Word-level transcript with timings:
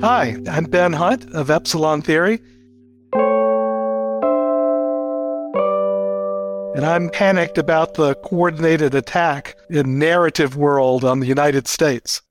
Hi, 0.00 0.36
I'm 0.48 0.66
Ben 0.66 0.92
Hunt 0.92 1.28
of 1.34 1.50
Epsilon 1.50 2.02
Theory. 2.02 2.40
And 6.76 6.86
I'm 6.86 7.10
panicked 7.10 7.58
about 7.58 7.94
the 7.94 8.14
coordinated 8.14 8.94
attack 8.94 9.56
in 9.68 9.98
narrative 9.98 10.56
world 10.56 11.04
on 11.04 11.18
the 11.18 11.26
United 11.26 11.66
States. 11.66 12.22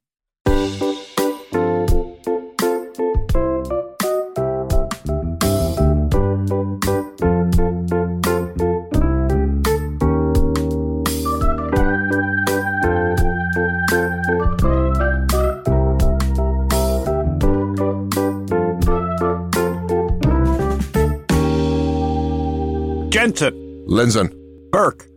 Jensen. 23.98 24.28
Lindzon. 24.30 24.72
Burke. 24.72 25.08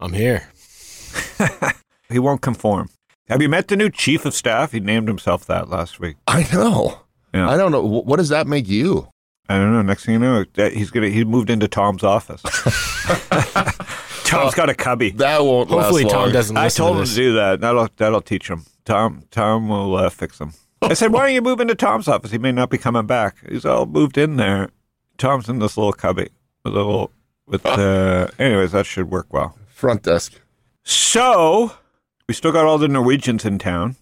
I'm 0.00 0.12
here. 0.12 0.48
He 2.10 2.18
won't 2.18 2.40
conform. 2.40 2.88
Have 3.28 3.42
you 3.42 3.50
met 3.50 3.68
the 3.68 3.76
new 3.76 3.90
chief 3.90 4.24
of 4.24 4.32
staff? 4.32 4.72
He 4.72 4.80
named 4.80 5.08
himself 5.08 5.44
that 5.44 5.68
last 5.68 6.00
week. 6.00 6.16
I 6.26 6.48
know. 6.54 7.02
Yeah. 7.34 7.50
I 7.50 7.58
don't 7.58 7.70
know. 7.70 7.82
What 7.82 8.16
does 8.16 8.30
that 8.30 8.46
make 8.46 8.66
you? 8.66 9.08
I 9.46 9.58
don't 9.58 9.74
know. 9.74 9.82
Next 9.82 10.06
thing 10.06 10.14
you 10.14 10.18
know, 10.18 10.46
he's 10.56 10.90
gonna 10.90 11.10
he 11.10 11.24
moved 11.24 11.50
into 11.50 11.68
Tom's 11.68 12.02
office. 12.02 12.40
Tom's 14.24 14.54
got 14.54 14.70
a 14.70 14.74
cubby. 14.74 15.10
That 15.10 15.42
won't 15.44 15.68
Hopefully, 15.68 16.04
last 16.04 16.12
Tom 16.12 16.22
long. 16.22 16.32
doesn't 16.32 16.56
I 16.56 16.68
told 16.70 16.96
to 16.96 17.00
him 17.00 17.06
to 17.06 17.14
do 17.14 17.34
that. 17.34 17.60
That'll 17.60 17.88
that'll 17.96 18.22
teach 18.22 18.48
him. 18.48 18.64
Tom 18.86 19.24
Tom 19.30 19.68
will 19.68 19.96
uh, 19.96 20.08
fix 20.08 20.40
him. 20.40 20.52
I 20.80 20.94
said, 20.94 21.12
"Why 21.12 21.26
don't 21.26 21.34
you 21.34 21.42
move 21.42 21.60
into 21.60 21.74
Tom's 21.74 22.08
office? 22.08 22.30
He 22.30 22.38
may 22.38 22.52
not 22.52 22.70
be 22.70 22.78
coming 22.78 23.06
back." 23.06 23.36
He's 23.46 23.66
all 23.66 23.84
moved 23.84 24.16
in 24.16 24.36
there. 24.36 24.70
Tom's 25.18 25.50
in 25.50 25.58
this 25.58 25.76
little 25.76 25.92
cubby, 25.92 26.30
a 26.64 26.70
little 26.70 27.12
with. 27.48 27.64
Uh, 27.66 28.28
anyways, 28.38 28.72
that 28.72 28.86
should 28.86 29.10
work 29.10 29.26
well. 29.32 29.56
Front 29.68 30.02
desk. 30.04 30.40
So 30.84 31.72
we 32.28 32.34
still 32.34 32.52
got 32.52 32.64
all 32.66 32.78
the 32.78 32.88
Norwegians 32.88 33.44
in 33.44 33.58
town. 33.58 33.96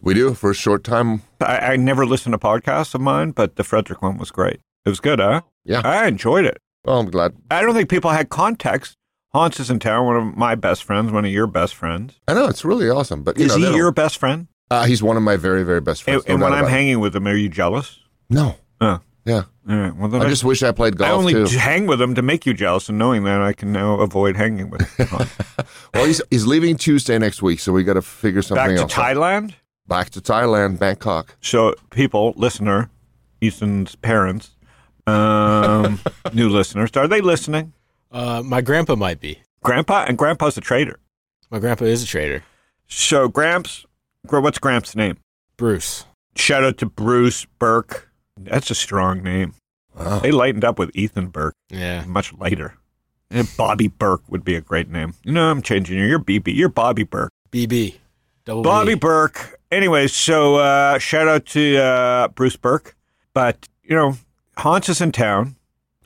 We 0.00 0.14
do 0.14 0.32
for 0.34 0.50
a 0.50 0.54
short 0.54 0.84
time. 0.84 1.22
I, 1.40 1.58
I 1.58 1.76
never 1.76 2.06
listened 2.06 2.32
to 2.32 2.38
podcasts 2.38 2.94
of 2.94 3.00
mine, 3.00 3.32
but 3.32 3.56
the 3.56 3.64
Frederick 3.64 4.00
one 4.02 4.16
was 4.18 4.30
great. 4.30 4.60
It 4.84 4.88
was 4.88 5.00
good, 5.00 5.18
huh? 5.18 5.40
Yeah. 5.64 5.82
I 5.84 6.06
enjoyed 6.06 6.44
it. 6.44 6.58
Well, 6.84 7.00
I'm 7.00 7.10
glad. 7.10 7.34
I 7.50 7.60
don't 7.62 7.74
think 7.74 7.88
people 7.90 8.10
had 8.10 8.28
context. 8.28 8.94
Hans 9.34 9.58
is 9.60 9.68
in 9.70 9.78
town, 9.80 10.06
one 10.06 10.16
of 10.16 10.36
my 10.36 10.54
best 10.54 10.84
friends, 10.84 11.10
one 11.10 11.24
of 11.24 11.30
your 11.32 11.46
best 11.48 11.74
friends. 11.74 12.18
I 12.28 12.34
know 12.34 12.46
it's 12.46 12.64
really 12.64 12.88
awesome, 12.88 13.24
but 13.24 13.36
you 13.38 13.44
Is 13.46 13.48
know, 13.50 13.54
they 13.56 13.60
he 13.62 13.66
don't- 13.66 13.76
your 13.76 13.90
best 13.92 14.16
friend? 14.18 14.46
Uh, 14.70 14.84
he's 14.84 15.02
one 15.02 15.16
of 15.16 15.22
my 15.22 15.36
very, 15.36 15.64
very 15.64 15.80
best 15.80 16.02
And, 16.02 16.22
friends. 16.22 16.28
no 16.28 16.34
and 16.34 16.42
when 16.42 16.52
I'm 16.52 16.58
about 16.60 16.68
it. 16.68 16.72
hanging 16.72 17.00
with 17.00 17.16
him, 17.16 17.26
are 17.26 17.34
you 17.34 17.48
jealous? 17.48 17.98
no, 18.30 18.56
Oh, 18.80 19.00
yeah. 19.28 19.44
all 19.68 19.76
right. 19.76 19.94
Well, 19.94 20.08
then 20.08 20.22
I 20.22 20.28
just 20.28 20.42
wish 20.42 20.62
I 20.62 20.72
played 20.72 20.96
golf. 20.96 21.10
I 21.10 21.12
only 21.12 21.34
too. 21.34 21.58
hang 21.58 21.86
with 21.86 22.00
him 22.00 22.14
to 22.14 22.22
make 22.22 22.46
you 22.46 22.54
jealous, 22.54 22.88
and 22.88 22.98
knowing 22.98 23.24
that 23.24 23.42
I 23.42 23.52
can 23.52 23.72
now 23.72 24.00
avoid 24.00 24.36
hanging 24.36 24.70
with 24.70 24.82
him. 24.96 25.08
Well, 25.94 26.04
he's 26.06 26.20
he's 26.30 26.46
leaving 26.46 26.76
Tuesday 26.76 27.18
next 27.18 27.42
week, 27.42 27.60
so 27.60 27.72
we 27.72 27.82
got 27.82 27.94
to 27.94 28.02
figure 28.02 28.42
something 28.42 28.62
out. 28.62 28.68
Back 28.68 28.76
to 28.76 28.82
else. 28.82 28.98
out. 28.98 29.16
Thailand. 29.16 29.54
Back 29.86 30.10
to 30.10 30.20
Thailand, 30.20 30.78
Bangkok. 30.78 31.34
So, 31.40 31.74
people, 31.90 32.34
listener, 32.36 32.90
Ethan's 33.40 33.94
parents, 33.96 34.54
um, 35.06 35.98
new 36.34 36.50
listeners, 36.50 36.90
are 36.94 37.08
they 37.08 37.22
listening? 37.22 37.72
Uh, 38.12 38.42
my 38.44 38.60
grandpa 38.60 38.96
might 38.96 39.18
be. 39.18 39.40
Grandpa 39.62 40.04
and 40.06 40.18
Grandpa's 40.18 40.58
a 40.58 40.60
trader. 40.60 40.98
My 41.50 41.58
grandpa 41.58 41.86
is 41.86 42.02
a 42.02 42.06
trader. 42.06 42.44
So, 42.86 43.28
Gramps, 43.28 43.86
what's 44.28 44.58
Gramps' 44.58 44.94
name? 44.94 45.16
Bruce. 45.56 46.04
Shout 46.36 46.64
out 46.64 46.78
to 46.78 46.86
Bruce 46.86 47.46
Burke. 47.58 48.07
That's 48.44 48.70
a 48.70 48.74
strong 48.74 49.22
name. 49.22 49.54
Wow. 49.96 50.20
They 50.20 50.30
lightened 50.30 50.64
up 50.64 50.78
with 50.78 50.90
Ethan 50.94 51.28
Burke, 51.28 51.54
Yeah. 51.70 52.04
much 52.06 52.32
lighter. 52.34 52.74
And 53.30 53.48
Bobby 53.56 53.88
Burke 53.88 54.22
would 54.28 54.44
be 54.44 54.54
a 54.54 54.60
great 54.60 54.88
name. 54.88 55.14
You 55.24 55.32
know, 55.32 55.50
I'm 55.50 55.60
changing 55.62 55.98
you. 55.98 56.04
You're 56.06 56.18
BB. 56.18 56.54
You're 56.54 56.68
Bobby 56.70 57.02
Burke. 57.02 57.30
BB. 57.50 57.96
Double 58.44 58.62
Bobby 58.62 58.94
B. 58.94 59.00
Burke. 59.00 59.58
Anyways, 59.70 60.14
so 60.14 60.56
uh, 60.56 60.98
shout 60.98 61.28
out 61.28 61.44
to 61.46 61.76
uh, 61.78 62.28
Bruce 62.28 62.56
Burke. 62.56 62.94
But, 63.34 63.68
you 63.82 63.94
know, 63.94 64.16
Hans 64.56 64.88
is 64.88 65.00
in 65.02 65.12
town. 65.12 65.56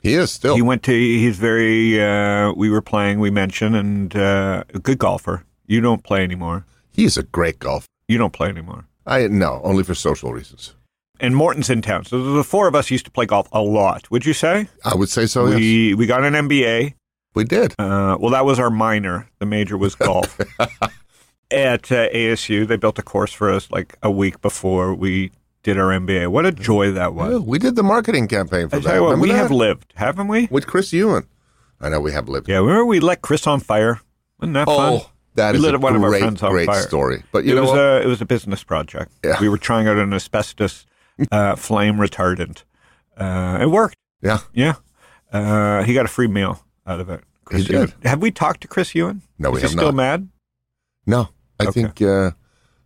He 0.01 0.15
is 0.15 0.31
still. 0.33 0.55
He 0.55 0.61
went 0.61 0.83
to, 0.83 0.91
he's 0.91 1.37
very, 1.37 2.01
uh, 2.03 2.51
we 2.53 2.69
were 2.69 2.81
playing, 2.81 3.19
we 3.19 3.29
mentioned, 3.31 3.75
and 3.77 4.13
uh, 4.15 4.65
a 4.73 4.79
good 4.79 4.97
golfer. 4.97 5.45
You 5.65 5.79
don't 5.79 6.03
play 6.03 6.23
anymore. 6.23 6.65
He's 6.91 7.15
a 7.15 7.23
great 7.23 7.59
golfer. 7.59 7.87
You 8.09 8.17
don't 8.17 8.33
play 8.33 8.49
anymore. 8.49 8.85
I 9.05 9.27
no, 9.27 9.61
only 9.63 9.83
for 9.83 9.95
social 9.95 10.33
reasons. 10.33 10.75
And 11.23 11.37
Morton's 11.37 11.69
in 11.69 11.81
town. 11.81 12.03
So 12.03 12.33
the 12.33 12.43
four 12.43 12.67
of 12.67 12.75
us 12.75 12.91
used 12.91 13.05
to 13.05 13.11
play 13.11 13.25
golf 13.25 13.47
a 13.53 13.61
lot, 13.61 14.11
would 14.11 14.25
you 14.25 14.33
say? 14.33 14.67
I 14.83 14.93
would 14.93 15.07
say 15.07 15.25
so. 15.25 15.47
yes. 15.47 15.55
we, 15.55 15.93
we 15.93 16.05
got 16.05 16.21
an 16.25 16.33
MBA. 16.33 16.95
we 17.33 17.45
did. 17.45 17.73
Uh, 17.79 18.17
well, 18.19 18.31
that 18.31 18.43
was 18.43 18.59
our 18.59 18.69
minor. 18.69 19.29
The 19.39 19.45
major 19.45 19.77
was 19.77 19.95
golf. 19.95 20.37
At 21.49 21.89
uh, 21.91 22.09
ASU, 22.09 22.67
they 22.67 22.75
built 22.75 22.99
a 22.99 23.01
course 23.01 23.31
for 23.31 23.49
us 23.49 23.71
like 23.71 23.95
a 24.03 24.11
week 24.11 24.41
before 24.41 24.93
we 24.93 25.31
did 25.61 25.77
our 25.79 25.91
MBA. 25.97 26.27
What 26.27 26.45
a 26.45 26.51
joy 26.51 26.91
that 26.91 27.13
was! 27.13 27.31
Yeah, 27.31 27.37
we 27.37 27.57
did 27.57 27.77
the 27.77 27.83
marketing 27.83 28.27
campaign 28.27 28.67
for 28.67 28.75
I 28.77 28.79
that. 28.79 29.01
what, 29.01 29.17
we 29.19 29.29
that? 29.29 29.37
have 29.37 29.51
lived, 29.51 29.93
haven't 29.95 30.27
we? 30.27 30.47
with 30.51 30.67
Chris 30.67 30.91
Ewan. 30.91 31.25
I 31.79 31.87
know 31.87 32.01
we 32.01 32.11
have 32.11 32.27
lived. 32.27 32.49
Yeah, 32.49 32.57
remember 32.57 32.85
we 32.85 32.99
let 32.99 33.21
Chris 33.21 33.47
on 33.47 33.61
fire? 33.61 34.01
Wasn't 34.39 34.55
that 34.55 34.65
fun? 34.65 34.93
Oh, 35.01 35.09
that 35.35 35.53
We 35.53 35.59
is 35.59 35.65
a 35.65 35.77
one 35.79 35.95
of 35.95 36.03
our 36.03 36.09
great, 36.09 36.19
friends 36.21 36.43
on 36.43 36.51
great 36.51 36.65
fire. 36.65 36.81
story. 36.81 37.23
But 37.31 37.45
you 37.45 37.53
it 37.53 37.55
know 37.55 37.61
was 37.61 37.71
what? 37.71 37.79
a 37.79 38.01
it 38.01 38.07
was 38.07 38.19
a 38.19 38.25
business 38.25 38.63
project. 38.63 39.11
Yeah. 39.23 39.39
We 39.39 39.47
were 39.47 39.57
trying 39.57 39.87
out 39.87 39.97
an 39.97 40.11
asbestos 40.13 40.85
uh, 41.31 41.55
flame 41.55 41.95
retardant. 41.97 42.63
Uh, 43.17 43.59
it 43.61 43.67
worked. 43.67 43.95
yeah, 44.21 44.39
Yeah, 44.53 44.75
uh, 45.31 45.83
he 45.83 45.93
got 45.93 46.05
a 46.05 46.09
free 46.09 46.27
meal 46.27 46.63
out 46.87 46.99
of 46.99 47.09
it. 47.09 47.21
Chris 47.45 47.67
He 47.67 47.73
Ewan. 47.73 47.87
did. 48.01 48.07
Have 48.07 48.21
we 48.21 48.31
talked 48.31 48.61
to 48.61 48.67
Chris 48.67 48.95
Ewan? 48.95 49.21
No, 49.37 49.51
we 49.51 49.57
Is 49.57 49.61
he 49.61 49.63
have 49.65 49.71
still 49.71 49.85
not. 49.91 49.95
mad? 49.95 50.29
no, 51.05 51.29
I 51.59 51.65
Okay. 51.65 51.83
think. 51.83 52.01
Uh, 52.01 52.31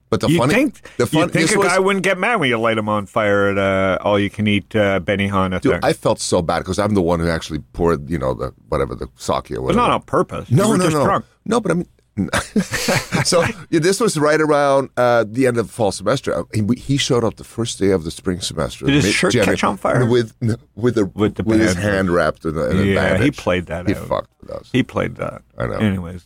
but 0.09 0.21
the 0.21 0.29
you 0.29 0.37
funny, 0.37 0.53
think 0.53 0.81
the 0.97 1.03
you 1.11 1.27
think 1.27 1.51
a 1.53 1.59
was- 1.59 1.67
guy 1.67 1.79
wouldn't 1.79 2.03
get 2.03 2.17
mad 2.17 2.37
when 2.39 2.47
you 2.49 2.57
light 2.57 2.77
him 2.77 2.87
on 2.87 3.05
fire 3.07 3.49
at 3.49 3.57
uh, 3.57 3.97
all 4.01 4.17
you 4.17 4.29
can 4.29 4.47
eat 4.47 4.73
uh, 4.75 4.99
Benihana 5.01 5.59
Dude? 5.61 5.79
I 5.83 5.91
felt 5.93 6.19
so 6.21 6.41
bad 6.41 6.59
because 6.59 6.79
I'm 6.79 6.93
the 6.93 7.01
one 7.01 7.19
who 7.19 7.27
actually 7.29 7.59
poured, 7.59 8.09
you 8.09 8.17
know, 8.17 8.33
the 8.33 8.53
whatever 8.69 8.95
the 8.95 9.07
sake 9.17 9.51
or 9.51 9.55
but 9.55 9.61
whatever. 9.63 9.81
not 9.81 9.91
on 9.91 10.01
purpose. 10.03 10.49
No, 10.49 10.73
no, 10.75 10.83
just 10.85 10.95
no, 10.95 11.03
drunk. 11.03 11.25
no. 11.45 11.59
But 11.59 11.71
I 11.71 11.75
mean, 11.75 11.87
so 13.23 13.43
yeah, 13.69 13.79
this 13.79 13.99
was 13.99 14.17
right 14.17 14.39
around 14.41 14.89
uh, 14.97 15.23
the 15.27 15.47
end 15.47 15.57
of 15.57 15.67
the 15.67 15.73
fall 15.73 15.91
semester. 15.91 16.33
Uh, 16.33 16.43
He, 16.53 16.63
he 16.79 16.97
showed 16.97 17.23
up 17.23 17.35
the 17.35 17.43
first 17.43 17.79
day 17.79 17.91
of 17.91 18.03
the 18.03 18.11
spring 18.11 18.39
semester. 18.41 18.85
Did 18.85 18.95
his 18.95 19.05
mid- 19.05 19.13
shirt 19.13 19.33
January, 19.33 19.55
catch 19.57 19.63
on 19.63 19.77
fire? 19.77 20.05
with 20.05 20.33
with 20.75 20.97
a 20.97 21.05
With 21.05 21.35
the 21.35 21.43
his 21.57 21.75
hand 21.75 22.09
wrapped 22.09 22.45
in 22.45 22.57
a, 22.57 22.65
in 22.65 22.77
a 22.79 22.83
Yeah, 22.83 23.17
he 23.17 23.31
played 23.31 23.67
that 23.67 23.87
He 23.87 23.95
out. 23.95 24.07
fucked 24.07 24.31
with 24.41 24.49
us. 24.51 24.69
He 24.71 24.83
played 24.83 25.15
that. 25.17 25.41
I 25.57 25.67
know. 25.67 25.73
Anyways, 25.73 26.25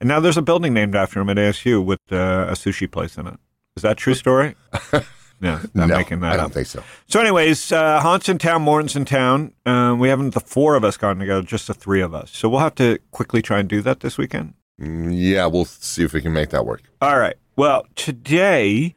and 0.00 0.08
now 0.08 0.20
there's 0.20 0.36
a 0.36 0.42
building 0.42 0.74
named 0.74 0.94
after 0.94 1.20
him 1.20 1.28
at 1.30 1.36
ASU 1.36 1.84
with 1.84 2.00
uh, 2.10 2.46
a 2.48 2.52
sushi 2.52 2.90
place 2.90 3.16
in 3.16 3.26
it. 3.26 3.38
Is 3.76 3.82
that 3.82 3.92
a 3.92 3.94
true 3.94 4.14
story? 4.14 4.56
no, 5.40 5.54
I'm 5.60 5.70
no, 5.74 5.86
making 5.86 6.20
that 6.20 6.32
I 6.32 6.36
don't 6.36 6.46
up. 6.46 6.52
think 6.52 6.66
so. 6.66 6.82
So, 7.06 7.20
anyways, 7.20 7.70
uh, 7.72 8.00
Hans 8.00 8.28
in 8.28 8.38
town, 8.38 8.62
Morton's 8.62 8.96
in 8.96 9.04
town. 9.04 9.52
Um, 9.64 9.98
we 9.98 10.08
haven't 10.08 10.34
the 10.34 10.40
four 10.40 10.74
of 10.74 10.84
us 10.84 10.96
gotten 10.96 11.18
together, 11.20 11.42
just 11.42 11.66
the 11.66 11.74
three 11.74 12.00
of 12.00 12.12
us. 12.14 12.30
So 12.30 12.48
we'll 12.48 12.60
have 12.60 12.74
to 12.76 12.98
quickly 13.10 13.40
try 13.42 13.58
and 13.60 13.68
do 13.68 13.80
that 13.82 14.00
this 14.00 14.18
weekend. 14.18 14.54
Mm, 14.80 15.10
Yeah, 15.12 15.46
we'll 15.46 15.64
see 15.64 16.02
if 16.04 16.12
we 16.12 16.20
can 16.22 16.32
make 16.32 16.50
that 16.50 16.64
work. 16.66 16.82
All 17.00 17.18
right. 17.18 17.36
Well, 17.56 17.86
today 17.96 18.94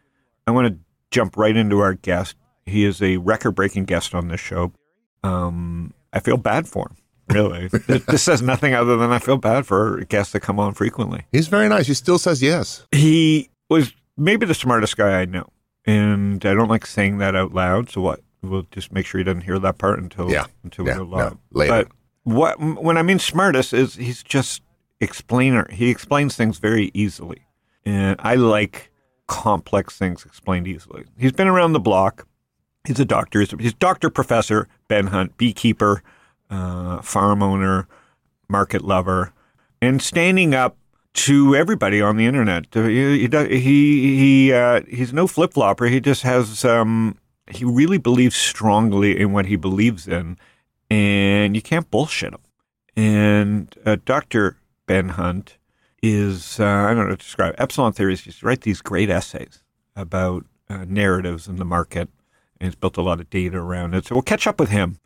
I 0.47 0.51
want 0.51 0.67
to 0.67 0.79
jump 1.11 1.37
right 1.37 1.55
into 1.55 1.79
our 1.79 1.93
guest. 1.95 2.35
He 2.65 2.85
is 2.85 3.01
a 3.01 3.17
record-breaking 3.17 3.85
guest 3.85 4.15
on 4.15 4.29
this 4.29 4.39
show. 4.39 4.71
Um, 5.23 5.93
I 6.13 6.19
feel 6.19 6.37
bad 6.37 6.67
for 6.67 6.87
him. 6.89 6.97
Really, 7.29 7.67
this 7.87 8.21
says 8.23 8.41
nothing 8.41 8.73
other 8.73 8.97
than 8.97 9.11
I 9.11 9.19
feel 9.19 9.37
bad 9.37 9.65
for 9.65 10.01
guests 10.05 10.33
that 10.33 10.41
come 10.41 10.59
on 10.59 10.73
frequently. 10.73 11.25
He's 11.31 11.47
very 11.47 11.69
nice. 11.69 11.87
He 11.87 11.93
still 11.93 12.19
says 12.19 12.41
yes. 12.41 12.85
He 12.91 13.49
was 13.69 13.93
maybe 14.17 14.45
the 14.45 14.53
smartest 14.53 14.97
guy 14.97 15.21
I 15.21 15.25
know, 15.25 15.47
and 15.85 16.45
I 16.45 16.53
don't 16.53 16.67
like 16.67 16.85
saying 16.85 17.19
that 17.19 17.33
out 17.35 17.53
loud. 17.53 17.89
So 17.89 18.01
what? 18.01 18.19
We'll 18.41 18.67
just 18.71 18.91
make 18.91 19.05
sure 19.05 19.19
he 19.19 19.23
doesn't 19.23 19.41
hear 19.41 19.57
that 19.59 19.77
part 19.77 19.99
until 19.99 20.29
Yeah. 20.29 20.47
until 20.65 20.85
Yeah, 20.85 20.93
we 20.99 21.05
go 21.05 21.05
no, 21.05 21.15
live. 21.17 21.37
later. 21.53 21.71
But 21.71 21.87
what 22.23 22.59
when 22.81 22.97
I 22.97 23.03
mean 23.03 23.19
smartest 23.19 23.71
is 23.73 23.95
he's 23.95 24.21
just 24.21 24.61
explainer. 25.03 25.67
He 25.71 25.89
explains 25.89 26.35
things 26.35 26.57
very 26.57 26.91
easily, 26.93 27.45
and 27.85 28.15
I 28.19 28.35
like 28.35 28.91
complex 29.27 29.97
things 29.97 30.25
explained 30.25 30.67
easily. 30.67 31.05
He's 31.17 31.31
been 31.31 31.47
around 31.47 31.73
the 31.73 31.79
block. 31.79 32.27
He's 32.85 32.99
a 32.99 33.05
doctor. 33.05 33.39
He's, 33.39 33.51
he's 33.59 33.73
doctor, 33.73 34.09
professor, 34.09 34.67
Ben 34.87 35.07
Hunt, 35.07 35.37
beekeeper, 35.37 36.03
uh, 36.49 37.01
farm 37.01 37.41
owner, 37.41 37.87
market 38.49 38.83
lover, 38.83 39.33
and 39.81 40.01
standing 40.01 40.53
up 40.53 40.77
to 41.13 41.55
everybody 41.55 42.01
on 42.01 42.17
the 42.17 42.25
internet. 42.25 42.65
He 42.73 43.27
he, 43.27 44.17
he 44.17 44.53
uh, 44.53 44.81
he's 44.89 45.13
no 45.13 45.27
flip 45.27 45.53
flopper. 45.53 45.85
He 45.85 45.99
just 45.99 46.23
has 46.23 46.65
um, 46.65 47.17
he 47.47 47.63
really 47.65 47.97
believes 47.97 48.35
strongly 48.35 49.19
in 49.19 49.31
what 49.31 49.45
he 49.45 49.55
believes 49.55 50.07
in, 50.07 50.37
and 50.89 51.55
you 51.55 51.61
can't 51.61 51.89
bullshit 51.89 52.33
him. 52.33 52.39
And 52.95 53.73
uh, 53.85 53.97
Doctor 54.05 54.57
Ben 54.85 55.09
Hunt 55.09 55.57
is 56.01 56.59
uh, 56.59 56.65
I 56.65 56.93
don't 56.93 57.05
know 57.05 57.11
to 57.11 57.17
describe. 57.17 57.55
Epsilon 57.57 57.93
theories. 57.93 58.21
Just 58.21 58.43
write 58.43 58.61
these 58.61 58.81
great 58.81 59.09
essays 59.09 59.63
about 59.95 60.45
uh, 60.69 60.85
narratives 60.87 61.47
in 61.47 61.57
the 61.57 61.65
market 61.65 62.09
and 62.59 62.67
he's 62.67 62.75
built 62.75 62.97
a 62.97 63.01
lot 63.01 63.19
of 63.19 63.29
data 63.29 63.57
around 63.57 63.93
it. 63.93 64.05
So 64.05 64.15
we'll 64.15 64.21
catch 64.21 64.47
up 64.47 64.59
with 64.59 64.69
him. 64.69 64.99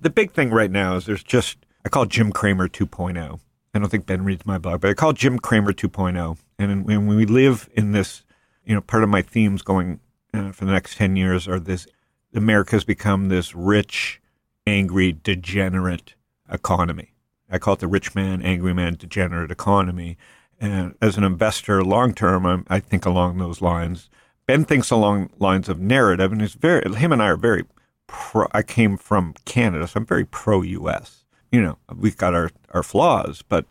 The 0.00 0.10
big 0.10 0.32
thing 0.32 0.50
right 0.50 0.70
now 0.70 0.96
is 0.96 1.06
there's 1.06 1.22
just 1.22 1.58
I 1.84 1.88
call 1.88 2.06
Jim 2.06 2.32
Cramer 2.32 2.68
2.0. 2.68 3.40
I 3.72 3.78
don't 3.78 3.88
think 3.88 4.06
Ben 4.06 4.24
reads 4.24 4.46
my 4.46 4.58
blog, 4.58 4.80
but 4.80 4.90
I 4.90 4.94
call 4.94 5.12
Jim 5.12 5.38
Cramer 5.38 5.72
2.0. 5.72 6.38
And 6.58 6.84
when 6.84 7.06
we 7.06 7.26
live 7.26 7.68
in 7.74 7.92
this, 7.92 8.24
you 8.64 8.74
know, 8.74 8.80
part 8.80 9.02
of 9.02 9.08
my 9.08 9.22
themes 9.22 9.62
going 9.62 10.00
uh, 10.32 10.52
for 10.52 10.64
the 10.64 10.72
next 10.72 10.96
10 10.96 11.16
years 11.16 11.46
are 11.46 11.60
this 11.60 11.86
America's 12.34 12.84
become 12.84 13.28
this 13.28 13.54
rich, 13.54 14.20
angry, 14.66 15.12
degenerate 15.12 16.14
economy. 16.50 17.13
I 17.54 17.58
call 17.58 17.74
it 17.74 17.80
the 17.80 17.86
rich 17.86 18.14
man, 18.16 18.42
angry 18.42 18.74
man, 18.74 18.94
degenerate 18.94 19.50
economy. 19.52 20.16
And 20.60 20.94
as 21.00 21.16
an 21.16 21.22
investor, 21.24 21.84
long 21.84 22.12
term, 22.12 22.44
I'm- 22.44 22.64
think 22.80 23.06
along 23.06 23.38
those 23.38 23.62
lines. 23.62 24.10
Ben 24.46 24.64
thinks 24.64 24.90
along 24.90 25.30
lines 25.38 25.68
of 25.68 25.78
narrative, 25.78 26.32
and 26.32 26.40
he's 26.40 26.54
very. 26.54 26.82
Him 26.94 27.12
and 27.12 27.22
I 27.22 27.28
are 27.28 27.36
very. 27.36 27.62
Pro, 28.08 28.46
I 28.52 28.62
came 28.62 28.96
from 28.98 29.34
Canada, 29.44 29.86
so 29.88 29.98
I'm 30.00 30.06
very 30.06 30.24
pro 30.24 30.62
U.S. 30.62 31.24
You 31.52 31.62
know, 31.62 31.78
we've 31.96 32.16
got 32.16 32.34
our 32.34 32.50
our 32.72 32.82
flaws, 32.82 33.42
but 33.48 33.64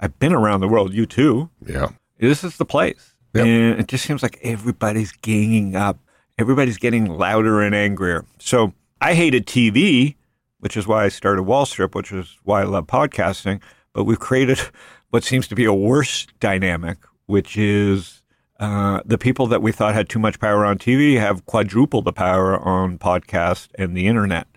I've 0.00 0.18
been 0.18 0.34
around 0.34 0.60
the 0.60 0.68
world. 0.68 0.92
You 0.92 1.06
too. 1.06 1.48
Yeah. 1.64 1.88
This 2.18 2.42
is 2.44 2.56
the 2.56 2.64
place, 2.66 3.14
Yep. 3.34 3.46
and 3.46 3.80
it 3.80 3.86
just 3.88 4.04
seems 4.04 4.22
like 4.22 4.38
everybody's 4.42 5.12
ganging 5.12 5.76
up. 5.76 5.98
Everybody's 6.38 6.76
getting 6.78 7.06
louder 7.06 7.62
and 7.62 7.74
angrier. 7.74 8.24
So 8.38 8.72
I 9.00 9.14
hated 9.14 9.46
TV, 9.46 10.16
which 10.60 10.76
is 10.76 10.86
why 10.86 11.04
I 11.04 11.08
started 11.08 11.42
Wall 11.42 11.66
Strip, 11.66 11.94
which 11.94 12.12
is 12.12 12.38
why 12.42 12.62
I 12.62 12.64
love 12.64 12.86
podcasting. 12.86 13.60
But 13.92 14.04
we've 14.04 14.18
created 14.18 14.60
what 15.10 15.24
seems 15.24 15.48
to 15.48 15.54
be 15.54 15.64
a 15.64 15.74
worse 15.74 16.26
dynamic, 16.40 16.98
which 17.26 17.56
is 17.56 18.22
uh, 18.60 19.00
the 19.04 19.18
people 19.18 19.46
that 19.46 19.62
we 19.62 19.72
thought 19.72 19.94
had 19.94 20.08
too 20.08 20.18
much 20.18 20.40
power 20.40 20.64
on 20.64 20.78
TV 20.78 21.18
have 21.18 21.46
quadrupled 21.46 22.04
the 22.04 22.12
power 22.12 22.58
on 22.58 22.98
podcast 22.98 23.68
and 23.76 23.96
the 23.96 24.06
internet. 24.06 24.48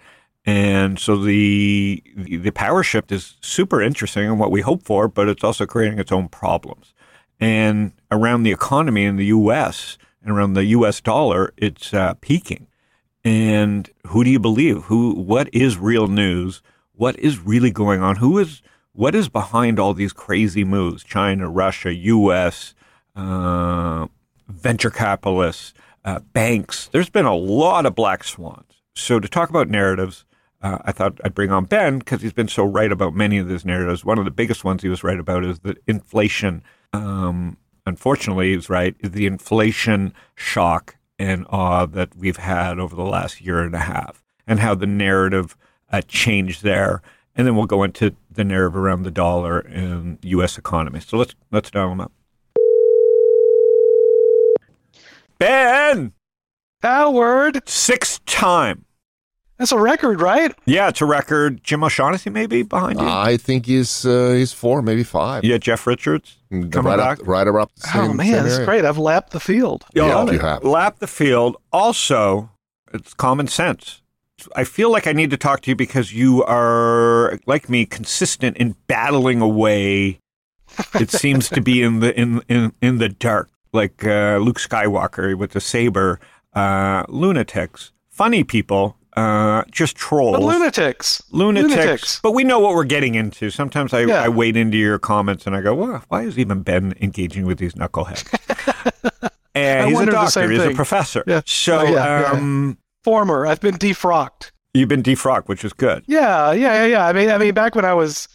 And 0.43 0.97
so 0.97 1.17
the, 1.17 2.03
the 2.15 2.37
the 2.37 2.51
power 2.51 2.81
shift 2.81 3.11
is 3.11 3.37
super 3.41 3.79
interesting 3.79 4.25
and 4.25 4.39
what 4.39 4.49
we 4.49 4.61
hope 4.61 4.83
for, 4.83 5.07
but 5.07 5.29
it's 5.29 5.43
also 5.43 5.67
creating 5.67 5.99
its 5.99 6.11
own 6.11 6.29
problems. 6.29 6.95
And 7.39 7.93
around 8.09 8.43
the 8.43 8.51
economy 8.51 9.05
in 9.05 9.17
the 9.17 9.25
U.S. 9.25 9.99
and 10.23 10.31
around 10.31 10.53
the 10.53 10.65
U.S. 10.65 10.99
dollar, 10.99 11.53
it's 11.57 11.93
uh, 11.93 12.15
peaking. 12.21 12.67
And 13.23 13.89
who 14.07 14.23
do 14.23 14.29
you 14.29 14.39
believe? 14.39 14.83
Who? 14.83 15.13
What 15.13 15.49
is 15.53 15.77
real 15.77 16.07
news? 16.07 16.61
What 16.93 17.17
is 17.19 17.39
really 17.39 17.71
going 17.71 18.01
on? 18.01 18.17
Who 18.17 18.39
is? 18.39 18.61
What 18.93 19.15
is 19.15 19.29
behind 19.29 19.79
all 19.79 19.93
these 19.93 20.13
crazy 20.13 20.63
moves? 20.63 21.03
China, 21.03 21.49
Russia, 21.49 21.93
U.S., 21.93 22.73
uh, 23.15 24.07
venture 24.47 24.89
capitalists, 24.89 25.73
uh, 26.03 26.19
banks. 26.33 26.87
There's 26.87 27.09
been 27.09 27.25
a 27.25 27.35
lot 27.35 27.85
of 27.85 27.95
black 27.95 28.23
swans. 28.23 28.81
So 28.95 29.19
to 29.19 29.27
talk 29.27 29.49
about 29.49 29.69
narratives, 29.69 30.25
uh, 30.61 30.79
I 30.83 30.91
thought 30.91 31.19
I'd 31.23 31.33
bring 31.33 31.51
on 31.51 31.65
Ben 31.65 31.99
because 31.99 32.21
he's 32.21 32.33
been 32.33 32.47
so 32.47 32.63
right 32.63 32.91
about 32.91 33.15
many 33.15 33.37
of 33.37 33.47
these 33.47 33.65
narratives. 33.65 34.03
One 34.03 34.19
of 34.19 34.25
the 34.25 34.31
biggest 34.31 34.63
ones 34.63 34.81
he 34.83 34.89
was 34.89 35.03
right 35.03 35.19
about 35.19 35.45
is 35.45 35.59
that 35.59 35.77
inflation. 35.87 36.61
Um, 36.93 37.57
unfortunately, 37.85 38.53
he's 38.53 38.69
right. 38.69 38.95
The 39.01 39.25
inflation 39.25 40.13
shock 40.35 40.97
and 41.21 41.45
awe 41.49 41.85
that 41.85 42.15
we've 42.15 42.37
had 42.37 42.79
over 42.79 42.95
the 42.95 43.03
last 43.03 43.41
year 43.41 43.61
and 43.61 43.75
a 43.75 43.79
half, 43.79 44.23
and 44.47 44.59
how 44.59 44.73
the 44.73 44.87
narrative 44.87 45.55
uh, 45.91 46.01
changed 46.07 46.63
there. 46.63 47.01
And 47.35 47.45
then 47.45 47.55
we'll 47.55 47.67
go 47.67 47.83
into 47.83 48.15
the 48.29 48.43
narrative 48.43 48.75
around 48.75 49.03
the 49.03 49.11
dollar 49.11 49.59
and 49.59 50.17
U.S. 50.23 50.57
economy. 50.57 50.99
So 50.99 51.17
let's 51.17 51.35
let's 51.51 51.69
dial 51.69 51.89
them 51.89 52.01
up. 52.01 52.11
Ben, 55.37 56.13
Howard, 56.81 57.67
sixth 57.69 58.25
time. 58.25 58.85
That's 59.61 59.71
a 59.71 59.79
record, 59.79 60.19
right? 60.21 60.53
Yeah, 60.65 60.89
it's 60.89 61.01
a 61.01 61.05
record. 61.05 61.63
Jim 61.63 61.83
O'Shaughnessy 61.83 62.29
maybe 62.29 62.63
behind 62.63 62.99
you. 62.99 63.05
I 63.07 63.37
think 63.37 63.65
he's 63.67 64.05
uh, 64.05 64.33
he's 64.35 64.51
four, 64.53 64.81
maybe 64.81 65.03
five. 65.03 65.43
yeah, 65.43 65.57
Jeff 65.57 65.85
Richards 65.87 66.37
Mm, 66.51 66.69
coming 66.69 66.89
right 66.89 66.97
back. 66.97 67.19
Up, 67.21 67.27
right 67.27 67.47
around 67.47 67.69
the 67.75 67.87
same, 67.87 68.01
oh 68.01 68.13
man, 68.13 68.25
same 68.25 68.43
that's 68.43 68.53
area. 68.55 68.65
great. 68.65 68.83
I've 68.85 68.97
lapped 68.97 69.31
the 69.31 69.39
field. 69.39 69.85
Yeah, 69.93 70.13
Oh, 70.17 70.29
you 70.29 70.39
have. 70.39 70.63
Lap 70.65 70.99
the 70.99 71.07
field. 71.07 71.55
Also, 71.71 72.49
it's 72.93 73.13
common 73.13 73.47
sense. 73.47 74.01
I 74.55 74.63
feel 74.65 74.91
like 74.91 75.07
I 75.07 75.13
need 75.13 75.29
to 75.31 75.37
talk 75.37 75.61
to 75.61 75.69
you 75.71 75.75
because 75.77 76.11
you 76.13 76.43
are, 76.43 77.39
like 77.45 77.69
me, 77.69 77.85
consistent 77.85 78.57
in 78.57 78.75
battling 78.87 79.39
away. 79.39 80.19
It 80.95 81.09
seems 81.23 81.47
to 81.49 81.61
be 81.61 81.81
in 81.83 81.99
the 82.01 82.19
in 82.19 82.41
in, 82.49 82.73
in 82.81 82.97
the 82.97 83.07
dark, 83.09 83.49
like 83.71 84.03
uh, 84.03 84.37
Luke 84.41 84.59
Skywalker 84.59 85.37
with 85.37 85.51
the 85.51 85.61
saber. 85.61 86.19
Uh, 86.53 87.05
lunatics, 87.07 87.93
funny 88.09 88.43
people, 88.43 88.97
uh, 89.17 89.63
just 89.71 89.95
trolls. 89.95 90.37
But 90.37 90.43
lunatics. 90.43 91.21
lunatics. 91.31 92.19
But 92.23 92.31
we 92.31 92.43
know 92.43 92.59
what 92.59 92.73
we're 92.75 92.83
getting 92.85 93.15
into. 93.15 93.49
Sometimes 93.49 93.93
I, 93.93 94.01
Yeah. 94.05 94.23
I 94.23 94.29
wade 94.29 94.55
into 94.57 94.77
your 94.77 94.99
comments 94.99 95.45
and 95.45 95.55
I 95.55 95.61
go, 95.61 95.73
well, 95.75 96.03
why 96.09 96.23
is 96.23 96.37
even 96.39 96.61
Ben 96.63 96.93
engaging 97.01 97.45
with 97.45 97.57
these 97.57 97.73
knuckleheads? 97.73 98.25
and 99.55 99.85
I 99.87 99.89
he's 99.89 99.99
a 99.99 100.05
doctor. 100.05 100.49
He's 100.49 100.61
a 100.63 100.71
professor. 100.73 101.23
Yeah. 101.27 101.41
So 101.45 101.79
Oh, 101.79 101.83
yeah. 101.91 102.31
um, 102.31 102.77
Former. 103.03 103.47
I've 103.47 103.59
been 103.59 103.75
defrocked. 103.75 104.51
you've 104.73 104.89
been 104.89 105.03
defrocked, 105.03 105.47
which 105.47 105.65
is 105.65 105.73
good. 105.73 106.03
Yeah, 106.07 106.51
yeah, 106.51 106.83
yeah, 106.83 106.85
yeah. 106.85 107.07
I 107.07 107.13
mean, 107.13 107.29
I 107.31 107.37
mean, 107.39 107.53
back 107.53 107.73
when 107.75 107.83
I 107.83 107.93
was 107.95 108.27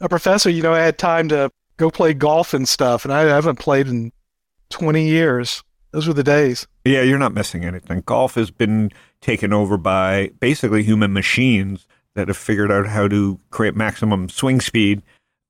a 0.00 0.08
professor, 0.08 0.50
you 0.50 0.62
know, 0.62 0.74
I 0.74 0.80
had 0.80 0.98
time 0.98 1.28
to 1.30 1.50
go 1.78 1.90
play 1.90 2.12
golf 2.14 2.52
and 2.54 2.68
stuff, 2.68 3.04
and 3.04 3.12
I 3.14 3.22
haven't 3.22 3.58
played 3.58 3.88
in 3.88 4.12
20 4.68 5.08
years. 5.08 5.62
Those 5.92 6.06
were 6.06 6.12
the 6.14 6.22
days. 6.22 6.66
Yeah, 6.84 7.00
you're 7.02 7.18
not 7.18 7.32
missing 7.34 7.64
anything. 7.64 8.02
Golf 8.06 8.34
has 8.34 8.50
been 8.50 8.92
taken 9.20 9.52
over 9.52 9.76
by 9.76 10.30
basically 10.40 10.82
human 10.82 11.12
machines 11.12 11.86
that 12.14 12.28
have 12.28 12.36
figured 12.36 12.70
out 12.72 12.86
how 12.86 13.06
to 13.08 13.38
create 13.50 13.76
maximum 13.76 14.28
swing 14.28 14.60
speed, 14.60 15.02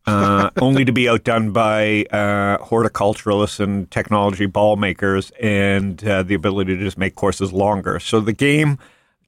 uh, 0.06 0.50
only 0.60 0.84
to 0.84 0.92
be 0.92 1.08
outdone 1.08 1.52
by 1.52 2.04
uh, 2.10 2.58
horticulturalists 2.58 3.60
and 3.60 3.90
technology 3.90 4.46
ball 4.46 4.76
makers 4.76 5.30
and 5.40 6.04
uh, 6.04 6.22
the 6.22 6.34
ability 6.34 6.76
to 6.76 6.82
just 6.82 6.98
make 6.98 7.14
courses 7.14 7.52
longer. 7.52 7.98
So 8.00 8.20
the 8.20 8.32
game, 8.32 8.78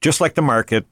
just 0.00 0.21
like 0.21 0.35
the 0.35 0.43
market, 0.43 0.87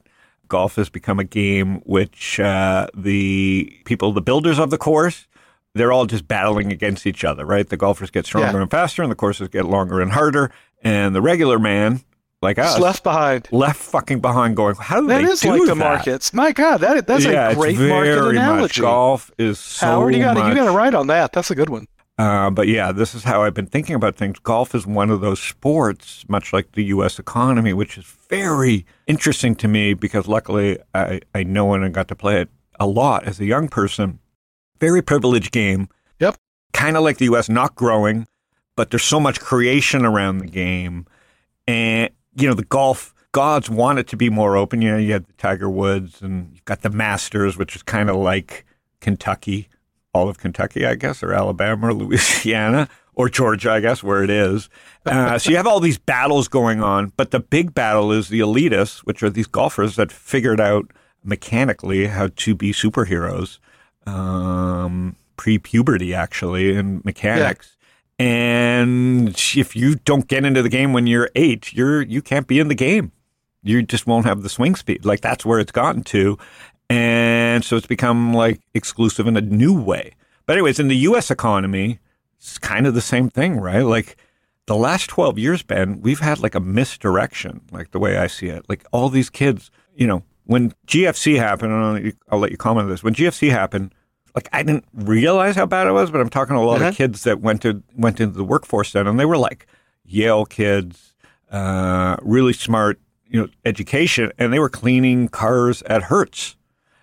golf 0.47 0.75
has 0.75 0.89
become 0.89 1.19
a 1.19 1.23
game 1.23 1.77
which 1.85 2.39
uh, 2.39 2.87
the 2.95 3.77
people, 3.85 4.11
the 4.11 4.21
builders 4.21 4.59
of 4.59 4.69
the 4.69 4.77
course, 4.77 5.27
they're 5.73 5.91
all 5.93 6.05
just 6.05 6.27
battling 6.27 6.71
against 6.71 7.05
each 7.07 7.23
other, 7.23 7.45
right? 7.45 7.67
The 7.69 7.77
golfers 7.77 8.09
get 8.11 8.25
stronger 8.25 8.57
Yeah. 8.57 8.61
and 8.63 8.71
faster, 8.71 9.01
and 9.03 9.11
the 9.11 9.15
courses 9.15 9.47
get 9.47 9.65
longer 9.65 10.01
and 10.01 10.11
harder. 10.11 10.51
And 10.83 11.15
the 11.15 11.21
regular 11.21 11.59
man, 11.59 12.01
like 12.41 12.57
us, 12.59 12.79
left 12.79 13.03
behind. 13.03 13.47
left 13.51 13.79
fucking 13.79 14.19
behind, 14.19 14.55
going, 14.55 14.75
"How 14.75 15.01
do 15.01 15.07
That 15.07 15.23
they 15.23 15.29
is 15.29 15.41
do 15.41 15.49
like 15.51 15.61
the 15.61 15.67
that?" 15.67 15.75
markets. 15.75 16.33
My 16.33 16.51
God, 16.51 16.77
that 16.77 17.07
that's 17.07 17.25
yeah, 17.25 17.49
a 17.49 17.55
great 17.55 17.71
it's 17.71 17.79
very 17.79 17.89
market 17.91 18.21
much. 18.21 18.31
analogy. 18.35 18.81
Golf 18.81 19.31
is 19.37 19.59
so 19.59 19.85
Howard, 19.85 20.15
you 20.15 20.21
got 20.21 20.37
you 20.47 20.55
got 20.55 20.65
to 20.65 20.71
write 20.71 20.93
on 20.93 21.07
that. 21.07 21.33
That's 21.33 21.51
a 21.51 21.55
good 21.55 21.69
one. 21.69 21.87
Uh, 22.17 22.49
but 22.51 22.67
yeah, 22.67 22.91
this 22.91 23.15
is 23.15 23.23
how 23.23 23.41
I've 23.41 23.53
been 23.53 23.65
thinking 23.65 23.95
about 23.95 24.15
things. 24.15 24.37
Golf 24.39 24.75
is 24.75 24.85
one 24.85 25.09
of 25.09 25.21
those 25.21 25.39
sports, 25.41 26.23
much 26.27 26.53
like 26.53 26.73
the 26.73 26.83
U.S. 26.85 27.17
economy, 27.17 27.73
which 27.73 27.97
is 27.97 28.05
very 28.29 28.85
interesting 29.07 29.55
to 29.55 29.67
me 29.67 29.93
because 29.95 30.27
luckily 30.27 30.77
I, 30.93 31.21
I 31.33 31.43
know 31.43 31.73
and 31.73 31.83
I 31.83 31.89
got 31.89 32.07
to 32.09 32.15
play 32.15 32.41
it 32.41 32.49
a 32.79 32.85
lot 32.85 33.23
as 33.23 33.39
a 33.39 33.45
young 33.45 33.69
person. 33.69 34.19
Very 34.79 35.01
privileged 35.01 35.51
game. 35.51 35.89
Yep. 36.19 36.37
Kind 36.73 36.95
of 36.95 37.03
like 37.03 37.17
the 37.17 37.25
U.S., 37.25 37.49
not 37.49 37.73
growing, 37.75 38.27
but 38.75 38.91
there's 38.91 39.03
so 39.03 39.19
much 39.19 39.39
creation 39.39 40.05
around 40.05 40.39
the 40.39 40.47
game. 40.47 41.07
And, 41.67 42.11
you 42.35 42.47
know, 42.47 42.53
the 42.53 42.65
golf 42.65 43.13
gods 43.31 43.69
want 43.69 43.99
it 43.99 44.07
to 44.07 44.17
be 44.17 44.29
more 44.29 44.57
open. 44.57 44.81
You 44.81 44.91
know, 44.91 44.97
you 44.97 45.13
had 45.13 45.25
the 45.25 45.33
Tiger 45.33 45.69
Woods 45.69 46.21
and 46.21 46.49
you've 46.53 46.65
got 46.65 46.81
the 46.81 46.89
Masters, 46.89 47.57
which 47.57 47.75
is 47.75 47.83
kind 47.83 48.09
of 48.09 48.15
like 48.15 48.65
Kentucky 48.99 49.69
all 50.13 50.29
of 50.29 50.37
Kentucky, 50.37 50.85
I 50.85 50.95
guess, 50.95 51.23
or 51.23 51.33
Alabama 51.33 51.87
or 51.87 51.93
Louisiana 51.93 52.89
or 53.15 53.29
Georgia, 53.29 53.71
I 53.71 53.79
guess, 53.79 54.03
where 54.03 54.23
it 54.23 54.29
is. 54.29 54.69
Uh, 55.05 55.37
so 55.37 55.49
you 55.49 55.57
have 55.57 55.67
all 55.67 55.79
these 55.79 55.97
battles 55.97 56.47
going 56.47 56.81
on, 56.81 57.11
but 57.17 57.31
the 57.31 57.39
big 57.39 57.73
battle 57.73 58.11
is 58.11 58.29
the 58.29 58.39
elitists, 58.39 58.99
which 58.99 59.21
are 59.23 59.29
these 59.29 59.47
golfers 59.47 59.95
that 59.95 60.11
figured 60.11 60.59
out 60.59 60.91
mechanically 61.23 62.07
how 62.07 62.29
to 62.35 62.55
be 62.55 62.71
superheroes 62.71 63.59
um, 64.05 65.15
pre 65.37 65.59
puberty, 65.59 66.13
actually, 66.13 66.75
in 66.75 67.01
mechanics. 67.03 67.77
And 68.21 69.29
if 69.29 69.75
you 69.75 69.95
don't 69.95 70.27
get 70.27 70.45
into 70.45 70.61
the 70.61 70.69
game 70.69 70.93
when 70.93 71.07
you're 71.07 71.31
eight, 71.33 71.73
you're 71.73 72.03
you 72.03 72.21
can't 72.21 72.45
be 72.45 72.59
in 72.59 72.67
the 72.67 72.75
game. 72.75 73.11
You 73.63 73.81
just 73.81 74.05
won't 74.05 74.27
have 74.27 74.43
the 74.43 74.49
swing 74.49 74.75
speed. 74.75 75.05
Like 75.05 75.21
that's 75.21 75.43
where 75.43 75.59
it's 75.59 75.71
gotten 75.71 76.03
to. 76.03 76.37
And 76.87 77.65
so 77.65 77.77
it's 77.77 77.87
become 77.87 78.31
like 78.31 78.61
exclusive 78.75 79.25
in 79.25 79.37
a 79.37 79.41
new 79.41 79.73
way. 79.73 80.13
But 80.45 80.53
anyways, 80.53 80.79
in 80.79 80.87
the 80.87 80.97
US 80.97 81.31
economy, 81.31 81.97
it's 82.37 82.59
kind 82.59 82.85
of 82.85 82.93
the 82.93 83.01
same 83.01 83.27
thing, 83.27 83.59
right? 83.59 83.81
Like 83.81 84.17
the 84.67 84.75
last 84.75 85.07
12 85.09 85.39
years, 85.39 85.63
Ben, 85.63 85.99
we've 86.01 86.19
had 86.19 86.39
like 86.41 86.53
a 86.53 86.59
misdirection, 86.59 87.61
like 87.71 87.89
the 87.89 87.99
way 87.99 88.19
I 88.19 88.27
see 88.27 88.49
it. 88.49 88.69
Like 88.69 88.85
all 88.91 89.09
these 89.09 89.31
kids, 89.31 89.71
you 89.95 90.05
know, 90.05 90.21
when 90.43 90.75
GFC 90.85 91.37
happened, 91.37 92.13
I'll 92.29 92.37
let 92.37 92.51
you 92.51 92.57
comment 92.57 92.83
on 92.83 92.91
this. 92.91 93.03
When 93.03 93.15
GFC 93.15 93.49
happened, 93.49 93.95
like 94.35 94.49
I 94.53 94.63
didn't 94.63 94.85
realize 94.93 95.55
how 95.55 95.65
bad 95.65 95.87
it 95.87 95.91
was, 95.91 96.11
but 96.11 96.21
I'm 96.21 96.29
talking 96.29 96.55
to 96.55 96.61
a 96.61 96.63
lot 96.63 96.77
Uh-huh. 96.77 96.89
of 96.89 96.95
kids 96.95 97.23
that 97.23 97.41
went 97.41 97.61
to 97.63 97.81
went 97.95 98.19
into 98.19 98.37
the 98.37 98.43
workforce 98.43 98.91
then, 98.93 99.07
and 99.07 99.19
they 99.19 99.25
were 99.25 99.37
like 99.37 99.67
Yale 100.05 100.45
kids, 100.45 101.13
uh, 101.51 102.17
really 102.21 102.53
smart, 102.53 102.99
you 103.27 103.39
know, 103.41 103.47
education, 103.65 104.31
and 104.37 104.51
they 104.53 104.59
were 104.59 104.69
cleaning 104.69 105.27
cars 105.27 105.81
at 105.83 106.03
Hertz. 106.03 106.55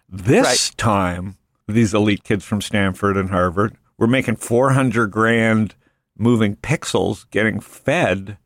This 0.08 0.44
Right. 0.44 0.70
time, 0.76 1.36
these 1.66 1.92
elite 1.94 2.24
kids 2.24 2.44
from 2.44 2.60
Stanford 2.62 3.16
and 3.16 3.30
Harvard 3.30 3.76
were 3.98 4.06
making 4.06 4.36
400 4.36 5.10
grand 5.10 5.74
moving 6.16 6.56
pixels, 6.56 7.26
getting 7.30 7.60
fed, 7.60 8.38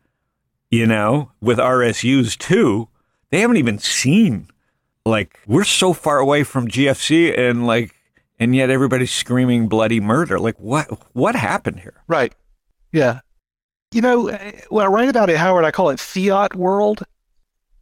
you 0.71 0.87
know, 0.87 1.31
with 1.41 1.59
RSUs 1.59 2.37
too. 2.37 2.89
They 3.31 3.41
haven't 3.41 3.57
even 3.57 3.79
seen, 3.79 4.49
like, 5.07 5.39
we're 5.47 5.65
so 5.65 5.93
far 5.93 6.19
away 6.19 6.43
from 6.45 6.69
GFC 6.69 7.33
and 7.37 7.67
like, 7.67 7.95
and 8.43 8.55
yet 8.57 8.71
everybody's 8.71 9.13
screaming 9.13 9.69
bloody 9.69 10.01
murder. 10.01 10.39
Like, 10.39 10.59
what, 10.59 10.87
what 11.15 11.35
happened 11.35 11.81
here? 11.81 12.03
Right. 12.09 12.35
Yeah. 12.93 13.21
You 13.93 14.01
know, 14.01 14.29
eh, 14.29 14.61
when 14.69 14.85
I 14.85 14.89
write 14.89 15.09
about 15.09 15.31
it, 15.31 15.37
Howard, 15.37 15.65
I 15.65 15.71
call 15.71 15.91
it 15.91 16.01
fiat 16.01 16.55
world. 16.55 17.03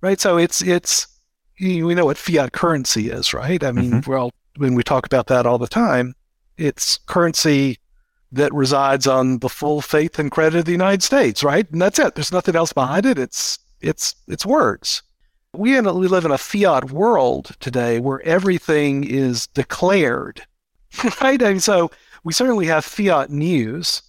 Right. 0.00 0.20
So 0.20 0.36
it's 0.38 0.62
it's 0.62 1.06
you- 1.58 1.86
we 1.86 1.94
know 1.94 2.06
what 2.06 2.16
fiat 2.18 2.52
currency 2.52 3.10
is, 3.10 3.32
right? 3.34 3.62
I 3.62 3.72
mean, 3.72 4.02
well, 4.06 4.30
when 4.56 4.74
we 4.74 4.82
talk 4.82 5.06
about 5.06 5.26
that 5.28 5.46
all 5.46 5.58
the 5.58 5.68
time, 5.68 6.14
it's 6.56 6.98
currency 7.06 7.78
that 8.32 8.52
resides 8.54 9.06
on 9.06 9.38
the 9.40 9.48
full 9.48 9.80
faith 9.80 10.18
and 10.18 10.30
credit 10.30 10.58
of 10.60 10.64
the 10.64 10.72
United 10.72 11.02
States, 11.02 11.42
right? 11.42 11.68
And 11.70 11.82
that's 11.82 11.98
it. 11.98 12.14
There's 12.14 12.32
nothing 12.32 12.56
else 12.56 12.72
behind 12.72 13.06
it. 13.06 13.18
It's 13.18 13.58
it's 13.80 14.14
it's 14.28 14.46
words. 14.46 15.02
We 15.52 15.76
in 15.76 15.84
a, 15.86 15.92
we 15.92 16.06
live 16.06 16.24
in 16.24 16.30
a 16.30 16.38
fiat 16.38 16.90
world 16.92 17.56
today 17.60 17.98
where 17.98 18.22
everything 18.22 19.02
is 19.04 19.48
declared, 19.48 20.42
right? 21.22 21.40
And 21.40 21.62
so 21.62 21.90
we 22.24 22.32
certainly 22.32 22.66
have 22.66 22.84
fiat 22.84 23.30
news. 23.30 24.02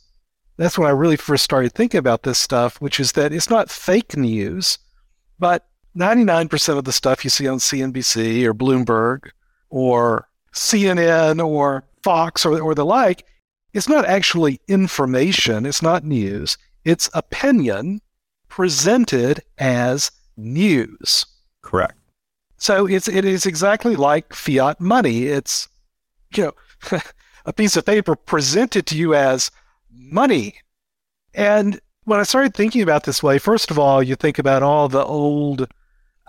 That's 0.58 0.78
when 0.78 0.88
I 0.88 0.92
really 0.92 1.16
first 1.16 1.44
started 1.44 1.74
thinking 1.74 1.98
about 1.98 2.24
this 2.24 2.38
stuff, 2.38 2.80
which 2.82 3.00
is 3.00 3.14
that 3.14 3.34
it's 3.34 3.50
not 3.50 3.70
fake 3.70 4.16
news, 4.16 4.78
but 5.40 5.68
99% 5.98 6.78
of 6.78 6.84
the 6.84 6.92
stuff 6.92 7.24
you 7.24 7.30
see 7.30 7.48
on 7.48 7.58
CNBC 7.58 8.44
or 8.44 8.54
Bloomberg 8.54 9.32
or 9.70 10.28
CNN 10.54 11.46
or 11.46 11.84
Fox 12.04 12.46
or, 12.46 12.62
or 12.62 12.76
the 12.76 12.86
like, 12.86 13.26
it's 13.74 13.90
not 13.90 14.06
actually 14.06 14.60
information, 14.68 15.66
it's 15.66 15.82
not 15.82 16.04
news, 16.04 16.58
it's 16.84 17.10
opinion 17.14 18.02
presented 18.50 19.42
as 19.58 20.12
news. 20.36 21.26
Correct. 21.62 21.96
So 22.58 22.86
it's 22.86 23.08
it 23.08 23.26
is 23.26 23.46
exactly 23.46 23.96
like 23.96 24.34
fiat 24.34 24.80
money. 24.80 25.24
It's 25.26 25.68
you 26.36 26.44
know 26.44 26.52
a 27.46 27.54
piece 27.54 27.76
of 27.76 27.86
paper 27.86 28.16
presented 28.16 28.86
to 28.88 28.98
you 28.98 29.14
as 29.14 29.52
money. 29.92 30.56
And 31.34 31.80
when 32.06 32.20
I 32.20 32.24
started 32.24 32.54
thinking 32.54 32.82
about 32.82 33.04
this 33.04 33.22
way, 33.22 33.38
first 33.38 33.72
of 33.72 33.80
all, 33.80 34.02
you 34.02 34.16
think 34.16 34.40
about 34.40 34.64
all 34.64 34.88
the 34.88 35.04
old 35.04 35.68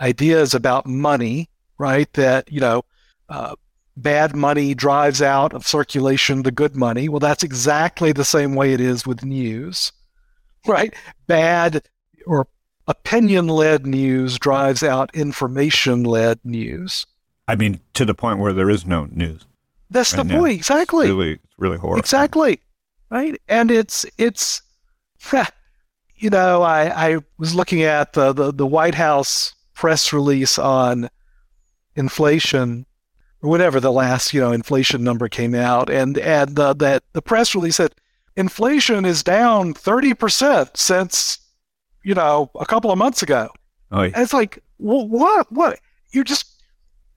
ideas 0.00 0.54
about 0.54 0.87
money, 0.87 1.49
right? 1.78 2.12
That 2.14 2.50
you 2.52 2.61
know, 2.61 2.85
uh, 3.28 3.56
bad 3.97 4.35
money 4.35 4.75
drives 4.75 5.23
out 5.23 5.52
of 5.52 5.66
circulation 5.66 6.42
the 6.42 6.50
good 6.50 6.76
money. 6.76 7.09
Well, 7.09 7.21
that's 7.21 7.42
exactly 7.42 8.12
the 8.12 8.25
same 8.25 8.54
way 8.54 8.73
it 8.73 8.80
is 8.80 9.06
with 9.06 9.25
news, 9.25 9.92
right? 10.66 10.94
Bad 11.26 11.88
or 12.26 12.47
opinion 12.87 13.49
led 13.49 13.87
news 13.87 14.38
drives 14.38 14.82
out 14.82 15.14
information 15.14 16.04
led 16.04 16.40
news. 16.44 17.06
I 17.49 17.56
mean, 17.56 17.80
to 17.94 18.04
the 18.04 18.14
point 18.14 18.38
where 18.38 18.52
there 18.52 18.71
is 18.71 18.87
no 18.87 19.06
news. 19.11 19.47
That's 19.93 20.13
Right 20.15 20.27
the 20.27 20.35
now. 20.35 20.41
point, 20.41 20.55
exactly. 20.55 21.07
Really, 21.07 21.33
it's 21.33 21.59
really 21.59 21.79
horrible. 21.79 22.01
Exactly. 22.01 22.61
Right. 23.11 23.41
And 23.49 23.71
it's, 23.71 24.07
it's, 24.19 24.63
you 26.17 26.31
know, 26.31 26.63
I, 26.63 27.13
I 27.15 27.19
was 27.39 27.55
looking 27.55 27.83
at 27.83 28.13
the, 28.15 28.33
the, 28.33 28.53
the 28.53 28.67
White 28.67 28.95
House 28.95 29.55
press 29.75 30.13
release 30.13 30.59
on 30.59 31.09
inflation 31.97 32.87
or 33.43 33.51
whatever 33.51 33.81
the 33.81 33.93
last, 33.93 34.33
you 34.33 34.41
know, 34.41 34.53
inflation 34.53 35.03
number 35.05 35.29
came 35.29 35.55
out. 35.55 35.91
And, 35.91 36.17
and 36.19 36.57
the, 36.57 36.75
that 36.75 37.03
the 37.13 37.23
press 37.23 37.55
release 37.55 37.77
said 37.77 37.95
inflation 38.37 39.05
is 39.05 39.23
down 39.23 39.75
30% 39.75 40.77
since, 40.77 41.39
you 42.05 42.15
know, 42.15 42.51
a 42.59 42.67
couple 42.67 42.91
of 42.91 42.99
months 42.99 43.23
ago. 43.23 43.51
Oh, 43.91 44.01
And 44.03 44.17
it's 44.17 44.33
like, 44.33 44.63
what? 44.79 45.51
What? 45.53 45.79
You're 46.13 46.25
just. 46.25 46.47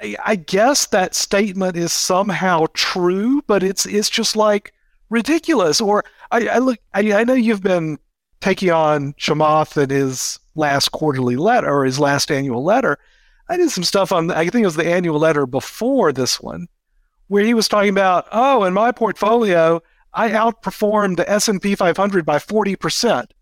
I 0.02 0.36
guess 0.36 0.88
that 0.88 1.16
statement 1.16 1.78
is 1.78 1.94
somehow 1.94 2.66
true, 2.74 3.42
but 3.48 3.64
it's 3.64 3.86
it's 3.86 4.10
just 4.10 4.36
like 4.36 4.74
ridiculous. 5.10 5.80
Or 5.80 6.04
I, 6.32 6.48
I 6.48 6.58
look. 6.58 6.80
I, 6.94 7.14
I 7.14 7.24
know 7.24 7.34
you've 7.34 7.64
been 7.64 7.98
taking 8.42 8.72
on 8.72 9.14
Chamath 9.14 9.82
in 9.82 9.90
his 9.90 10.40
last 10.56 10.92
quarterly 10.92 11.38
letter 11.38 11.70
or 11.70 11.86
his 11.86 12.00
last 12.00 12.30
annual 12.30 12.64
letter. 12.64 12.98
I 13.48 13.58
did 13.58 13.72
some 13.72 13.84
stuff 13.84 14.12
on. 14.12 14.32
I 14.32 14.44
think 14.50 14.64
it 14.64 14.68
was 14.68 14.76
the 14.76 14.88
annual 14.92 15.20
letter 15.20 15.46
before 15.46 16.12
this 16.12 16.42
one, 16.42 16.68
where 17.28 17.44
he 17.44 17.54
was 17.54 17.68
talking 17.68 17.90
about, 17.90 18.28
oh, 18.32 18.64
in 18.66 18.74
my 18.74 18.92
portfolio, 18.92 19.82
I 20.14 20.30
outperformed 20.30 21.18
the 21.18 21.30
S 21.30 21.48
and 21.48 21.62
P 21.62 21.76
500 21.76 22.26
by 22.26 22.40
40 22.40 22.76
percent. 22.76 23.34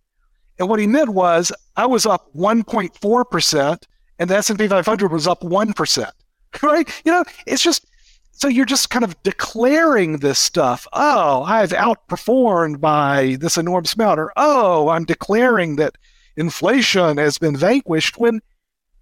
And 0.59 0.69
what 0.69 0.79
he 0.79 0.87
meant 0.87 1.09
was 1.09 1.51
I 1.75 1.87
was 1.87 2.05
up 2.05 2.31
1.4% 2.35 3.77
and 4.19 4.29
the 4.29 4.37
S&P 4.37 4.67
500 4.67 5.11
was 5.11 5.27
up 5.27 5.41
1%. 5.41 6.11
Right? 6.63 6.89
You 7.05 7.11
know, 7.11 7.23
it's 7.45 7.63
just 7.63 7.85
so 8.31 8.47
you're 8.47 8.65
just 8.65 8.89
kind 8.89 9.05
of 9.05 9.21
declaring 9.23 10.17
this 10.17 10.39
stuff. 10.39 10.87
Oh, 10.93 11.43
I've 11.43 11.71
outperformed 11.71 12.81
by 12.81 13.37
this 13.39 13.57
enormous 13.57 13.93
amount 13.95 14.19
or 14.19 14.33
oh, 14.35 14.89
I'm 14.89 15.05
declaring 15.05 15.77
that 15.77 15.97
inflation 16.35 17.17
has 17.17 17.37
been 17.37 17.55
vanquished 17.55 18.17
when 18.17 18.41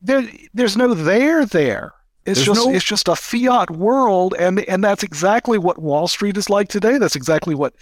there 0.02 0.28
there's 0.54 0.78
no 0.78 0.94
there 0.94 1.46
there. 1.46 1.94
It's 2.26 2.46
There's 2.46 2.58
just 2.58 2.68
no- 2.68 2.74
it's 2.74 2.86
just 2.86 3.08
a 3.08 3.16
fiat 3.16 3.72
world 3.72 4.36
and 4.38 4.60
and 4.62 4.84
that's 4.84 5.04
exactly 5.04 5.58
what 5.58 5.82
Wall 5.82 6.08
Street 6.08 6.38
is 6.38 6.50
like 6.50 6.70
today. 6.70 6.98
That's 6.98 7.16
exactly 7.16 7.56
what 7.56 7.74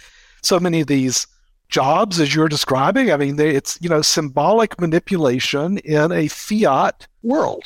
so 0.42 0.58
many 0.58 0.80
of 0.80 0.86
these 0.86 1.26
jobs 1.68 2.20
as 2.20 2.34
you're 2.34 2.48
describing. 2.48 3.12
I 3.12 3.16
mean, 3.16 3.36
they, 3.36 3.50
it's 3.50 3.78
you 3.80 3.88
know 3.88 4.02
symbolic 4.02 4.80
manipulation 4.80 5.78
in 5.78 6.12
a 6.12 6.28
fiat 6.28 7.06
world. 7.22 7.64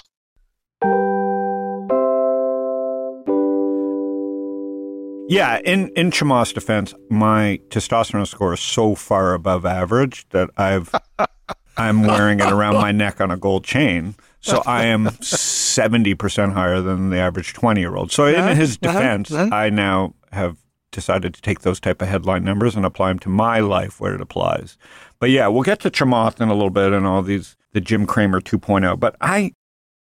Yeah, 5.29 5.59
in 5.65 5.89
in 5.91 6.11
Chamath's 6.11 6.53
defense, 6.53 6.95
my 7.09 7.59
testosterone 7.71 8.27
score 8.27 8.53
is 8.55 8.61
so 8.61 8.95
far 8.95 9.33
above 9.35 9.65
average 9.65 10.29
that 10.31 10.51
I've 10.57 10.95
I'm 11.77 12.03
wearing 12.03 12.41
it 12.41 12.53
around 12.53 12.75
my 12.75 12.93
neck 12.93 13.21
on 13.21 13.31
a 13.31 13.37
gold 13.37 13.65
chain. 13.65 14.15
So 14.41 14.63
I 14.67 14.85
am 14.85 15.11
seventy 15.23 16.15
percent 16.15 16.53
higher 16.53 16.81
than 16.83 17.09
the 17.11 17.17
average 17.19 17.55
twenty 17.55 17.81
year 17.81 17.97
old. 17.97 18.13
So 18.13 18.27
Uh-huh, 18.27 18.51
in 18.51 18.57
his 18.57 18.79
uh-huh, 18.83 18.93
defense, 18.93 19.33
uh-huh. 19.33 19.55
I 19.55 19.71
now 19.71 20.15
have 20.33 20.59
decided 20.93 21.33
to 21.35 21.41
take 21.43 21.61
those 21.61 21.81
type 21.81 22.03
of 22.03 22.09
headline 22.09 22.45
numbers 22.45 22.77
and 22.77 22.85
apply 22.85 23.09
them 23.09 23.19
to 23.21 23.29
my 23.31 23.61
life 23.61 24.01
where 24.01 24.15
it 24.15 24.21
applies. 24.21 24.77
But 25.19 25.31
yeah, 25.31 25.49
we'll 25.49 25.63
get 25.63 25.81
to 25.81 25.91
Chamath 25.91 26.41
in 26.41 26.49
a 26.51 26.55
little 26.55 26.71
bit 26.71 26.93
and 26.93 27.07
all 27.07 27.23
these 27.23 27.57
the 27.73 27.81
Jim 27.81 28.05
Cramer 28.05 28.41
2.0. 28.43 29.01
But 29.01 29.17
I 29.23 29.53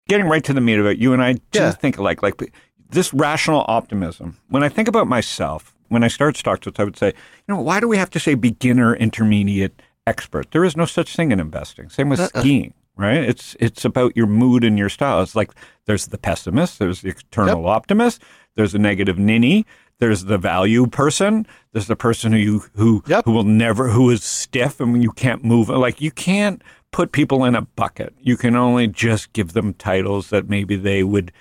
getting 0.07 0.26
right 0.26 0.45
to 0.45 0.52
the 0.52 0.61
meat 0.61 0.78
of 0.78 0.85
it, 0.87 0.99
you 0.99 1.14
and 1.14 1.23
I 1.23 1.33
do 1.33 1.40
Yeah. 1.54 1.71
think 1.73 1.97
alike. 1.97 2.23
Like 2.23 2.52
this 2.94 3.12
rational 3.12 3.64
optimism. 3.68 4.38
When 4.48 4.62
I 4.62 4.68
think 4.68 4.88
about 4.88 5.06
myself, 5.06 5.74
when 5.88 6.02
I 6.02 6.08
start 6.08 6.36
stock 6.36 6.60
tips, 6.60 6.80
I 6.80 6.84
would 6.84 6.96
say, 6.96 7.08
you 7.08 7.54
know, 7.54 7.60
why 7.60 7.80
do 7.80 7.88
we 7.88 7.96
have 7.96 8.10
to 8.10 8.20
say 8.20 8.34
beginner, 8.34 8.94
intermediate, 8.96 9.82
expert? 10.06 10.50
There 10.50 10.64
is 10.64 10.76
no 10.76 10.84
such 10.86 11.14
thing 11.14 11.30
in 11.32 11.40
investing. 11.40 11.88
Same 11.88 12.08
with 12.08 12.20
uh-uh. 12.20 12.40
skiing, 12.40 12.74
right? 12.96 13.18
It's 13.22 13.56
it's 13.60 13.84
about 13.84 14.16
your 14.16 14.26
mood 14.26 14.64
and 14.64 14.78
your 14.78 14.88
style. 14.88 15.22
It's 15.22 15.36
like 15.36 15.50
there's 15.86 16.06
the 16.06 16.18
pessimist, 16.18 16.78
there's 16.78 17.02
the 17.02 17.10
eternal 17.10 17.66
optimist, 17.66 18.22
there's 18.56 18.72
the 18.72 18.78
negative 18.78 19.18
ninny, 19.18 19.66
there's 19.98 20.24
the 20.24 20.38
value 20.38 20.86
person, 20.86 21.46
there's 21.72 21.86
the 21.86 21.96
person 21.96 22.32
who 22.32 22.38
you 22.38 22.64
who 22.74 23.02
Yep. 23.06 23.24
who 23.26 23.32
will 23.32 23.44
never 23.44 23.88
who 23.90 24.10
is 24.10 24.24
stiff 24.24 24.80
and 24.80 25.02
you 25.02 25.12
can't 25.12 25.44
move. 25.44 25.68
Like 25.68 26.00
you 26.00 26.10
can't 26.10 26.62
put 26.92 27.12
people 27.12 27.44
in 27.44 27.54
a 27.56 27.62
bucket. 27.62 28.14
You 28.20 28.36
can 28.36 28.54
only 28.54 28.86
just 28.86 29.32
give 29.32 29.52
them 29.52 29.74
titles 29.74 30.30
that 30.30 30.48
maybe 30.48 30.76
they 30.76 31.02
would, 31.02 31.32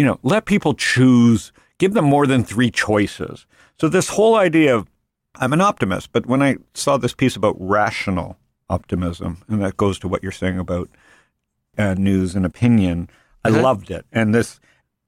you 0.00 0.06
know, 0.06 0.18
let 0.22 0.46
people 0.46 0.72
choose, 0.72 1.52
give 1.76 1.92
them 1.92 2.06
more 2.06 2.26
than 2.26 2.42
three 2.42 2.70
choices. 2.70 3.44
So 3.78 3.86
this 3.86 4.08
whole 4.08 4.34
idea 4.34 4.74
of 4.74 4.88
I'm 5.34 5.52
an 5.52 5.60
optimist, 5.60 6.10
but 6.10 6.24
when 6.24 6.42
I 6.42 6.56
saw 6.72 6.96
this 6.96 7.12
piece 7.12 7.36
about 7.36 7.54
rational 7.60 8.38
optimism, 8.70 9.42
and 9.46 9.60
that 9.60 9.76
goes 9.76 9.98
to 9.98 10.08
what 10.08 10.22
you're 10.22 10.32
saying 10.32 10.58
about 10.58 10.88
uh, 11.76 11.92
news 11.98 12.34
and 12.34 12.46
opinion, 12.46 13.10
I 13.44 13.50
loved 13.50 13.90
it. 13.90 14.06
And 14.10 14.34
this, 14.34 14.58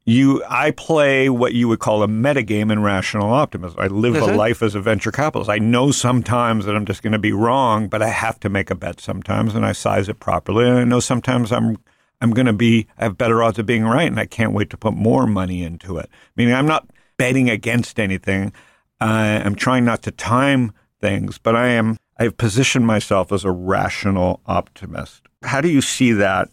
you, 0.05 0.45
I 0.47 0.73
play 0.73 1.31
what 1.31 1.55
you 1.55 1.69
would 1.69 1.79
call 1.79 2.03
a 2.03 2.07
metagame 2.07 2.71
in 2.71 2.83
rational 2.83 3.33
optimism. 3.33 3.81
I 3.81 3.87
live 3.87 4.17
a 4.17 4.37
life 4.37 4.63
as 4.63 4.75
a 4.75 4.81
venture 4.81 5.11
capitalist. 5.11 5.51
I 5.51 5.59
know 5.59 5.91
sometimes 5.91 6.67
that 6.67 6.77
I'm 6.77 6.85
just 6.85 7.03
going 7.03 7.15
to 7.15 7.19
be 7.19 7.33
wrong, 7.33 7.89
but 7.89 8.03
I 8.03 8.09
have 8.11 8.39
to 8.41 8.51
make 8.51 8.71
a 8.71 8.75
bet 8.75 9.01
sometimes, 9.01 9.55
and 9.55 9.65
I 9.65 9.73
size 9.73 10.11
it 10.11 10.21
properly. 10.21 10.69
And 10.69 10.79
I 10.79 10.85
know 10.85 11.01
sometimes 11.01 11.51
I'm 11.51 11.79
I'm 12.23 12.31
going 12.31 12.47
to 12.47 12.53
be 12.53 12.87
I 12.97 13.05
have 13.05 13.19
better 13.19 13.43
odds 13.43 13.59
of 13.59 13.67
being 13.67 13.85
right, 13.85 14.07
and 14.07 14.21
I 14.21 14.27
can't 14.27 14.53
wait 14.53 14.71
to 14.71 14.77
put 14.77 14.95
more 14.95 15.27
money 15.27 15.65
into 15.65 15.99
it. 15.99 16.09
Meaning, 16.37 16.55
I'm 16.55 16.67
not 16.67 16.89
betting 17.19 17.51
against 17.51 17.99
anything. 17.99 18.53
Uh, 19.01 19.43
I'm 19.45 19.57
trying 19.57 19.85
not 19.85 20.03
to 20.03 20.13
time 20.13 20.73
things, 21.01 21.39
but 21.39 21.57
I 21.57 21.69
am. 21.69 21.97
I've 22.19 22.37
positioned 22.37 22.87
myself 22.87 23.33
as 23.33 23.45
a 23.45 23.51
rational 23.51 24.41
optimist. 24.47 25.23
How 25.43 25.61
do 25.61 25.69
you 25.69 25.83
see 25.83 26.13
that? 26.13 26.49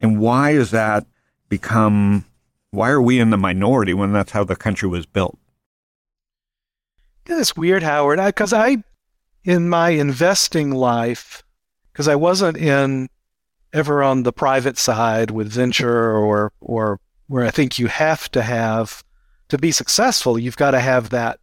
And 0.00 0.18
why 0.18 0.50
is 0.50 0.72
that 0.72 1.06
become, 1.48 2.24
why 2.72 2.90
are 2.90 3.00
we 3.00 3.20
in 3.20 3.30
the 3.30 3.36
minority 3.36 3.94
when 3.94 4.12
that's 4.12 4.32
how 4.32 4.42
the 4.42 4.56
country 4.56 4.88
was 4.88 5.06
built? 5.06 5.38
Yeah, 7.28 7.38
it's 7.38 7.56
weird, 7.56 7.84
Howard, 7.84 8.18
because 8.18 8.52
I, 8.52 8.78
in 9.44 9.68
my 9.68 9.90
investing 9.90 10.72
life, 10.72 11.44
because 11.92 12.08
I 12.08 12.16
wasn't 12.16 12.56
in 12.56 13.08
ever 13.72 14.02
on 14.02 14.22
the 14.22 14.32
private 14.32 14.78
side 14.78 15.30
with 15.30 15.52
venture 15.52 16.14
or 16.14 16.52
or 16.60 17.00
where 17.26 17.44
I 17.44 17.50
think 17.50 17.78
you 17.78 17.86
have 17.86 18.30
to 18.32 18.42
have 18.42 19.02
to 19.48 19.58
be 19.58 19.72
successful, 19.72 20.38
you've 20.38 20.56
got 20.56 20.72
to 20.72 20.80
have 20.80 21.10
that, 21.10 21.38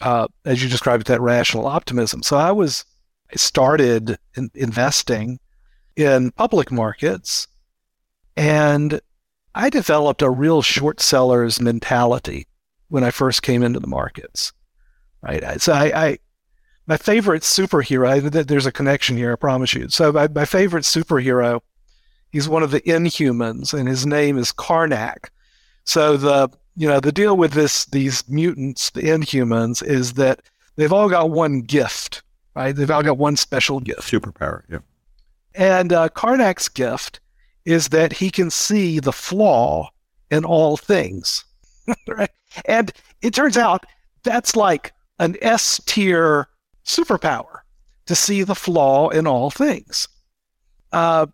uh, 0.00 0.28
as 0.44 0.62
you 0.62 0.68
described 0.68 1.02
it, 1.02 1.06
that 1.08 1.20
rational 1.20 1.66
optimism. 1.66 2.22
So 2.22 2.36
I 2.36 2.52
was 2.52 2.84
I 3.32 3.36
started 3.36 4.18
in, 4.36 4.50
investing 4.54 5.38
in 5.96 6.30
public 6.32 6.72
markets, 6.72 7.46
and 8.36 9.00
I 9.54 9.70
developed 9.70 10.22
a 10.22 10.30
real 10.30 10.62
short 10.62 11.00
seller's 11.00 11.60
mentality 11.60 12.46
when 12.88 13.04
I 13.04 13.10
first 13.10 13.42
came 13.42 13.62
into 13.62 13.80
the 13.80 13.86
markets. 13.86 14.52
Right, 15.22 15.60
so 15.60 15.74
I, 15.74 15.92
I 15.94 16.18
my 16.90 16.96
favorite 16.96 17.42
superhero. 17.42 18.20
There's 18.20 18.66
a 18.66 18.72
connection 18.72 19.16
here, 19.16 19.32
I 19.32 19.36
promise 19.36 19.74
you. 19.74 19.88
So 19.90 20.10
my, 20.10 20.26
my 20.26 20.44
favorite 20.44 20.82
superhero, 20.82 21.60
he's 22.32 22.48
one 22.48 22.64
of 22.64 22.72
the 22.72 22.80
Inhumans, 22.80 23.72
and 23.72 23.88
his 23.88 24.04
name 24.04 24.36
is 24.36 24.50
Karnak. 24.50 25.28
So 25.84 26.16
the 26.16 26.50
you 26.74 26.88
know 26.88 26.98
the 26.98 27.12
deal 27.12 27.36
with 27.36 27.52
this 27.52 27.84
these 27.86 28.28
mutants, 28.28 28.90
the 28.90 29.02
Inhumans, 29.02 29.86
is 29.86 30.14
that 30.14 30.40
they've 30.74 30.92
all 30.92 31.08
got 31.08 31.30
one 31.30 31.60
gift, 31.60 32.22
right? 32.56 32.74
They've 32.74 32.90
all 32.90 33.04
got 33.04 33.18
one 33.18 33.36
special 33.36 33.78
gift. 33.78 34.02
Superpower, 34.02 34.64
yeah. 34.68 34.78
And 35.54 35.92
uh, 35.92 36.08
Karnak's 36.08 36.68
gift 36.68 37.20
is 37.66 37.90
that 37.90 38.14
he 38.14 38.32
can 38.32 38.50
see 38.50 38.98
the 38.98 39.12
flaw 39.12 39.90
in 40.32 40.44
all 40.44 40.76
things, 40.76 41.44
right? 42.08 42.30
And 42.64 42.92
it 43.22 43.32
turns 43.32 43.56
out 43.56 43.86
that's 44.24 44.56
like 44.56 44.92
an 45.20 45.36
S 45.40 45.80
tier 45.86 46.48
superpower 46.96 47.60
to 48.06 48.14
see 48.14 48.42
the 48.42 48.54
flaw 48.54 49.08
in 49.08 49.26
all 49.26 49.50
things. 49.50 50.08
Uh, 50.92 51.26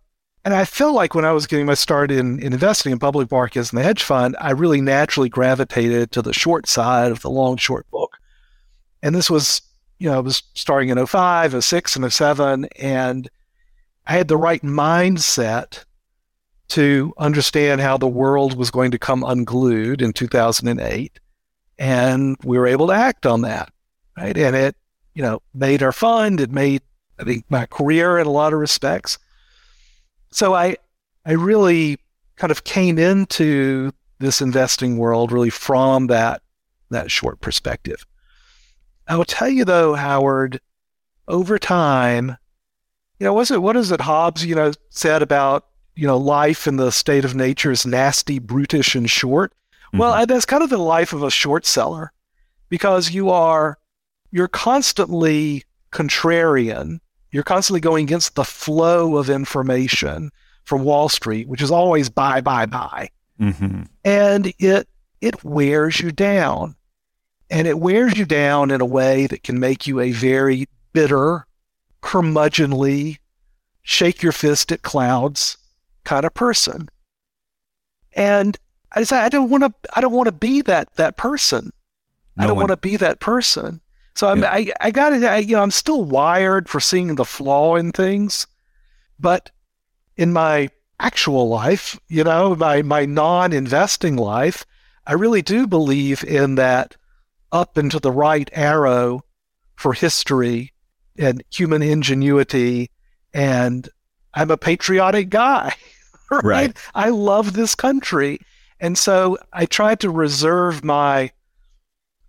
and 0.44 0.54
I 0.54 0.64
feel 0.64 0.92
like 0.92 1.14
when 1.14 1.24
I 1.24 1.32
was 1.32 1.46
getting 1.46 1.66
my 1.66 1.74
start 1.74 2.10
in, 2.10 2.38
in 2.38 2.52
investing 2.52 2.92
in 2.92 2.98
public 2.98 3.30
markets 3.30 3.70
and 3.70 3.78
the 3.78 3.82
hedge 3.82 4.02
fund, 4.02 4.36
I 4.40 4.50
really 4.52 4.80
naturally 4.80 5.28
gravitated 5.28 6.12
to 6.12 6.22
the 6.22 6.32
short 6.32 6.68
side 6.68 7.10
of 7.10 7.22
the 7.22 7.30
long 7.30 7.56
short 7.56 7.90
book. 7.90 8.16
And 9.02 9.14
this 9.14 9.28
was, 9.28 9.62
you 9.98 10.08
know, 10.08 10.18
it 10.18 10.24
was 10.24 10.42
starting 10.54 10.90
in 10.90 11.04
05, 11.04 11.64
06, 11.64 11.96
and 11.96 12.12
07. 12.12 12.68
And 12.78 13.28
I 14.06 14.12
had 14.12 14.28
the 14.28 14.36
right 14.36 14.62
mindset 14.62 15.84
to 16.68 17.12
understand 17.18 17.80
how 17.80 17.96
the 17.96 18.08
world 18.08 18.56
was 18.56 18.70
going 18.70 18.90
to 18.92 18.98
come 18.98 19.24
unglued 19.24 20.02
in 20.02 20.12
2008. 20.12 21.18
And 21.78 22.36
we 22.44 22.58
were 22.58 22.66
able 22.66 22.86
to 22.88 22.92
act 22.92 23.26
on 23.26 23.42
that 23.42 23.72
right? 24.16 24.36
And 24.36 24.56
it, 24.56 24.76
you 25.16 25.22
know, 25.22 25.40
made 25.54 25.82
our 25.82 25.92
fund. 25.92 26.40
It 26.40 26.50
made, 26.50 26.82
I 27.18 27.24
think, 27.24 27.46
my 27.48 27.64
career 27.64 28.18
in 28.18 28.26
a 28.26 28.30
lot 28.30 28.52
of 28.52 28.58
respects. 28.58 29.18
So 30.30 30.52
I, 30.52 30.76
I 31.24 31.32
really 31.32 31.98
kind 32.36 32.50
of 32.50 32.64
came 32.64 32.98
into 32.98 33.92
this 34.18 34.42
investing 34.42 34.98
world 34.98 35.32
really 35.32 35.48
from 35.50 36.08
that 36.08 36.42
that 36.90 37.10
short 37.10 37.40
perspective. 37.40 38.06
I 39.08 39.16
will 39.16 39.24
tell 39.24 39.48
you 39.48 39.64
though, 39.64 39.94
Howard, 39.94 40.60
over 41.26 41.58
time, 41.58 42.36
you 43.18 43.24
know, 43.24 43.32
was 43.32 43.50
it 43.50 43.62
what 43.62 43.76
is 43.76 43.90
it 43.90 44.02
Hobbes, 44.02 44.44
you 44.44 44.54
know, 44.54 44.72
said 44.90 45.22
about 45.22 45.66
you 45.94 46.06
know 46.06 46.18
life 46.18 46.66
in 46.66 46.76
the 46.76 46.92
state 46.92 47.24
of 47.24 47.34
nature 47.34 47.72
is 47.72 47.86
nasty, 47.86 48.38
brutish, 48.38 48.94
and 48.94 49.08
short. 49.08 49.54
Mm-hmm. 49.88 49.98
Well, 49.98 50.26
that's 50.26 50.44
kind 50.44 50.62
of 50.62 50.68
the 50.68 50.76
life 50.76 51.14
of 51.14 51.22
a 51.22 51.30
short 51.30 51.64
seller, 51.64 52.12
because 52.68 53.12
you 53.12 53.30
are 53.30 53.78
you're 54.30 54.48
constantly 54.48 55.64
contrarian. 55.92 57.00
You're 57.30 57.42
constantly 57.42 57.80
going 57.80 58.04
against 58.04 58.34
the 58.34 58.44
flow 58.44 59.16
of 59.16 59.30
information 59.30 60.30
from 60.64 60.84
Wall 60.84 61.08
Street, 61.08 61.48
which 61.48 61.62
is 61.62 61.70
always 61.70 62.08
buy, 62.08 62.40
buy, 62.40 62.66
buy. 62.66 63.10
Mm-hmm. 63.40 63.82
And 64.04 64.52
it 64.58 64.88
it 65.20 65.44
wears 65.44 66.00
you 66.00 66.12
down. 66.12 66.76
And 67.50 67.68
it 67.68 67.78
wears 67.78 68.16
you 68.18 68.24
down 68.24 68.70
in 68.70 68.80
a 68.80 68.86
way 68.86 69.26
that 69.28 69.44
can 69.44 69.60
make 69.60 69.86
you 69.86 70.00
a 70.00 70.10
very 70.10 70.66
bitter, 70.92 71.46
curmudgeonly, 72.02 73.18
shake 73.82 74.22
your 74.22 74.32
fist 74.32 74.72
at 74.72 74.82
clouds 74.82 75.56
kind 76.04 76.24
of 76.24 76.34
person. 76.34 76.88
And 78.14 78.56
I 78.92 79.00
decided 79.00 79.26
I 79.26 79.28
don't 79.28 79.50
want 79.50 79.62
to 79.62 79.72
I 79.94 80.00
don't 80.00 80.12
want 80.12 80.26
to 80.26 80.32
be 80.32 80.62
that 80.62 80.94
that 80.96 81.16
person. 81.16 81.70
No 82.36 82.44
I 82.44 82.46
don't 82.46 82.56
want 82.56 82.70
to 82.70 82.76
be 82.76 82.96
that 82.96 83.20
person. 83.20 83.80
So 84.16 84.28
I'm, 84.28 84.40
yeah. 84.40 84.50
I, 84.50 84.72
I 84.80 84.90
got 84.90 85.12
it. 85.12 85.46
You 85.46 85.56
know, 85.56 85.62
I'm 85.62 85.70
still 85.70 86.02
wired 86.02 86.68
for 86.68 86.80
seeing 86.80 87.14
the 87.14 87.24
flaw 87.24 87.76
in 87.76 87.92
things, 87.92 88.46
but 89.20 89.50
in 90.16 90.32
my 90.32 90.70
actual 90.98 91.48
life, 91.48 92.00
you 92.08 92.24
know, 92.24 92.56
my 92.56 92.80
my 92.80 93.04
non-investing 93.04 94.16
life, 94.16 94.64
I 95.06 95.12
really 95.12 95.42
do 95.42 95.66
believe 95.66 96.24
in 96.24 96.54
that 96.54 96.96
up 97.52 97.76
and 97.76 97.90
to 97.90 98.00
the 98.00 98.10
right 98.10 98.48
arrow 98.54 99.20
for 99.76 99.92
history 99.92 100.72
and 101.18 101.44
human 101.50 101.82
ingenuity, 101.82 102.90
and 103.34 103.86
I'm 104.32 104.50
a 104.50 104.56
patriotic 104.56 105.30
guy. 105.30 105.74
Right? 106.28 106.42
right. 106.44 106.76
I 106.92 107.10
love 107.10 107.52
this 107.52 107.76
country. 107.76 108.40
And 108.80 108.98
so 108.98 109.38
I 109.52 109.64
try 109.64 109.94
to 109.94 110.10
reserve 110.10 110.82
my 110.82 111.30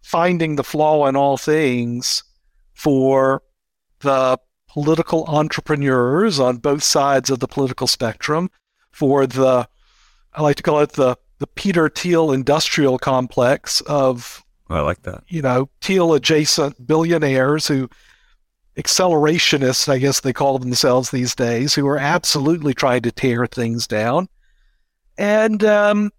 finding 0.07 0.55
the 0.55 0.63
flaw 0.63 1.05
in 1.05 1.17
all 1.17 1.35
things 1.35 2.23
for 2.73 3.43
the 3.99 4.39
political 4.69 5.25
entrepreneurs 5.25 6.39
on 6.39 6.55
both 6.55 6.81
sides 6.81 7.29
of 7.29 7.39
the 7.39 7.47
political 7.47 7.87
spectrum, 7.87 8.49
for 8.89 9.27
the, 9.27 9.67
I 10.33 10.41
like 10.41 10.55
to 10.55 10.63
call 10.63 10.79
it 10.79 10.93
the, 10.93 11.17
the 11.39 11.47
Peter 11.47 11.89
Thiel 11.89 12.31
industrial 12.31 12.97
complex 12.97 13.81
of, 13.81 14.45
I 14.69 14.79
like 14.79 15.01
that. 15.01 15.23
You 15.27 15.41
know, 15.41 15.69
Thiel 15.81 16.13
adjacent 16.13 16.87
billionaires 16.87 17.67
who, 17.67 17.89
accelerationists, 18.77 19.89
I 19.89 19.97
guess 19.97 20.21
they 20.21 20.31
call 20.31 20.57
themselves 20.57 21.11
these 21.11 21.35
days, 21.35 21.73
who 21.73 21.85
are 21.85 21.97
absolutely 21.97 22.73
trying 22.73 23.01
to 23.01 23.11
tear 23.11 23.45
things 23.45 23.87
down. 23.87 24.29
And, 25.17 25.65
um, 25.65 26.11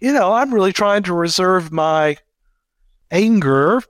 you 0.00 0.12
know, 0.12 0.32
I'm 0.32 0.52
really 0.52 0.72
trying 0.72 1.04
to 1.04 1.14
reserve 1.14 1.70
my 1.70 2.16
anger 3.10 3.82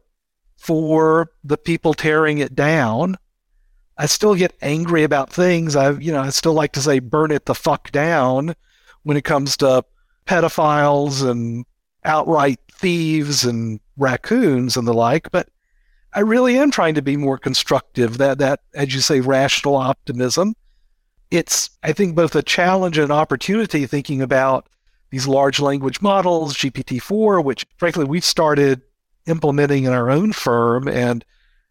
for 0.56 1.30
the 1.44 1.56
people 1.56 1.94
tearing 1.94 2.38
it 2.38 2.54
down. 2.54 3.16
I 3.96 4.06
still 4.06 4.34
get 4.34 4.56
angry 4.62 5.02
about 5.02 5.32
things. 5.32 5.74
I, 5.74 5.90
you 5.92 6.12
know, 6.12 6.20
I 6.20 6.30
still 6.30 6.52
like 6.52 6.72
to 6.72 6.80
say 6.80 6.98
burn 6.98 7.30
it 7.30 7.46
the 7.46 7.54
fuck 7.54 7.90
down 7.90 8.54
when 9.02 9.16
it 9.16 9.24
comes 9.24 9.56
to 9.58 9.84
pedophiles 10.26 11.28
and 11.28 11.64
outright 12.04 12.60
thieves 12.72 13.44
and 13.44 13.80
raccoons 13.96 14.76
and 14.76 14.86
the 14.86 14.94
like. 14.94 15.30
But 15.30 15.48
I 16.12 16.20
really 16.20 16.58
am 16.58 16.70
trying 16.70 16.94
to 16.94 17.02
be 17.02 17.16
more 17.16 17.38
constructive. 17.38 18.18
That 18.18 18.38
that, 18.38 18.60
as 18.74 18.94
you 18.94 19.00
say, 19.00 19.20
rational 19.20 19.76
optimism. 19.76 20.54
It's 21.30 21.70
I 21.82 21.92
think 21.92 22.14
both 22.14 22.34
a 22.34 22.42
challenge 22.42 22.98
and 22.98 23.06
an 23.06 23.16
opportunity 23.16 23.86
thinking 23.86 24.22
about 24.22 24.68
these 25.10 25.26
large 25.26 25.60
language 25.60 26.00
models, 26.00 26.54
GPT-4, 26.54 27.42
which 27.42 27.66
frankly 27.76 28.04
we've 28.04 28.24
started 28.24 28.82
implementing 29.28 29.84
in 29.84 29.92
our 29.92 30.10
own 30.10 30.32
firm. 30.32 30.88
And 30.88 31.24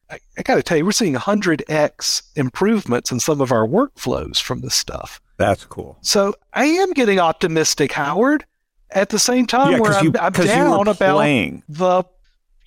I, 0.09 0.19
I 0.37 0.41
got 0.43 0.55
to 0.55 0.63
tell 0.63 0.77
you, 0.77 0.85
we're 0.85 0.91
seeing 0.91 1.15
100x 1.15 2.21
improvements 2.35 3.11
in 3.11 3.19
some 3.19 3.41
of 3.41 3.51
our 3.51 3.67
workflows 3.67 4.41
from 4.41 4.61
this 4.61 4.75
stuff. 4.75 5.19
That's 5.37 5.65
cool. 5.65 5.97
So 6.01 6.35
I 6.53 6.65
am 6.65 6.93
getting 6.93 7.19
optimistic, 7.19 7.91
Howard. 7.91 8.45
At 8.91 9.09
the 9.09 9.19
same 9.19 9.45
time, 9.45 9.73
yeah, 9.73 9.79
where 9.79 9.93
I'm, 9.93 10.05
you, 10.05 10.13
I'm 10.19 10.31
down 10.31 10.87
about 10.87 11.19
the, 11.67 12.05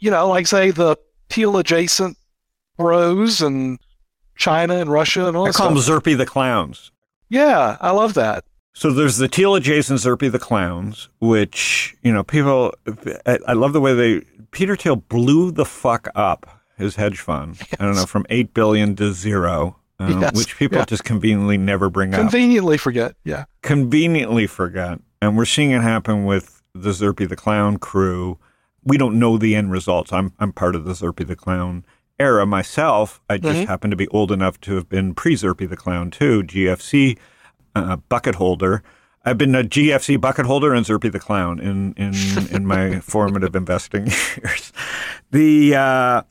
you 0.01 0.11
know, 0.11 0.29
like 0.29 0.47
say 0.47 0.71
the 0.71 0.97
Thiel 1.31 1.57
adjacent 1.57 2.19
bros 2.77 3.41
and 3.41 3.79
China 4.37 4.77
and 4.77 4.93
Russia 4.93 5.27
and 5.27 5.37
all. 5.37 5.45
I 5.45 5.53
call 5.53 5.75
stuff. 5.75 6.03
them 6.03 6.13
Zerpy 6.13 6.17
the 6.17 6.27
clowns. 6.27 6.93
Yeah, 7.31 7.79
I 7.81 7.93
love 7.93 8.15
that. 8.15 8.45
So 8.73 8.93
there's 8.93 9.17
the 9.17 9.29
Thiel 9.29 9.55
adjacent 9.55 10.01
Zerpy 10.01 10.31
the 10.31 10.39
clowns, 10.39 11.09
which 11.21 11.97
you 12.03 12.13
know 12.13 12.23
people. 12.23 12.75
I, 13.27 13.39
I 13.49 13.53
love 13.55 13.73
the 13.73 13.81
way 13.81 13.95
they 13.95 14.23
Peter 14.51 14.77
Thiel 14.77 14.97
blew 14.97 15.51
the 15.51 15.65
fuck 15.65 16.09
up 16.15 16.63
his 16.77 16.97
hedge 16.97 17.21
fund. 17.21 17.57
Yes. 17.59 17.77
I 17.79 17.85
don't 17.85 17.95
know 17.95 18.07
from 18.07 18.27
eight 18.31 18.55
billion 18.55 18.97
to 18.97 19.13
zero, 19.13 19.77
uh, 19.99 20.19
yes. 20.21 20.35
which 20.35 20.57
people 20.57 20.79
yeah. 20.79 20.85
just 20.87 21.05
conveniently 21.05 21.59
never 21.59 21.91
bring 21.91 22.11
conveniently 22.11 22.27
up. 22.27 22.33
Conveniently 22.33 22.79
forget. 22.79 23.15
Yeah. 23.25 23.45
Conveniently 23.63 24.47
forget, 24.47 24.99
and 25.21 25.37
we're 25.37 25.45
seeing 25.45 25.71
it 25.71 25.83
happen 25.83 26.25
with 26.25 26.63
the 26.75 26.91
Zerpy 26.91 27.29
the 27.29 27.37
Clown 27.37 27.79
crew. 27.79 28.39
We 28.83 28.97
don't 28.97 29.19
know 29.19 29.37
the 29.37 29.55
end 29.55 29.71
results. 29.71 30.13
I'm 30.13 30.33
I'm 30.39 30.53
part 30.53 30.75
of 30.75 30.85
the 30.85 30.93
Zerpy 30.93 31.27
the 31.27 31.37
Clown 31.37 31.85
era 32.19 32.47
myself. 32.47 33.21
I 33.29 33.39
just 33.39 33.59
mm-hmm. 33.59 33.67
happen 33.67 33.91
to 33.91 33.97
be 33.97 34.09
old 34.09 34.33
enough 34.33 34.61
to 34.63 34.75
have 34.75 34.89
been 34.89 35.15
pre 35.15 35.35
Zerpy 35.35 35.69
the 35.69 35.77
Clown 35.77 36.11
too, 36.11 36.43
GFC 36.43 37.19
uh, 37.75 37.97
bucket 37.97 38.37
holder. 38.37 38.83
I've 39.25 39.37
been 39.39 39.55
a 39.55 39.63
GFC 39.63 40.19
bucket 40.21 40.47
holder 40.47 40.73
and 40.75 40.87
Zerpy 40.87 41.13
the 41.13 41.21
clown 41.21 41.61
in 41.61 41.93
in 41.95 42.15
in 42.51 42.67
my 42.67 43.01
formative 43.01 43.55
investing 43.55 44.07
years. 44.07 44.73
The 45.31 45.75
uh, 45.77 46.23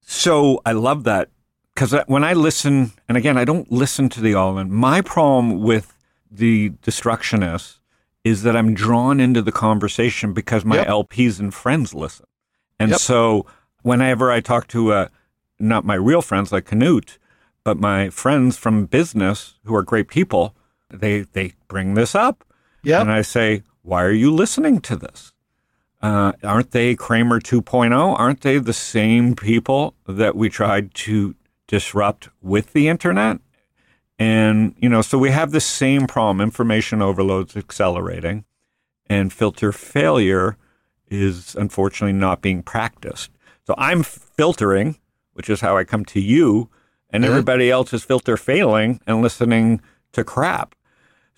so 0.00 0.60
I 0.64 0.72
love 0.72 1.04
that 1.04 1.28
because 1.74 1.94
when 2.06 2.22
I 2.24 2.32
listen, 2.34 2.92
and 3.08 3.16
again, 3.16 3.36
I 3.36 3.44
don't 3.44 3.70
listen 3.72 4.08
to 4.10 4.20
the 4.20 4.34
all 4.34 4.58
in. 4.58 4.72
My 4.72 5.00
problem 5.00 5.60
with 5.60 5.96
the 6.30 6.70
destructionists 6.82 7.78
is 8.22 8.42
that 8.42 8.54
I'm 8.56 8.74
drawn 8.74 9.18
into 9.18 9.42
the 9.42 9.52
conversation 9.52 10.32
because 10.32 10.64
my 10.64 10.76
Yep. 10.76 10.86
LPs 10.86 11.40
and 11.40 11.52
friends 11.52 11.94
listen, 11.94 12.26
and 12.78 12.90
Yep. 12.90 13.00
so 13.00 13.46
whenever 13.82 14.30
I 14.30 14.40
talk 14.40 14.68
to 14.68 14.92
uh, 14.92 15.08
not 15.58 15.84
my 15.84 15.94
real 15.94 16.22
friends 16.22 16.52
like 16.52 16.66
Knut, 16.66 17.18
but 17.64 17.78
my 17.78 18.08
friends 18.10 18.56
from 18.56 18.86
business 18.86 19.54
who 19.64 19.74
are 19.74 19.82
great 19.82 20.06
people, 20.08 20.54
they 20.90 21.22
they 21.22 21.54
bring 21.68 21.94
this 21.94 22.14
up. 22.14 22.44
Yep. 22.82 23.02
And 23.02 23.12
I 23.12 23.22
say, 23.22 23.62
why 23.82 24.02
are 24.02 24.12
you 24.12 24.32
listening 24.32 24.80
to 24.82 24.96
this? 24.96 25.32
Uh, 26.02 26.32
aren't 26.42 26.70
they 26.70 26.94
Cramer 26.94 27.40
2.0? 27.40 28.18
Aren't 28.18 28.40
they 28.40 28.58
the 28.58 28.72
same 28.72 29.34
people 29.36 29.94
that 30.06 30.34
we 30.34 30.48
tried 30.48 30.94
to 30.94 31.34
disrupt 31.66 32.30
with 32.40 32.72
the 32.72 32.88
internet? 32.88 33.38
And, 34.18 34.74
you 34.78 34.88
know, 34.88 35.02
so 35.02 35.18
we 35.18 35.30
have 35.30 35.50
the 35.50 35.60
same 35.60 36.06
problem. 36.06 36.40
Information 36.40 37.02
overload's 37.02 37.56
accelerating, 37.56 38.44
and 39.08 39.32
filter 39.32 39.72
failure 39.72 40.56
is 41.08 41.54
unfortunately 41.54 42.18
not 42.18 42.40
being 42.40 42.62
practiced. 42.62 43.30
So 43.66 43.74
I'm 43.76 44.02
filtering, 44.02 44.98
which 45.34 45.50
is 45.50 45.60
how 45.60 45.76
I 45.76 45.84
come 45.84 46.04
to 46.06 46.20
you, 46.20 46.68
and 47.10 47.24
everybody 47.24 47.70
else 47.70 47.92
is 47.92 48.04
filter 48.04 48.36
failing 48.36 49.00
and 49.06 49.20
listening 49.20 49.80
to 50.12 50.22
crap. 50.22 50.74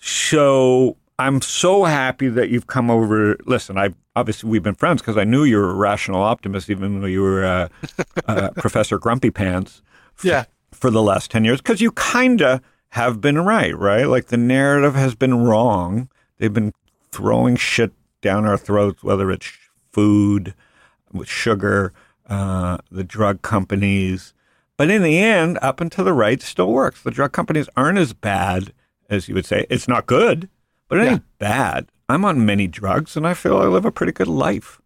So 0.05 0.97
I'm 1.17 1.41
so 1.41 1.85
happy 1.85 2.27
that 2.27 2.49
you've 2.49 2.67
come 2.67 2.91
over. 2.91 3.37
Listen, 3.45 3.77
I 3.77 3.91
obviously 4.17 4.49
we've 4.49 4.61
been 4.61 4.75
friends 4.75 5.01
because 5.01 5.15
I 5.17 5.23
knew 5.23 5.45
you 5.45 5.55
were 5.57 5.69
a 5.69 5.75
rational 5.75 6.21
optimist, 6.21 6.69
even 6.69 6.99
though 6.99 7.07
you 7.07 7.21
were 7.21 7.45
uh, 7.45 7.67
uh, 8.27 8.49
Professor 8.57 8.99
Grumpy 8.99 9.31
Pants. 9.31 9.81
f- 10.17 10.25
Yeah. 10.25 10.43
For 10.73 10.91
the 10.91 11.01
last 11.01 11.31
ten 11.31 11.45
years, 11.45 11.61
because 11.61 11.79
you 11.79 11.91
kind 11.91 12.41
of 12.41 12.59
have 12.89 13.21
been 13.21 13.39
right, 13.39 13.77
right? 13.77 14.03
Like 14.05 14.25
the 14.25 14.35
narrative 14.37 14.95
has 14.95 15.15
been 15.15 15.45
wrong. 15.45 16.09
They've 16.37 16.51
been 16.53 16.73
throwing 17.11 17.55
shit 17.55 17.93
down 18.21 18.43
our 18.45 18.57
throats, 18.57 19.03
whether 19.03 19.31
it's 19.31 19.49
food, 19.93 20.53
with 21.13 21.29
sugar, 21.29 21.93
uh, 22.27 22.79
the 22.91 23.05
drug 23.05 23.41
companies. 23.41 24.33
But 24.75 24.89
in 24.89 25.01
the 25.03 25.19
end, 25.19 25.57
up 25.61 25.79
until 25.79 26.03
the 26.03 26.11
right 26.13 26.41
still 26.41 26.71
works. 26.73 27.01
The 27.03 27.11
drug 27.11 27.31
companies 27.31 27.69
aren't 27.77 27.99
as 27.99 28.11
bad 28.11 28.73
as 29.13 29.27
you 29.27 29.35
would 29.35 29.45
say. 29.45 29.65
It's 29.69 29.87
not 29.87 30.05
good, 30.05 30.49
but 30.89 30.99
it 30.99 31.07
ain't 31.07 31.23
bad. 31.39 31.87
I'm 32.09 32.25
on 32.25 32.45
many 32.45 32.67
drugs 32.67 33.15
and 33.15 33.25
I 33.25 33.33
feel 33.33 33.57
I 33.57 33.65
live 33.65 33.85
a 33.85 33.91
pretty 33.91 34.11
good 34.11 34.27
life. 34.27 34.81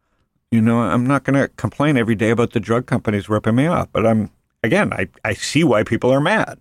You 0.52 0.62
know, 0.62 0.80
I'm 0.80 1.06
not 1.06 1.24
going 1.24 1.40
to 1.42 1.50
complain 1.50 1.98
every 1.98 2.16
day 2.16 2.30
about 2.30 2.54
the 2.54 2.60
drug 2.60 2.86
companies 2.86 3.28
ripping 3.28 3.56
me 3.56 3.68
off, 3.68 3.90
but 3.92 4.06
I'm, 4.06 4.30
again, 4.64 4.94
I, 4.94 5.10
I 5.26 5.34
see 5.34 5.64
why 5.64 5.84
people 5.84 6.12
are 6.12 6.22
mad. 6.22 6.60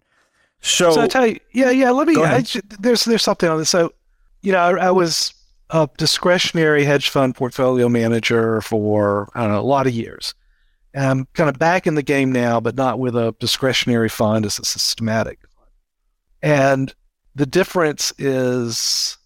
So, 0.60 0.90
So 0.90 1.02
I 1.02 1.06
tell 1.06 1.26
you, 1.26 1.38
yeah, 1.52 1.70
yeah. 1.70 1.90
Let 1.90 2.08
me. 2.08 2.16
I, 2.16 2.44
there's 2.80 3.04
there's 3.04 3.22
something 3.22 3.48
on 3.48 3.58
this. 3.58 3.70
So, 3.70 3.92
you 4.42 4.52
know, 4.52 4.58
I, 4.58 4.86
I 4.86 4.90
was 4.90 5.32
a 5.70 5.88
discretionary 5.96 6.84
hedge 6.84 7.10
fund 7.10 7.36
portfolio 7.36 7.88
manager 7.88 8.60
for 8.62 9.30
I 9.34 9.42
don't 9.42 9.52
know 9.52 9.60
a 9.60 9.62
lot 9.62 9.86
of 9.86 9.92
years. 9.92 10.34
And 10.94 11.04
I'm 11.04 11.28
kind 11.34 11.50
of 11.50 11.58
back 11.58 11.86
in 11.86 11.94
the 11.94 12.02
game 12.02 12.32
now, 12.32 12.58
but 12.58 12.74
not 12.74 12.98
with 12.98 13.14
a 13.14 13.34
discretionary 13.38 14.08
fund 14.08 14.46
as 14.46 14.58
a 14.58 14.64
systematic. 14.64 15.40
And 16.42 16.94
the 17.36 17.46
difference 17.46 18.14
is 18.18 19.18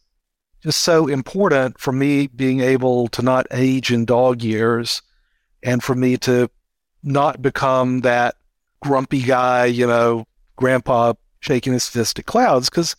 just 0.63 0.81
so 0.81 1.07
important 1.07 1.79
for 1.79 1.93
me 1.93 2.27
being 2.27 2.61
able 2.61 3.07
to 3.09 3.23
not 3.23 3.47
age 3.53 3.93
in 3.93 4.05
dog 4.05 4.43
years, 4.43 5.01
and 5.63 5.83
for 5.83 5.95
me 5.95 6.17
to 6.17 6.51
not 7.05 7.41
become 7.41 8.01
that 8.01 8.35
grumpy 8.83 9.23
guy, 9.23 9.67
you 9.67 9.87
know, 9.87 10.27
grandpa 10.57 11.13
shaking 11.39 11.73
his 11.73 11.89
fist 11.89 12.19
at 12.19 12.27
clouds 12.27 12.69
because 12.69 12.97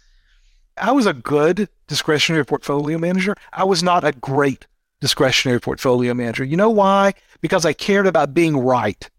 I 0.77 0.91
was 0.93 1.05
a 1.05 1.13
good 1.13 1.67
discretionary 1.87 2.45
portfolio 2.45 2.97
manager. 2.97 3.35
I 3.51 3.65
was 3.65 3.83
not 3.83 4.05
a 4.05 4.13
great 4.13 4.65
discretionary 5.01 5.59
portfolio 5.59 6.13
manager. 6.13 6.45
You 6.45 6.55
know 6.55 6.69
why? 6.69 7.13
Because 7.41 7.65
I 7.65 7.73
cared 7.73 8.07
about 8.07 8.33
being 8.33 8.55
right. 8.57 9.09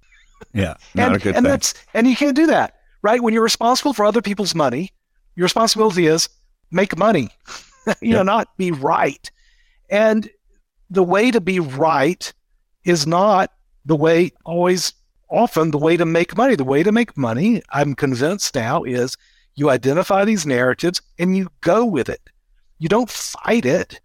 yeah, 0.54 0.74
not 0.94 1.08
and, 1.08 1.16
a 1.16 1.18
good 1.18 1.36
and 1.36 1.44
thing. 1.44 1.50
that's 1.50 1.74
and 1.92 2.06
you 2.06 2.16
can't 2.16 2.34
do 2.34 2.46
that, 2.46 2.76
right? 3.02 3.22
When 3.22 3.34
you're 3.34 3.42
responsible 3.42 3.92
for 3.92 4.06
other 4.06 4.22
people's 4.22 4.54
money, 4.54 4.90
your 5.34 5.44
responsibility 5.44 6.06
is 6.06 6.28
make 6.70 6.96
money. 6.96 7.30
you 8.00 8.12
know, 8.12 8.22
not 8.22 8.56
be 8.56 8.70
right. 8.70 9.30
And 9.90 10.30
the 10.90 11.02
way 11.02 11.30
to 11.30 11.40
be 11.40 11.60
right 11.60 12.32
is 12.84 13.06
not 13.06 13.50
the 13.84 13.96
way 13.96 14.32
always 14.44 14.94
often 15.30 15.70
the 15.70 15.78
way 15.78 15.96
to 15.96 16.04
make 16.04 16.36
money. 16.36 16.54
The 16.54 16.64
way 16.64 16.82
to 16.82 16.92
make 16.92 17.16
money, 17.16 17.62
I'm 17.70 17.94
convinced 17.94 18.54
now, 18.54 18.84
is 18.84 19.16
you 19.54 19.70
identify 19.70 20.24
these 20.24 20.46
narratives 20.46 21.00
and 21.18 21.36
you 21.36 21.48
go 21.60 21.84
with 21.84 22.08
it. 22.08 22.20
You 22.78 22.88
don't 22.88 23.10
fight 23.10 23.64
it, 23.64 24.00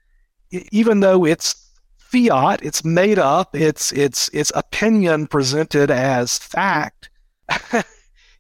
even 0.52 1.00
though 1.02 1.26
it's 1.26 1.56
fiat, 1.98 2.64
it's 2.64 2.86
made 2.86 3.20
up, 3.20 3.56
it's 3.56 3.92
it's 3.92 4.30
it's 4.34 4.52
opinion 4.56 5.28
presented 5.28 5.92
as 5.92 6.38
fact. 6.38 7.10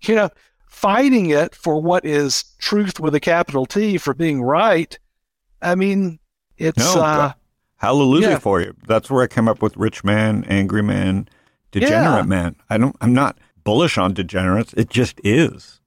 you 0.01 0.15
know, 0.15 0.29
fighting 0.77 1.29
it 1.31 1.55
for 1.55 1.81
what 1.81 2.05
is 2.05 2.43
truth 2.59 2.99
with 2.99 3.15
a 3.15 3.19
capital 3.19 3.65
T 3.65 3.97
for 3.97 4.13
being 4.13 4.43
right. 4.43 4.97
I 5.61 5.73
mean, 5.73 6.19
it's 6.57 6.77
No, 6.77 7.01
uh, 7.01 7.33
Hallelujah 7.77 8.29
Yeah. 8.31 8.39
for 8.39 8.61
you. 8.61 8.75
That's 8.87 9.09
where 9.09 9.23
I 9.23 9.27
came 9.27 9.47
up 9.47 9.61
with 9.61 9.75
rich 9.75 10.03
man, 10.03 10.43
angry 10.47 10.83
man, 10.83 11.27
degenerate 11.71 12.25
Yeah. 12.25 12.29
man. 12.29 12.55
I 12.69 12.77
don't. 12.77 12.95
I'm 13.01 13.13
not 13.13 13.37
bullish 13.63 13.97
on 13.97 14.13
degenerates. 14.13 14.73
It 14.73 14.89
just 14.89 15.19
is. 15.23 15.81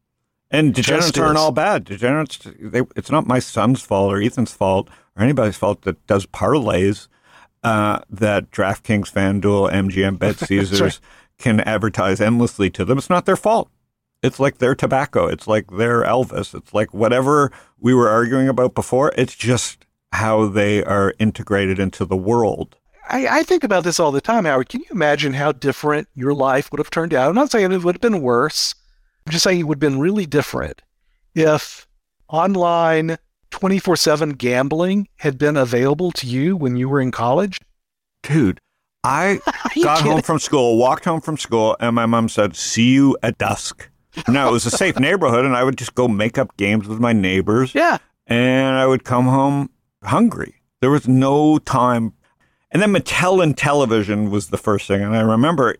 And 0.50 0.74
degenerates 0.74 1.16
aren't 1.18 1.38
all 1.38 1.52
bad. 1.52 1.84
Degenerates. 1.84 2.38
They, 2.60 2.82
it's 2.96 3.10
not 3.10 3.26
my 3.28 3.38
son's 3.38 3.82
fault 3.82 4.12
or 4.12 4.20
Ethan's 4.20 4.52
fault 4.52 4.88
or 5.16 5.22
anybody's 5.22 5.56
fault 5.56 5.82
that 5.82 6.04
does 6.08 6.26
parlays 6.26 7.06
uh, 7.62 8.00
that 8.10 8.50
DraftKings, 8.50 9.12
FanDuel, 9.12 9.70
MGM, 9.72 10.18
Bet 10.18 10.38
Caesars 10.38 10.80
right. 10.80 11.00
can 11.38 11.60
advertise 11.60 12.20
endlessly 12.20 12.70
to 12.70 12.84
them. 12.84 12.98
It's 12.98 13.10
not 13.10 13.26
their 13.26 13.36
fault. 13.36 13.70
It's 14.22 14.38
like 14.38 14.58
their 14.58 14.74
tobacco. 14.74 15.26
It's 15.26 15.46
like 15.46 15.70
their 15.70 16.02
Elvis. 16.02 16.54
It's 16.54 16.74
like 16.74 16.92
whatever 16.92 17.50
we 17.78 17.94
were 17.94 18.08
arguing 18.08 18.48
about 18.48 18.74
before. 18.74 19.12
It's 19.16 19.34
just 19.34 19.86
how 20.12 20.46
they 20.46 20.84
are 20.84 21.14
integrated 21.18 21.78
into 21.78 22.04
the 22.04 22.16
world. 22.16 22.76
I, 23.08 23.26
I 23.40 23.42
think 23.42 23.64
about 23.64 23.84
this 23.84 23.98
all 23.98 24.12
the 24.12 24.20
time, 24.20 24.44
Howard. 24.44 24.68
Can 24.68 24.80
you 24.80 24.86
imagine 24.90 25.32
how 25.34 25.52
different 25.52 26.08
your 26.14 26.34
life 26.34 26.70
would 26.70 26.78
have 26.78 26.90
turned 26.90 27.14
out? 27.14 27.28
I'm 27.28 27.34
not 27.34 27.50
saying 27.50 27.72
it 27.72 27.82
would 27.82 27.96
have 27.96 28.00
been 28.00 28.22
worse. 28.22 28.74
I'm 29.26 29.32
just 29.32 29.44
saying 29.44 29.60
it 29.60 29.64
would 29.64 29.76
have 29.76 29.92
been 29.92 30.00
really 30.00 30.26
different 30.26 30.82
if 31.34 31.86
online 32.28 33.16
24 33.50 33.96
7 33.96 34.30
gambling 34.30 35.08
had 35.16 35.38
been 35.38 35.56
available 35.56 36.12
to 36.12 36.26
you 36.26 36.56
when 36.56 36.76
you 36.76 36.88
were 36.88 37.00
in 37.00 37.10
college. 37.10 37.58
Dude, 38.22 38.60
I 39.02 39.40
got 39.82 39.98
kidding? 39.98 40.12
home 40.12 40.22
from 40.22 40.38
school, 40.38 40.78
walked 40.78 41.04
home 41.04 41.20
from 41.20 41.36
school, 41.36 41.76
and 41.80 41.94
my 41.96 42.06
mom 42.06 42.28
said, 42.28 42.54
See 42.54 42.90
you 42.92 43.16
at 43.22 43.38
dusk. 43.38 43.89
Now, 44.28 44.48
it 44.48 44.52
was 44.52 44.66
a 44.66 44.70
safe 44.70 44.98
neighborhood, 44.98 45.44
and 45.44 45.56
I 45.56 45.62
would 45.64 45.78
just 45.78 45.94
go 45.94 46.08
make 46.08 46.36
up 46.38 46.56
games 46.56 46.88
with 46.88 46.98
my 47.00 47.12
neighbors, 47.12 47.74
Yeah. 47.74 47.98
and 48.26 48.76
I 48.76 48.86
would 48.86 49.04
come 49.04 49.26
home 49.26 49.70
hungry. 50.02 50.54
There 50.80 50.90
was 50.90 51.06
no 51.06 51.58
time. 51.58 52.14
And 52.70 52.80
then 52.82 52.92
Mattel 52.92 53.38
Intellivision 53.44 54.30
was 54.30 54.48
the 54.48 54.56
first 54.58 54.86
thing. 54.88 55.02
And 55.02 55.16
I 55.16 55.20
remember 55.20 55.76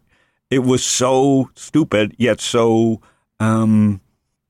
it 0.50 0.60
was 0.60 0.84
so 0.84 1.50
stupid, 1.54 2.14
yet 2.18 2.40
so 2.40 3.00
um, 3.38 4.00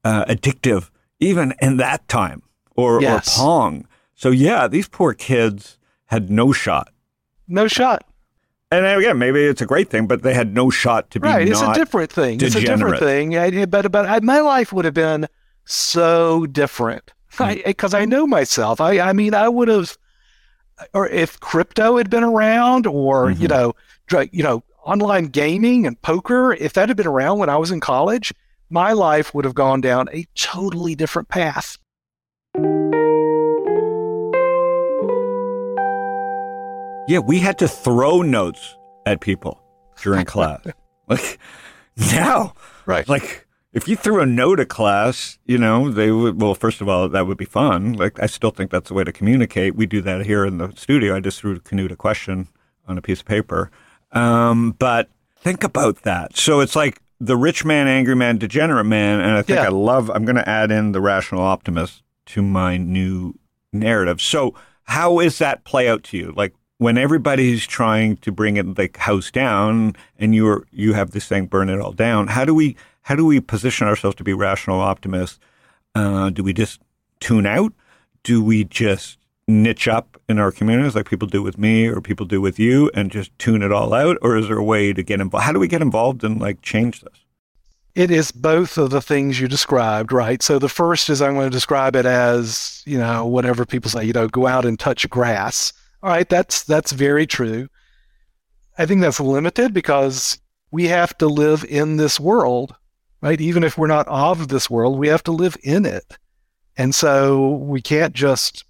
uh, 0.04 0.24
addictive, 0.24 0.90
even 1.20 1.54
in 1.60 1.76
that 1.76 2.06
time, 2.08 2.42
or, 2.76 3.00
Yes. 3.00 3.38
or 3.38 3.42
Pong. 3.44 3.86
So, 4.14 4.30
yeah, 4.30 4.66
these 4.68 4.88
poor 4.88 5.14
kids 5.14 5.78
had 6.06 6.30
no 6.30 6.52
shot. 6.52 6.88
No 7.46 7.66
shot. 7.68 8.04
And 8.72 8.86
again, 8.86 9.18
maybe 9.18 9.40
it's 9.44 9.60
a 9.60 9.66
great 9.66 9.90
thing, 9.90 10.06
but 10.06 10.22
they 10.22 10.32
had 10.32 10.54
no 10.54 10.70
shot 10.70 11.10
to 11.10 11.20
be 11.20 11.26
Right. 11.28 11.48
It's 11.48 11.60
a 11.60 11.74
different 11.74 12.12
thing. 12.12 12.40
It's 12.40 12.54
a 12.54 12.60
different 12.60 13.00
thing. 13.00 13.36
I, 13.36 13.66
but 13.66 13.90
but 13.90 14.06
I, 14.06 14.20
my 14.20 14.40
life 14.40 14.72
would 14.72 14.84
have 14.84 14.94
been 14.94 15.26
so 15.64 16.46
different 16.46 17.12
Hmm. 17.32 17.54
because 17.64 17.94
I, 17.94 18.04
know 18.04 18.26
myself. 18.26 18.80
I, 18.80 18.98
I 19.00 19.12
mean, 19.12 19.34
I 19.34 19.48
would 19.48 19.68
have, 19.68 19.96
or 20.94 21.08
if 21.08 21.38
crypto 21.40 21.96
had 21.96 22.10
been 22.10 22.24
around, 22.24 22.86
or 22.86 23.30
you 23.30 23.46
Mhm. 23.48 23.50
know, 23.50 24.26
you 24.32 24.42
know, 24.42 24.62
online 24.84 25.26
gaming 25.26 25.86
and 25.86 26.00
poker, 26.02 26.52
if 26.54 26.72
that 26.72 26.88
had 26.88 26.96
been 26.96 27.06
around 27.06 27.38
when 27.38 27.48
I 27.48 27.56
was 27.56 27.70
in 27.70 27.80
college, 27.80 28.32
my 28.68 28.92
life 28.92 29.32
would 29.34 29.44
have 29.44 29.54
gone 29.54 29.80
down 29.80 30.08
a 30.12 30.26
totally 30.34 30.94
different 30.94 31.28
path. 31.28 31.76
Yeah, 37.08 37.18
we 37.18 37.38
had 37.40 37.58
to 37.58 37.68
throw 37.68 38.22
notes 38.22 38.76
at 39.06 39.20
people 39.20 39.60
during 40.02 40.24
class. 40.24 40.64
like 41.08 41.38
now, 41.96 42.54
Right. 42.86 43.08
like 43.08 43.46
if 43.72 43.88
you 43.88 43.96
threw 43.96 44.20
a 44.20 44.26
note 44.26 44.56
to 44.56 44.66
class, 44.66 45.38
you 45.44 45.58
know, 45.58 45.90
they 45.90 46.10
would, 46.10 46.40
well, 46.40 46.54
first 46.54 46.80
of 46.80 46.88
all, 46.88 47.08
that 47.08 47.26
would 47.26 47.36
be 47.38 47.44
fun. 47.44 47.94
Like, 47.94 48.20
I 48.20 48.26
still 48.26 48.50
think 48.50 48.70
that's 48.70 48.88
the 48.88 48.94
way 48.94 49.04
to 49.04 49.12
communicate. 49.12 49.74
We 49.76 49.86
do 49.86 50.00
that 50.02 50.26
here 50.26 50.44
in 50.44 50.58
the 50.58 50.72
studio. 50.76 51.16
I 51.16 51.20
just 51.20 51.40
threw 51.40 51.58
Knut 51.58 51.90
a 51.90 51.96
question 51.96 52.48
on 52.86 52.96
a 52.98 53.02
piece 53.02 53.20
of 53.20 53.26
paper. 53.26 53.70
Um, 54.12 54.72
but 54.78 55.08
think 55.36 55.62
about 55.64 56.02
that. 56.02 56.36
So 56.36 56.60
it's 56.60 56.74
like 56.76 57.00
the 57.20 57.36
rich 57.36 57.64
man, 57.64 57.86
angry 57.86 58.16
man, 58.16 58.38
degenerate 58.38 58.86
man. 58.86 59.20
And 59.20 59.32
I 59.36 59.42
think 59.42 59.58
Yeah. 59.58 59.66
I 59.66 59.68
love, 59.68 60.10
I'm 60.10 60.24
going 60.24 60.36
to 60.36 60.48
add 60.48 60.70
in 60.70 60.92
the 60.92 61.00
rational 61.00 61.42
optimist 61.42 62.02
to 62.26 62.42
my 62.42 62.76
new 62.76 63.34
narrative. 63.72 64.20
So 64.20 64.54
how 64.84 65.20
is 65.20 65.38
that 65.38 65.64
play 65.64 65.88
out 65.88 66.02
to 66.04 66.16
you? 66.16 66.32
Like, 66.36 66.54
when 66.80 66.96
everybody's 66.96 67.66
trying 67.66 68.16
to 68.16 68.32
bring 68.32 68.56
it 68.56 68.74
the 68.74 68.90
house 68.96 69.30
down 69.30 69.94
and 70.18 70.34
you're 70.34 70.64
you 70.72 70.94
have 70.94 71.10
this 71.10 71.28
thing 71.28 71.44
burn 71.46 71.68
it 71.68 71.78
all 71.78 71.92
down 71.92 72.26
how 72.26 72.42
do 72.44 72.54
we 72.54 72.74
how 73.02 73.14
do 73.14 73.26
we 73.26 73.38
position 73.38 73.86
ourselves 73.86 74.16
to 74.16 74.24
be 74.24 74.32
rational 74.32 74.80
optimists 74.80 75.38
uh, 75.94 76.30
do 76.30 76.42
we 76.42 76.54
just 76.54 76.80
tune 77.20 77.44
out 77.44 77.74
do 78.22 78.42
we 78.42 78.64
just 78.64 79.18
niche 79.46 79.88
up 79.88 80.18
in 80.26 80.38
our 80.38 80.50
communities 80.50 80.94
like 80.94 81.08
people 81.08 81.28
do 81.28 81.42
with 81.42 81.58
me 81.58 81.86
or 81.86 82.00
people 82.00 82.24
do 82.24 82.40
with 82.40 82.58
you 82.58 82.90
and 82.94 83.10
just 83.10 83.38
tune 83.38 83.62
it 83.62 83.70
all 83.70 83.92
out 83.92 84.16
or 84.22 84.38
is 84.38 84.48
there 84.48 84.56
a 84.56 84.64
way 84.64 84.94
to 84.94 85.02
get 85.02 85.20
involved 85.20 85.44
how 85.44 85.52
do 85.52 85.60
we 85.60 85.68
get 85.68 85.82
involved 85.82 86.24
and 86.24 86.40
like 86.40 86.62
change 86.62 87.02
this 87.02 87.26
It 87.94 88.10
is 88.10 88.30
both 88.30 88.78
of 88.78 88.90
the 88.90 89.02
things 89.02 89.40
you 89.40 89.48
described, 89.48 90.12
right? 90.12 90.40
So 90.42 90.60
the 90.60 90.68
first 90.68 91.10
is 91.10 91.20
I'm 91.20 91.34
going 91.34 91.50
to 91.50 91.56
describe 91.56 91.96
it 91.96 92.06
as, 92.06 92.84
you 92.86 92.96
know, 92.96 93.26
whatever 93.26 93.66
people 93.66 93.90
say, 93.90 94.04
you 94.04 94.12
know, 94.12 94.28
go 94.28 94.46
out 94.46 94.64
and 94.64 94.78
touch 94.78 95.10
grass. 95.10 95.72
All 96.02 96.10
right, 96.10 96.28
that's 96.28 96.62
that's 96.62 96.92
very 96.92 97.26
true. 97.26 97.68
I 98.78 98.86
think 98.86 99.00
that's 99.02 99.20
limited 99.20 99.74
because 99.74 100.38
we 100.70 100.86
have 100.86 101.16
to 101.18 101.26
live 101.26 101.64
in 101.64 101.96
this 101.96 102.18
world, 102.18 102.74
right? 103.20 103.40
Even 103.40 103.64
if 103.64 103.76
we're 103.76 103.86
not 103.86 104.08
of 104.08 104.48
this 104.48 104.70
world, 104.70 104.98
we 104.98 105.08
have 105.08 105.22
to 105.24 105.32
live 105.32 105.56
in 105.62 105.84
it. 105.84 106.16
And 106.76 106.94
so 106.94 107.50
we 107.56 107.82
can't 107.82 108.14
just 108.14 108.64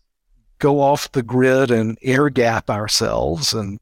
go 0.58 0.80
off 0.80 1.12
the 1.12 1.22
grid 1.22 1.70
and 1.70 1.96
air 2.02 2.28
gap 2.30 2.68
ourselves. 2.68 3.52
And 3.54 3.78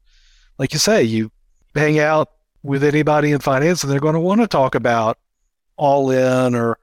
like 0.59 0.73
you 0.73 0.79
say, 0.79 1.01
you 1.03 1.31
hang 1.73 1.97
out 1.97 2.29
with 2.61 2.83
anybody 2.83 3.31
in 3.31 3.39
finance 3.39 3.83
and 3.83 3.91
they're 3.91 3.99
going 3.99 4.13
to 4.13 4.19
want 4.19 4.41
to 4.41 4.47
talk 4.47 4.75
about 4.75 5.17
all 5.77 6.11
in 6.11 6.53
or 6.53 6.77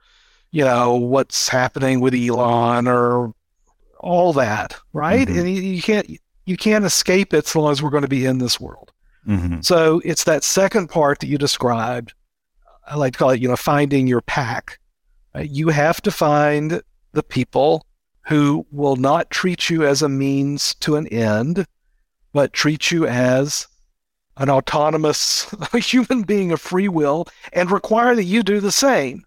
you 0.50 0.64
know 0.64 0.94
what's 0.94 1.48
happening 1.50 2.00
with 2.00 2.14
Elon 2.14 2.88
or 2.88 3.34
all 4.00 4.32
that 4.32 4.74
right 4.94 5.28
Mhm. 5.28 5.38
and 5.38 5.50
you, 5.54 5.60
you 5.62 5.82
can't 5.82 6.08
you 6.46 6.56
can't 6.56 6.84
escape 6.84 7.34
it 7.34 7.46
so 7.46 7.60
long 7.60 7.72
as 7.72 7.82
we're 7.82 7.90
going 7.90 8.02
to 8.02 8.08
be 8.08 8.24
in 8.24 8.38
this 8.38 8.58
world 8.60 8.92
mm-hmm. 9.26 9.60
so 9.60 10.00
it's 10.04 10.24
that 10.24 10.44
second 10.44 10.88
part 10.88 11.20
that 11.20 11.26
you 11.26 11.38
described 11.38 12.14
I 12.86 12.96
like 12.96 13.12
to 13.14 13.18
call 13.18 13.30
it 13.30 13.40
you 13.40 13.48
know 13.48 13.56
finding 13.56 14.06
your 14.06 14.22
pack 14.22 14.78
right? 15.34 15.48
you 15.48 15.68
have 15.68 16.00
to 16.02 16.10
find 16.10 16.82
the 17.12 17.22
people 17.22 17.86
who 18.28 18.66
will 18.70 18.96
not 18.96 19.30
treat 19.30 19.70
you 19.70 19.86
as 19.86 20.02
a 20.02 20.08
means 20.08 20.74
to 20.76 20.96
an 20.96 21.06
end 21.08 21.66
but 22.32 22.52
treat 22.52 22.90
you 22.90 23.06
as 23.06 23.66
an 24.36 24.50
autonomous 24.50 25.54
human 25.74 26.22
being 26.22 26.52
of 26.52 26.60
free 26.60 26.88
will 26.88 27.26
and 27.52 27.70
require 27.70 28.14
that 28.14 28.24
you 28.24 28.42
do 28.42 28.60
the 28.60 28.72
same. 28.72 29.24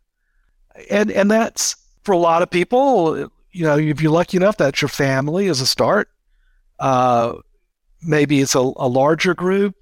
And 0.89 1.11
and 1.11 1.29
that's 1.29 1.75
for 2.03 2.11
a 2.11 2.17
lot 2.17 2.41
of 2.41 2.49
people, 2.49 3.17
you 3.51 3.65
know, 3.65 3.77
if 3.77 4.01
you're 4.01 4.11
lucky 4.11 4.37
enough, 4.37 4.57
that's 4.57 4.81
your 4.81 4.89
family 4.89 5.47
as 5.47 5.61
a 5.61 5.67
start. 5.67 6.09
Uh, 6.79 7.33
maybe 8.01 8.41
it's 8.41 8.55
a, 8.55 8.59
a 8.59 8.87
larger 8.87 9.33
group. 9.33 9.75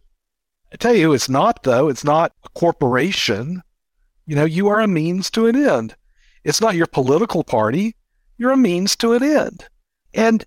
I 0.74 0.76
tell 0.76 0.96
you, 0.96 1.14
it's 1.14 1.30
not 1.30 1.64
though. 1.64 1.88
It's 1.88 2.04
not 2.04 2.34
a 2.44 2.50
corporation. 2.50 3.62
You 4.26 4.36
know, 4.36 4.46
you 4.46 4.68
are 4.68 4.82
a 4.82 4.88
means 4.88 5.30
to 5.32 5.48
an 5.48 5.56
end. 5.56 5.96
It's 6.44 6.62
not 6.62 6.76
your 6.76 6.88
political 6.88 7.44
party. 7.44 7.96
You're 8.38 8.52
a 8.52 8.58
means 8.58 8.96
to 8.98 9.14
an 9.14 9.24
end. 9.24 9.66
And 10.14 10.46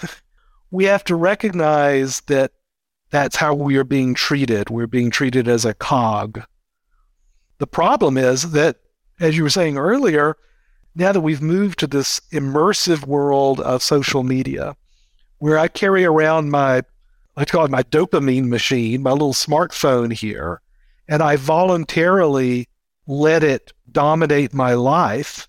we 0.70 0.84
have 0.84 1.04
to 1.04 1.16
recognize 1.16 2.20
that 2.22 2.52
that's 3.10 3.36
how 3.36 3.54
we 3.54 3.76
are 3.76 3.84
being 3.84 4.14
treated. 4.14 4.70
We're 4.70 4.86
being 4.86 5.10
treated 5.10 5.46
as 5.46 5.64
a 5.64 5.74
cog. 5.74 6.42
The 7.58 7.66
problem 7.66 8.16
is 8.16 8.52
that, 8.52 8.78
as 9.20 9.36
you 9.36 9.42
were 9.42 9.50
saying 9.50 9.76
earlier, 9.76 10.36
now 10.94 11.12
that 11.12 11.20
we've 11.20 11.42
moved 11.42 11.78
to 11.80 11.86
this 11.86 12.20
immersive 12.32 13.06
world 13.06 13.60
of 13.60 13.82
social 13.82 14.22
media, 14.22 14.76
where 15.42 15.58
I 15.58 15.66
carry 15.66 16.04
around 16.04 16.50
my, 16.50 16.82
I 17.36 17.44
call 17.44 17.64
it 17.64 17.70
my 17.72 17.82
dopamine 17.82 18.46
machine, 18.46 19.02
my 19.02 19.10
little 19.10 19.32
smartphone 19.32 20.12
here, 20.12 20.60
and 21.08 21.20
I 21.20 21.34
voluntarily 21.34 22.68
let 23.08 23.42
it 23.42 23.72
dominate 23.90 24.54
my 24.54 24.74
life. 24.74 25.48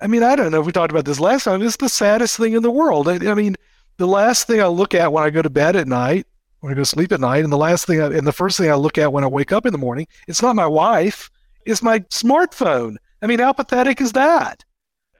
I 0.00 0.08
mean, 0.08 0.24
I 0.24 0.34
don't 0.34 0.50
know 0.50 0.58
if 0.58 0.66
we 0.66 0.72
talked 0.72 0.90
about 0.90 1.04
this 1.04 1.20
last 1.20 1.44
time. 1.44 1.62
It's 1.62 1.76
the 1.76 1.88
saddest 1.88 2.36
thing 2.36 2.54
in 2.54 2.64
the 2.64 2.72
world. 2.72 3.08
I, 3.08 3.30
I 3.30 3.34
mean, 3.34 3.54
the 3.98 4.08
last 4.08 4.48
thing 4.48 4.60
I 4.60 4.66
look 4.66 4.96
at 4.96 5.12
when 5.12 5.22
I 5.22 5.30
go 5.30 5.42
to 5.42 5.50
bed 5.50 5.76
at 5.76 5.86
night 5.86 6.26
when 6.58 6.72
I 6.72 6.74
go 6.74 6.80
to 6.80 6.86
sleep 6.86 7.12
at 7.12 7.20
night, 7.20 7.44
and 7.44 7.52
the 7.52 7.58
last 7.58 7.86
thing 7.86 8.00
I, 8.00 8.06
and 8.06 8.26
the 8.26 8.32
first 8.32 8.58
thing 8.58 8.68
I 8.68 8.74
look 8.74 8.98
at 8.98 9.12
when 9.12 9.22
I 9.22 9.28
wake 9.28 9.52
up 9.52 9.64
in 9.64 9.72
the 9.72 9.78
morning, 9.78 10.08
it's 10.26 10.42
not 10.42 10.56
my 10.56 10.66
wife, 10.66 11.30
it's 11.66 11.82
my 11.82 12.00
smartphone. 12.00 12.96
I 13.22 13.28
mean, 13.28 13.38
how 13.38 13.52
pathetic 13.52 14.00
is 14.00 14.12
that? 14.12 14.64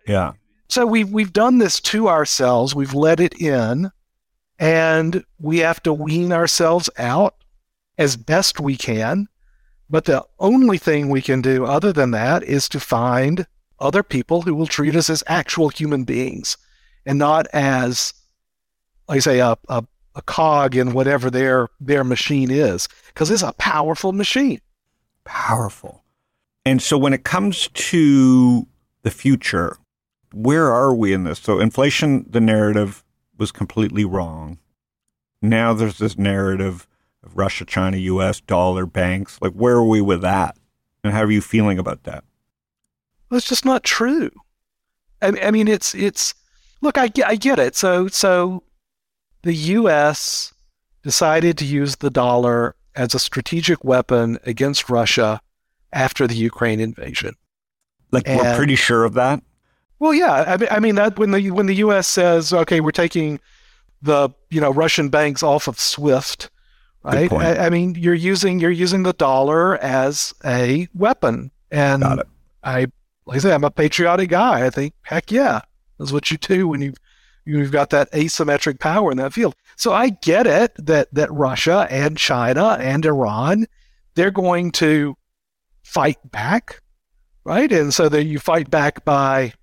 yeah 0.06 0.32
So 0.68 0.86
we've 0.86 1.10
we've 1.10 1.32
done 1.32 1.58
this 1.58 1.80
to 1.80 2.08
ourselves. 2.08 2.74
We've 2.74 2.94
let 2.94 3.20
it 3.20 3.40
in, 3.40 3.90
and 4.58 5.24
we 5.38 5.58
have 5.58 5.82
to 5.84 5.92
wean 5.92 6.32
ourselves 6.32 6.90
out 6.98 7.34
as 7.98 8.16
best 8.16 8.60
we 8.60 8.76
can. 8.76 9.28
But 9.90 10.06
the 10.06 10.24
only 10.38 10.78
thing 10.78 11.08
we 11.10 11.22
can 11.22 11.42
do 11.42 11.64
other 11.66 11.92
than 11.92 12.10
that 12.12 12.42
is 12.42 12.68
to 12.70 12.80
find 12.80 13.46
other 13.78 14.02
people 14.02 14.42
who 14.42 14.54
will 14.54 14.66
treat 14.66 14.96
us 14.96 15.10
as 15.10 15.22
actual 15.26 15.68
human 15.68 16.04
beings, 16.04 16.56
and 17.04 17.18
not 17.18 17.46
as, 17.52 18.14
like 19.08 19.16
I 19.16 19.20
say, 19.20 19.40
a, 19.40 19.56
a 19.68 19.84
a 20.16 20.22
cog 20.22 20.76
in 20.76 20.92
whatever 20.92 21.28
their 21.30 21.68
their 21.80 22.04
machine 22.04 22.50
is 22.50 22.88
because 23.08 23.30
it's 23.30 23.42
a 23.42 23.52
powerful 23.54 24.12
machine. 24.12 24.60
powerful. 25.24 26.04
And 26.64 26.80
so 26.80 26.96
when 26.96 27.12
it 27.12 27.24
comes 27.24 27.68
to 27.68 28.66
the 29.02 29.10
future, 29.10 29.76
where 30.34 30.72
are 30.72 30.94
we 30.94 31.12
in 31.12 31.24
this? 31.24 31.38
So 31.38 31.58
inflation, 31.58 32.26
the 32.28 32.40
narrative 32.40 33.04
was 33.38 33.52
completely 33.52 34.04
wrong. 34.04 34.58
Now 35.40 35.72
there's 35.74 35.98
this 35.98 36.18
narrative 36.18 36.86
of 37.22 37.36
Russia, 37.36 37.64
China, 37.64 37.96
US, 37.96 38.40
dollar, 38.40 38.86
banks. 38.86 39.38
Like 39.40 39.52
where 39.52 39.76
are 39.76 39.84
we 39.84 40.00
with 40.00 40.22
that? 40.22 40.56
And 41.02 41.12
how 41.12 41.22
are 41.22 41.30
you 41.30 41.40
feeling 41.40 41.78
about 41.78 42.04
that? 42.04 42.24
Well, 43.28 43.38
it's 43.38 43.48
just 43.48 43.64
not 43.64 43.84
true. 43.84 44.30
I, 45.20 45.32
I 45.42 45.50
mean, 45.50 45.68
it's 45.68 45.94
it's 45.94 46.34
look, 46.80 46.98
I 46.98 47.10
I 47.26 47.36
get 47.36 47.58
it. 47.58 47.76
So 47.76 48.08
so 48.08 48.62
the 49.42 49.54
U.S. 49.54 50.54
decided 51.02 51.58
to 51.58 51.64
use 51.64 51.96
the 51.96 52.10
dollar 52.10 52.76
as 52.96 53.14
a 53.14 53.18
strategic 53.18 53.84
weapon 53.84 54.38
against 54.44 54.88
Russia 54.88 55.40
after 55.92 56.26
the 56.26 56.34
Ukraine 56.34 56.80
invasion. 56.80 57.34
Like 58.10 58.26
we're 58.26 58.54
pretty 58.54 58.76
sure 58.76 59.04
of 59.04 59.14
that. 59.14 59.42
Well, 60.04 60.12
yeah, 60.14 60.44
I 60.46 60.56
mean, 60.58 60.68
I 60.70 60.80
mean 60.80 60.94
that 60.96 61.18
when 61.18 61.30
the 61.30 61.50
when 61.50 61.64
the 61.64 61.76
U.S. 61.76 62.06
says, 62.06 62.52
okay, 62.52 62.80
we're 62.80 62.90
taking 62.90 63.40
the 64.02 64.28
you 64.50 64.60
know 64.60 64.70
Russian 64.70 65.08
banks 65.08 65.42
off 65.42 65.66
of 65.66 65.80
SWIFT, 65.80 66.50
right? 67.02 67.32
I, 67.32 67.66
I 67.66 67.70
mean, 67.70 67.94
you're 67.94 68.12
using 68.12 68.60
you're 68.60 68.70
using 68.70 69.04
the 69.04 69.14
dollar 69.14 69.78
as 69.78 70.34
a 70.44 70.88
weapon, 70.94 71.50
and. 71.70 72.04
I 72.62 72.86
like 73.26 73.36
I 73.36 73.38
say, 73.38 73.54
I'm 73.54 73.64
a 73.64 73.70
patriotic 73.70 74.28
guy. 74.28 74.66
I 74.66 74.70
think, 74.70 74.92
heck 75.02 75.30
yeah, 75.30 75.62
that's 75.98 76.12
what 76.12 76.30
you 76.30 76.36
do 76.36 76.68
when 76.68 76.82
you 76.82 76.92
you've 77.46 77.72
got 77.72 77.88
that 77.90 78.12
asymmetric 78.12 78.80
power 78.80 79.10
in 79.10 79.16
that 79.16 79.32
field. 79.32 79.54
So 79.76 79.94
I 79.94 80.10
get 80.10 80.46
it 80.46 80.74
that 80.78 81.08
that 81.14 81.32
Russia 81.32 81.86
and 81.90 82.18
China 82.18 82.76
and 82.78 83.06
Iran, 83.06 83.66
they're 84.16 84.30
going 84.30 84.70
to 84.72 85.16
fight 85.82 86.18
back, 86.30 86.82
right? 87.44 87.72
And 87.72 87.94
so 87.94 88.08
that 88.10 88.24
you 88.24 88.38
fight 88.38 88.70
back 88.70 89.04
by 89.04 89.54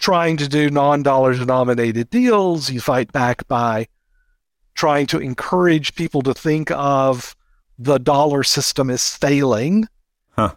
trying 0.00 0.36
to 0.38 0.48
do 0.48 0.70
non-dollar 0.70 1.34
denominated 1.34 2.10
deals. 2.10 2.70
You 2.70 2.80
fight 2.80 3.12
back 3.12 3.46
by 3.46 3.86
trying 4.74 5.06
to 5.06 5.18
encourage 5.18 5.94
people 5.94 6.22
to 6.22 6.34
think 6.34 6.70
of 6.72 7.36
the 7.78 7.98
dollar 7.98 8.42
system 8.42 8.90
as 8.90 9.14
failing. 9.16 9.86
Huh. 10.30 10.54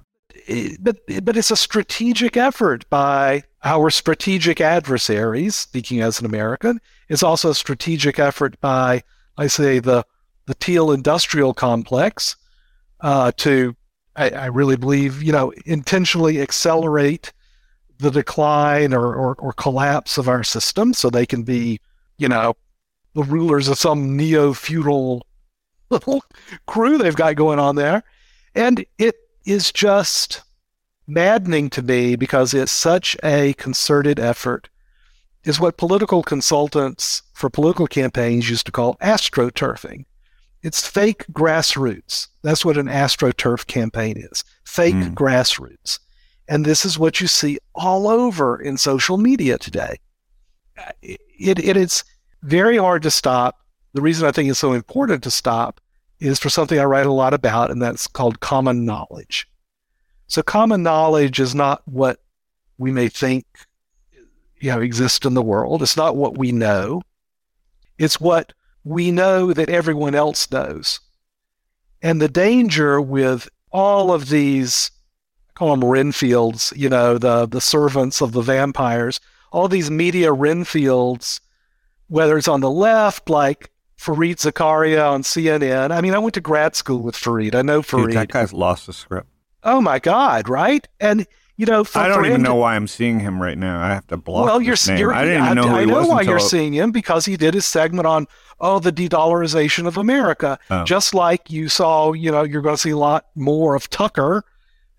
It- 0.47 0.83
but 0.83 0.97
but 1.23 1.37
it's 1.37 1.51
a 1.51 1.55
strategic 1.57 2.35
effort 2.37 2.89
by 2.89 3.43
our 3.63 3.89
strategic 3.89 4.59
adversaries. 4.59 5.55
Speaking 5.55 6.01
as 6.01 6.19
an 6.19 6.25
American, 6.25 6.79
it's 7.09 7.23
also 7.23 7.49
a 7.51 7.55
strategic 7.55 8.19
effort 8.19 8.59
by 8.61 9.03
I 9.37 9.47
say 9.47 9.79
the 9.79 10.05
the 10.45 10.53
Thiel 10.55 10.91
industrial 10.91 11.53
complex 11.53 12.35
uh, 13.01 13.31
to 13.37 13.75
I, 14.15 14.29
I 14.29 14.45
really 14.47 14.75
believe 14.77 15.21
you 15.23 15.31
know 15.31 15.53
intentionally 15.65 16.41
accelerate 16.41 17.31
the 17.99 18.11
decline 18.11 18.93
or, 18.93 19.13
or, 19.15 19.35
or 19.35 19.53
collapse 19.53 20.17
of 20.17 20.27
our 20.27 20.43
system 20.43 20.93
so 20.93 21.09
they 21.09 21.25
can 21.25 21.43
be 21.43 21.79
you 22.17 22.27
know 22.27 22.55
the 23.15 23.23
rulers 23.23 23.67
of 23.67 23.77
some 23.77 24.17
neo 24.17 24.53
feudal 24.53 25.25
little 25.89 26.23
crew 26.67 26.97
they've 26.97 27.15
got 27.15 27.35
going 27.35 27.59
on 27.59 27.75
there. 27.75 28.03
And 28.55 28.85
it 28.97 29.15
is 29.45 29.71
just 29.71 30.41
maddening 31.07 31.69
to 31.71 31.81
me 31.81 32.15
because 32.15 32.53
it's 32.53 32.71
such 32.71 33.15
a 33.23 33.53
concerted 33.53 34.19
effort 34.19 34.69
is 35.43 35.59
what 35.59 35.77
political 35.77 36.23
consultants 36.23 37.21
for 37.33 37.49
political 37.49 37.85
campaigns 37.87 38.49
used 38.49 38.65
to 38.65 38.71
call 38.71 38.95
astroturfing. 38.97 40.05
It's 40.61 40.87
fake 40.87 41.25
grassroots. 41.33 42.27
That's 42.41 42.63
what 42.63 42.77
an 42.77 42.87
astroturf 42.87 43.67
campaign 43.67 44.17
is 44.17 44.43
fake 44.65 44.95
Mm. 44.95 45.13
grassroots. 45.13 45.99
And 46.47 46.65
this 46.65 46.85
is 46.85 46.99
what 46.99 47.21
you 47.21 47.27
see 47.27 47.57
all 47.73 48.07
over 48.07 48.61
in 48.61 48.77
social 48.77 49.17
media 49.17 49.57
today. 49.57 49.99
Uh, 50.77 50.91
it, 51.01 51.59
it 51.59 51.77
is 51.77 52.03
very 52.41 52.77
hard 52.77 53.03
to 53.03 53.11
stop. 53.11 53.59
The 53.93 54.01
reason 54.01 54.27
I 54.27 54.31
think 54.31 54.49
it's 54.49 54.59
so 54.59 54.73
important 54.73 55.23
to 55.23 55.31
stop 55.31 55.79
is 56.19 56.39
for 56.39 56.49
something 56.49 56.79
I 56.79 56.85
write 56.85 57.05
a 57.05 57.11
lot 57.11 57.33
about, 57.33 57.71
and 57.71 57.81
that's 57.81 58.07
called 58.07 58.39
common 58.39 58.85
knowledge. 58.85 59.47
So, 60.27 60.41
common 60.41 60.83
knowledge 60.83 61.39
is 61.39 61.53
not 61.53 61.81
what 61.85 62.19
we 62.77 62.91
may 62.91 63.07
think 63.07 63.45
you 64.63 64.71
know 64.71 64.79
exists 64.79 65.25
in 65.25 65.33
the 65.33 65.41
world. 65.41 65.81
It's 65.81 65.97
not 65.97 66.15
what 66.15 66.37
we 66.37 66.51
know. 66.51 67.01
It's 67.97 68.19
what 68.19 68.53
we 68.83 69.11
know 69.11 69.53
that 69.53 69.69
everyone 69.69 70.15
else 70.15 70.49
knows. 70.49 71.01
And 72.01 72.21
the 72.21 72.29
danger 72.29 72.99
with 73.01 73.49
all 73.71 74.13
of 74.13 74.29
these, 74.29 74.91
call 75.55 75.71
them 75.71 75.81
Renfields, 75.81 76.75
you 76.75 76.89
know, 76.89 77.17
the 77.17 77.45
the 77.45 77.61
servants 77.61 78.21
of 78.21 78.31
the 78.31 78.41
vampires, 78.41 79.19
all 79.51 79.67
these 79.67 79.91
media 79.91 80.29
Renfields, 80.29 81.39
whether 82.07 82.37
it's 82.37 82.47
on 82.47 82.61
the 82.61 82.71
left, 82.71 83.29
like 83.29 83.71
Fareed 83.99 84.35
Zakaria 84.37 85.09
on 85.11 85.23
CNN. 85.23 85.91
I 85.91 86.01
mean, 86.01 86.13
I 86.13 86.19
went 86.19 86.33
to 86.35 86.41
grad 86.41 86.75
school 86.75 86.99
with 86.99 87.15
Fareed. 87.15 87.55
I 87.55 87.61
know 87.61 87.81
Fareed. 87.81 88.07
Dude, 88.07 88.13
that 88.13 88.29
guy's 88.29 88.53
lost 88.53 88.87
the 88.87 88.93
script. 88.93 89.27
oh 89.63 89.81
my 89.81 89.99
God, 89.99 90.49
right? 90.49 90.87
And 90.99 91.25
you 91.55 91.67
know, 91.67 91.85
I 91.93 92.07
don't 92.07 92.25
even 92.25 92.39
to- 92.39 92.49
know 92.49 92.55
why 92.55 92.75
I'm 92.75 92.87
seeing 92.87 93.19
him 93.19 93.39
right 93.41 93.57
now. 93.57 93.79
I 93.79 93.89
have 93.89 94.07
to 94.07 94.17
block. 94.17 94.45
well, 94.45 94.59
you're, 94.59 94.75
name. 94.87 94.97
you're 94.97 95.13
I 95.13 95.23
didn't 95.23 95.43
even 95.45 95.55
know 95.55 95.67
who 95.67 95.75
I 95.75 95.79
he 95.81 95.85
know 95.85 96.07
why 96.07 96.21
you're 96.23 96.39
seeing 96.39 96.73
him 96.73 96.91
because 96.91 97.25
he 97.25 97.37
did 97.37 97.53
his 97.53 97.65
segment 97.65 98.07
on 98.07 98.27
oh 98.59 98.79
the 98.79 98.91
de-dollarization 98.91 99.85
of 99.85 99.97
America. 99.97 100.57
Oh. 100.71 100.83
Just 100.83 101.13
like 101.13 101.51
you 101.51 101.69
saw, 101.69 102.11
you 102.13 102.31
know, 102.31 102.41
you're 102.41 102.63
going 102.63 102.75
to 102.75 102.81
see 102.81 102.89
a 102.89 102.97
lot 102.97 103.27
more 103.35 103.75
of 103.75 103.87
Tucker, 103.91 104.43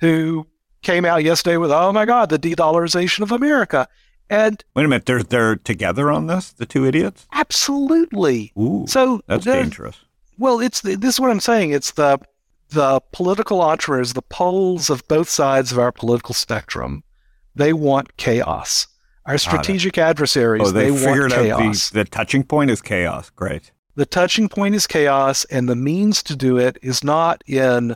who 0.04 0.46
came 0.82 1.04
out 1.04 1.24
yesterday 1.24 1.56
with 1.56 1.70
oh 1.72 1.92
my 1.92 2.04
God, 2.04 2.28
the 2.28 2.38
de-dollarization 2.38 3.20
of 3.20 3.32
America, 3.32 3.88
and 4.30 4.62
Wait 4.74 4.84
a 4.84 4.88
minute, 4.88 5.06
they're 5.06 5.22
they're 5.22 5.56
together 5.56 6.10
on 6.10 6.26
this, 6.26 6.52
the 6.52 6.66
two 6.66 6.84
idiots. 6.86 7.26
absolutely. 7.32 8.52
Ooh, 8.58 8.84
So 8.86 9.20
that's 9.26 9.44
dangerous. 9.44 9.96
Well, 10.38 10.60
it's 10.60 10.80
the, 10.80 10.96
this 10.96 11.14
is 11.14 11.20
what 11.20 11.30
I'm 11.30 11.40
saying. 11.40 11.70
It's 11.72 11.92
the 11.92 12.18
the 12.70 13.00
political 13.12 13.60
entrepreneurs, 13.60 14.14
the 14.14 14.22
poles 14.22 14.90
of 14.90 15.06
both 15.06 15.28
sides 15.28 15.70
of 15.70 15.78
our 15.78 15.92
political 15.92 16.34
spectrum. 16.34 17.04
They 17.54 17.72
want 17.72 18.16
chaos. 18.16 18.88
Our 19.26 19.38
strategic 19.38 19.96
adversaries, 19.96 20.62
Oh, 20.68 20.70
they, 20.70 20.90
they, 20.90 20.96
figured 20.96 21.30
want 21.30 21.32
out 21.50 21.58
chaos. 21.60 21.90
the 21.90 22.00
the 22.00 22.04
touching 22.04 22.42
point 22.42 22.70
is 22.70 22.82
chaos. 22.82 23.30
Great. 23.30 23.70
the 23.94 24.06
touching 24.06 24.48
point 24.48 24.74
is 24.74 24.86
chaos, 24.86 25.44
and 25.46 25.68
the 25.68 25.76
means 25.76 26.22
to 26.24 26.34
do 26.36 26.58
it 26.58 26.78
is 26.82 27.04
not 27.04 27.42
in 27.46 27.94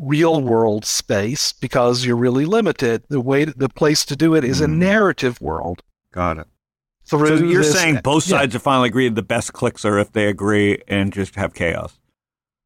real 0.00 0.40
world 0.40 0.84
space 0.84 1.52
because 1.52 2.04
you're 2.04 2.16
really 2.16 2.44
limited. 2.44 3.02
The 3.08 3.20
way 3.20 3.44
the 3.44 3.68
place 3.68 4.04
to 4.06 4.16
do 4.16 4.34
it 4.34 4.44
is 4.44 4.60
in 4.60 4.74
Hmm. 4.74 4.78
narrative 4.80 5.40
world. 5.40 5.82
Got 6.12 6.38
it. 6.38 6.46
Through 7.06 7.38
So 7.38 7.44
you're 7.44 7.62
this- 7.62 7.72
saying 7.72 8.00
both 8.04 8.26
Yeah. 8.28 8.38
sides 8.38 8.52
have 8.52 8.62
finally 8.62 8.88
agreed 8.88 9.14
the 9.14 9.22
best 9.22 9.52
clicks 9.52 9.84
are 9.84 9.98
if 9.98 10.12
they 10.12 10.26
agree 10.26 10.82
and 10.88 11.12
just 11.12 11.34
have 11.36 11.54
chaos. 11.54 11.98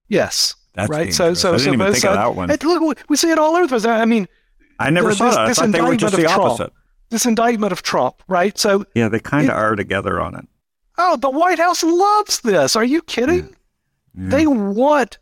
yes, 0.09 0.55
That's 0.75 0.89
right. 0.91 1.13
So 1.15 1.25
dangerous. 1.27 1.41
so 1.41 1.49
I 1.55 1.57
didn't 1.59 1.75
even 1.75 1.79
both 1.87 1.95
think 1.95 2.05
of 2.05 2.15
sides- 2.15 2.17
that 2.19 2.35
one. 2.35 2.51
and 2.51 2.65
look, 2.65 2.99
we 3.09 3.17
see 3.17 3.31
it 3.31 3.39
all 3.39 3.55
over 3.55 3.63
the 3.67 3.69
place. 3.69 3.85
I 3.85 4.05
mean, 4.05 4.27
I 4.79 4.91
never 4.91 5.09
this- 5.11 5.19
saw 5.19 5.31
that. 5.31 5.39
I 5.39 5.49
this 5.49 5.59
thought 5.59 5.73
they 5.73 5.81
were 5.81 5.97
just 5.97 6.17
the 6.17 6.23
Trump. 6.23 6.43
opposite. 6.43 6.73
this 7.11 7.27
indictment 7.27 7.73
of 7.73 7.83
Trump, 7.83 8.23
right? 8.27 8.57
So 8.59 8.87
Yeah, 8.95 9.09
they 9.09 9.21
kind 9.21 9.51
of 9.51 9.55
are 9.57 9.77
together 9.77 10.19
on 10.19 10.35
it. 10.35 10.47
Oh, 10.97 11.17
the 11.17 11.29
White 11.31 11.59
House 11.59 11.83
loves 11.83 12.41
this. 12.41 12.75
Are 12.75 12.85
you 12.85 13.03
kidding? 13.03 13.55
Yeah. 14.15 14.29
They 14.31 14.47
want 14.47 15.19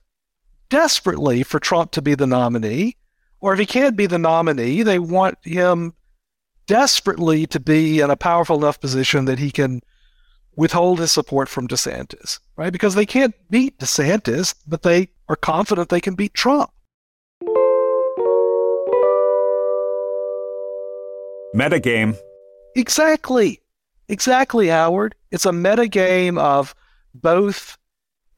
desperately 0.70 1.42
for 1.42 1.60
Trump 1.60 1.90
to 1.90 2.00
be 2.00 2.14
the 2.14 2.26
nominee. 2.26 2.96
Or 3.40 3.52
if 3.52 3.58
he 3.58 3.66
can't 3.66 3.96
be 3.96 4.06
the 4.06 4.18
nominee, 4.18 4.82
they 4.82 4.98
want 4.98 5.38
him 5.42 5.94
desperately 6.66 7.46
to 7.48 7.60
be 7.60 8.00
in 8.00 8.10
a 8.10 8.16
powerful 8.16 8.56
enough 8.56 8.80
position 8.80 9.26
that 9.26 9.38
he 9.38 9.50
can 9.50 9.80
withhold 10.56 11.00
his 11.00 11.12
support 11.12 11.48
from 11.48 11.66
DeSantis, 11.66 12.38
right? 12.56 12.72
Because 12.72 12.94
they 12.94 13.06
can't 13.06 13.34
beat 13.50 13.78
DeSantis, 13.78 14.54
but 14.66 14.82
they 14.82 15.08
are 15.28 15.36
confident 15.36 15.88
they 15.88 16.00
can 16.00 16.14
beat 16.14 16.34
Trump. 16.34 16.70
Metagame. 21.54 22.16
Exactly. 22.76 23.60
Exactly, 24.08 24.68
Howard. 24.68 25.14
It's 25.30 25.46
a 25.46 25.50
metagame 25.50 26.38
of 26.38 26.74
both 27.14 27.78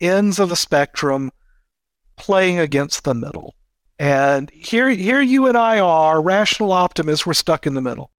ends 0.00 0.38
of 0.38 0.48
the 0.48 0.56
spectrum 0.56 1.30
playing 2.22 2.58
against 2.60 3.02
the 3.02 3.14
middle. 3.14 3.56
And 3.98 4.48
here 4.50 4.88
here 4.88 5.20
you 5.20 5.48
and 5.48 5.56
I 5.58 5.80
are, 5.80 6.22
rational 6.22 6.70
optimists, 6.72 7.26
we're 7.26 7.34
stuck 7.34 7.66
in 7.66 7.74
the 7.74 7.82
middle. 7.82 8.10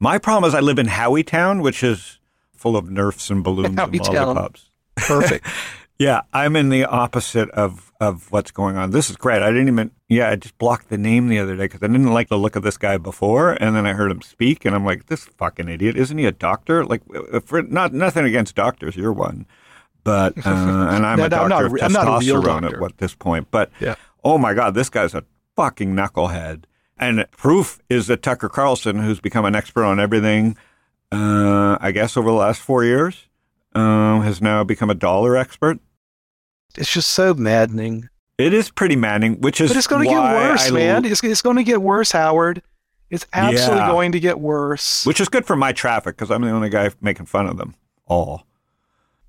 My 0.00 0.18
problem 0.18 0.48
is 0.48 0.54
I 0.54 0.60
live 0.60 0.78
in 0.78 0.86
Howietown, 0.86 1.62
which 1.62 1.82
is 1.82 2.18
full 2.54 2.74
of 2.76 2.90
nerfs 2.90 3.28
and 3.28 3.44
balloons 3.44 3.68
and 3.68 3.78
Howietown. 3.78 4.14
lollipops. 4.14 4.70
Perfect. 4.96 5.46
Yeah, 5.96 6.22
I'm 6.32 6.56
in 6.56 6.70
the 6.70 6.84
opposite 6.86 7.48
of 7.50 7.92
of 8.00 8.30
what's 8.32 8.50
going 8.50 8.76
on. 8.76 8.90
This 8.90 9.08
is 9.10 9.16
great. 9.16 9.42
I 9.42 9.52
didn't 9.52 9.68
even. 9.68 9.90
Yeah, 10.08 10.28
I 10.28 10.34
just 10.34 10.58
blocked 10.58 10.88
the 10.88 10.98
name 10.98 11.28
the 11.28 11.38
other 11.38 11.54
day 11.54 11.64
because 11.64 11.84
I 11.84 11.86
didn't 11.86 12.12
like 12.12 12.28
the 12.28 12.36
look 12.36 12.56
of 12.56 12.64
this 12.64 12.76
guy 12.76 12.98
before, 12.98 13.52
and 13.52 13.76
then 13.76 13.86
I 13.86 13.92
heard 13.92 14.10
him 14.10 14.20
speak, 14.20 14.64
and 14.64 14.74
I'm 14.74 14.84
like, 14.84 15.06
this 15.06 15.26
fucking 15.26 15.68
idiot. 15.68 15.96
Isn't 15.96 16.18
he 16.18 16.24
a 16.26 16.32
doctor? 16.32 16.84
Like, 16.84 17.02
uh, 17.14 17.36
uh, 17.36 17.40
for 17.40 17.62
not 17.62 17.92
nothing 17.92 18.24
against 18.24 18.56
doctors, 18.56 18.96
you're 18.96 19.12
one, 19.12 19.46
but 20.04 20.34
uh, 20.46 20.50
and 20.50 21.04
I'm 21.06 21.18
No, 21.18 21.24
a 21.24 21.28
no, 21.28 21.28
doctor 21.28 21.44
I'm 21.44 21.48
not 21.48 21.62
a 21.62 21.66
of 21.66 21.82
I'm 21.82 21.92
not 21.92 22.06
a 22.22 22.24
real 22.24 22.42
testosterone 22.42 22.60
doctor. 22.62 22.84
at 22.84 22.98
this 22.98 23.14
point. 23.14 23.48
But 23.50 23.70
Yeah. 23.80 23.96
oh 24.22 24.38
my 24.38 24.54
god, 24.54 24.74
this 24.74 24.88
guy's 24.88 25.14
a 25.14 25.24
fucking 25.56 25.94
knucklehead. 25.94 26.64
And 26.98 27.26
proof 27.32 27.80
is 27.90 28.06
that 28.06 28.22
Tucker 28.22 28.48
Carlson, 28.48 29.00
who's 29.00 29.18
become 29.20 29.44
an 29.44 29.54
expert 29.56 29.84
on 29.84 29.98
everything, 29.98 30.56
uh, 31.10 31.76
I 31.80 31.90
guess 31.92 32.16
over 32.16 32.28
the 32.28 32.36
last 32.36 32.60
four 32.60 32.84
years, 32.84 33.28
um, 33.74 34.22
has 34.22 34.40
now 34.40 34.62
become 34.62 34.90
a 34.90 34.94
dollar 34.94 35.36
expert. 35.36 35.78
it's 36.76 36.92
just 36.92 37.10
so 37.10 37.34
maddening. 37.34 38.08
It 38.38 38.52
is 38.54 38.70
pretty 38.70 38.96
maddening, 38.96 39.40
which 39.40 39.60
is 39.60 39.70
But 39.70 39.76
it's 39.76 39.86
going 39.86 40.04
to 40.04 40.10
get 40.10 40.20
worse, 40.20 40.68
I- 40.68 40.74
man. 40.74 41.04
It's, 41.04 41.22
it's 41.22 41.42
going 41.42 41.56
to 41.56 41.62
get 41.64 41.82
worse, 41.82 42.12
Howard. 42.12 42.62
It's 43.10 43.26
absolutely 43.32 43.78
Yeah. 43.78 43.88
going 43.90 44.12
to 44.12 44.18
get 44.20 44.40
worse. 44.40 45.04
Which 45.06 45.20
is 45.20 45.28
good 45.28 45.46
for 45.46 45.54
my 45.56 45.72
traffic 45.72 46.16
because 46.16 46.30
I'm 46.32 46.42
the 46.42 46.50
only 46.50 46.68
guy 46.68 46.90
making 47.00 47.26
fun 47.26 47.46
of 47.46 47.58
them 47.58 47.74
all. 48.06 48.46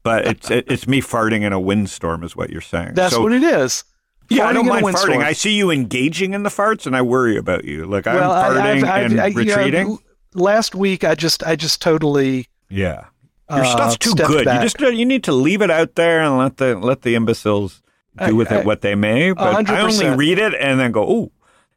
But 0.05 0.25
it's 0.27 0.51
it, 0.51 0.71
it's 0.71 0.87
me 0.87 1.01
farting 1.01 1.41
in 1.41 1.51
a 1.51 1.59
windstorm, 1.59 2.23
is 2.23 2.35
what 2.35 2.51
you're 2.51 2.61
saying. 2.61 2.93
That's 2.93 3.15
so, 3.15 3.23
what 3.23 3.31
it 3.33 3.41
is. 3.43 3.83
Yeah, 4.29 4.45
I 4.47 4.53
don't 4.53 4.67
mind 4.67 4.85
farting. 4.85 5.23
I 5.23 5.33
see 5.33 5.53
you 5.57 5.71
engaging 5.71 6.33
in 6.35 6.43
the 6.43 6.49
farts, 6.49 6.85
and 6.85 6.95
I 6.95 7.01
worry 7.01 7.37
about 7.37 7.65
you. 7.65 7.85
Like 7.87 8.05
I'm 8.07 8.15
well, 8.15 8.31
farting 8.31 8.61
I've- 8.61 8.83
I've- 8.83 9.05
and 9.13 9.19
I- 9.21 9.25
you 9.27 9.33
know, 9.33 9.55
retreating. 9.55 9.97
last 10.35 10.75
week, 10.75 11.03
I 11.03 11.15
just, 11.15 11.43
I 11.43 11.55
just 11.55 11.81
totally 11.81 12.47
yeah, 12.69 13.05
your 13.49 13.61
uh, 13.61 13.65
stuff's 13.65 13.97
too 13.97 14.13
good. 14.13 14.45
back. 14.45 14.61
You 14.61 14.69
just 14.69 14.79
you 14.95 15.05
need 15.05 15.23
to 15.23 15.31
leave 15.31 15.61
it 15.63 15.71
out 15.71 15.95
there 15.95 16.21
and 16.21 16.37
let 16.37 16.57
the 16.57 16.75
let 16.77 17.01
the 17.01 17.15
imbeciles 17.15 17.81
do 18.19 18.25
I- 18.25 18.31
with 18.31 18.51
I- 18.51 18.57
it 18.59 18.65
what 18.65 18.81
they 18.81 18.93
may. 18.93 19.31
But 19.31 19.67
I 19.69 19.81
only 19.81 20.09
read 20.09 20.37
it 20.37 20.53
and 20.53 20.79
then 20.79 20.91
go, 20.91 21.03
"Oh, 21.03 21.31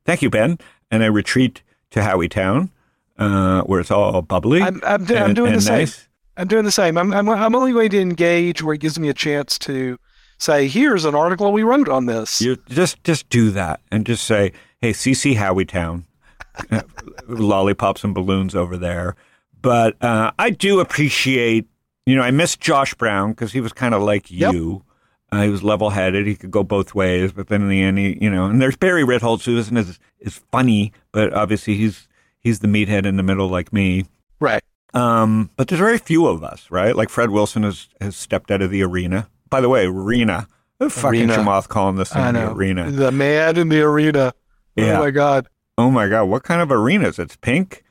thank 0.05 0.21
you, 0.21 0.29
Ben," 0.31 0.59
and 0.91 1.03
I 1.03 1.07
retreat 1.07 1.63
to 1.93 2.01
Howietown, 2.01 2.69
uh, 3.19 3.63
where 3.63 3.81
it's 3.81 3.91
all 3.91 4.21
bubbly. 4.21 4.61
I'm, 4.63 4.81
I'm, 4.87 5.05
do- 5.07 5.17
I'm 5.17 5.25
and- 5.29 5.35
doing 5.37 5.51
the 5.53 5.73
and 5.73 5.89
same. 5.89 5.89
Nice. 6.39 6.43
I'm 6.43 6.49
doing 6.49 6.65
the 6.65 6.73
same. 6.73 6.97
I'm, 6.97 7.13
I'm, 7.13 7.29
I'm 7.29 7.55
only 7.55 7.73
going 7.73 7.91
to 7.91 8.01
engage 8.01 8.63
where 8.63 8.75
it 8.75 8.81
gives 8.81 8.99
me 8.99 9.09
a 9.09 9.15
chance 9.15 9.59
to 9.61 9.99
say, 10.39 10.69
here's 10.69 11.05
an 11.05 11.15
article 11.15 11.53
we 11.53 11.63
wrote 11.63 11.89
on 11.89 12.07
this. 12.07 12.41
You 12.41 12.57
just 12.69 13.03
just 13.05 13.29
do 13.29 13.51
that 13.51 13.81
and 13.91 14.07
just 14.07 14.25
say, 14.25 14.53
"Hey, 14.81 14.93
CC 14.93 15.35
Howietown, 15.37 16.05
uh, 16.71 16.83
lollipops 17.29 18.05
and 18.05 18.15
balloons 18.15 18.55
over 18.55 18.77
there." 18.77 19.17
But 19.61 20.03
uh, 20.03 20.31
I 20.39 20.51
do 20.51 20.79
appreciate, 20.81 21.67
you 22.07 22.15
know, 22.15 22.23
I 22.23 22.31
miss 22.31 22.57
Josh 22.57 22.95
Brown 22.95 23.31
because 23.33 23.53
he 23.53 23.61
was 23.61 23.73
kind 23.73 23.95
of 23.95 24.03
like 24.03 24.31
Yep. 24.31 24.55
you. 24.55 24.85
Uh, 25.31 25.43
he 25.43 25.51
was 25.51 25.63
level-headed. 25.63 26.27
He 26.27 26.37
could 26.37 26.51
go 26.51 26.63
both 26.65 26.95
ways, 26.95 27.33
but 27.33 27.49
then 27.49 27.61
in 27.61 27.69
the 27.69 27.83
end, 27.83 27.99
he, 27.99 28.17
you 28.19 28.31
know. 28.31 28.47
And 28.47 28.63
there's 28.63 28.77
Barry 28.77 29.03
Ritholtz, 29.03 29.45
who 29.45 29.59
isn't 29.59 29.77
as 29.77 29.99
as 30.25 30.41
funny, 30.53 30.93
but 31.13 31.35
obviously 31.35 31.75
he's 31.75 32.09
he's 32.41 32.61
the 32.61 32.69
meathead 32.69 33.05
in 33.05 33.17
the 33.17 33.23
middle, 33.23 33.49
like 33.49 33.73
me. 33.73 34.07
Right. 34.41 34.63
Um, 34.95 35.51
but 35.57 35.69
there's 35.69 35.81
very 35.81 35.99
few 35.99 36.27
of 36.27 36.43
us, 36.43 36.71
right? 36.71 36.97
Like 36.97 37.09
Fred 37.09 37.31
Wilson 37.31 37.63
has 37.63 37.89
has 38.01 38.17
stepped 38.17 38.51
out 38.51 38.63
of 38.63 38.71
the 38.71 38.83
arena. 38.83 39.29
By 39.51 39.61
the 39.61 39.69
way, 39.69 39.87
arena. 39.87 40.49
Who 40.79 40.89
fucking. 40.89 41.29
Chamath 41.29 41.69
calling 41.69 41.97
this 41.97 42.13
thing 42.13 42.35
the 42.35 42.51
arena? 42.53 42.91
The 42.91 43.11
man 43.11 43.57
in 43.57 43.69
the 43.69 43.83
arena. 43.83 44.33
Yeah. 44.77 44.99
Oh 44.99 45.01
my 45.01 45.11
God. 45.11 45.49
Oh 45.77 45.91
my 45.91 46.09
god, 46.09 46.25
what 46.25 46.43
kind 46.43 46.61
of 46.61 46.73
arena 46.73 47.05
arenas? 47.05 47.19
It's 47.19 47.37
pink 47.37 47.85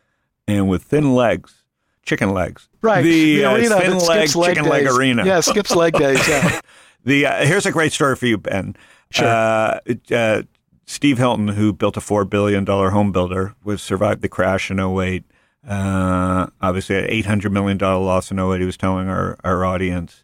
and 0.47 0.67
with 0.67 0.83
thin 0.83 1.15
legs, 1.15 1.63
chicken 2.03 2.33
legs. 2.33 2.69
Right. 2.81 3.01
The, 3.01 3.45
uh, 3.45 3.55
arena 3.55 3.79
thin 3.79 3.97
leg 3.99 4.35
leg 4.35 4.55
chicken 4.55 4.69
leg 4.69 4.87
arena. 4.87 5.25
Yeah, 5.25 5.39
skips 5.39 5.75
leg 5.75 5.93
days. 5.93 6.25
Yeah. 6.27 6.61
The 7.03 7.25
uh, 7.25 7.45
here's 7.45 7.65
a 7.65 7.71
great 7.71 7.93
story 7.93 8.17
for 8.17 8.25
you, 8.25 8.37
Ben. 8.37 8.75
Sure. 9.11 9.25
Uh, 9.25 9.79
uh, 10.11 10.41
Steve 10.85 11.17
Hilton, 11.17 11.47
who 11.47 11.71
built 11.71 11.95
a 11.95 12.01
four 12.01 12.25
billion 12.25 12.65
dollar 12.65 12.89
home 12.89 13.13
builder, 13.13 13.55
was 13.63 13.81
survived 13.81 14.21
the 14.21 14.27
crash 14.27 14.69
in 14.69 14.77
08. 14.77 15.23
Uh, 15.67 16.47
obviously, 16.61 16.97
an 16.97 17.05
eight 17.09 17.25
hundred 17.25 17.51
million 17.51 17.77
dollar 17.77 18.03
loss 18.03 18.31
08. 18.31 18.59
He 18.59 18.65
was 18.65 18.77
telling 18.77 19.09
our 19.09 19.37
our 19.43 19.65
audience, 19.65 20.23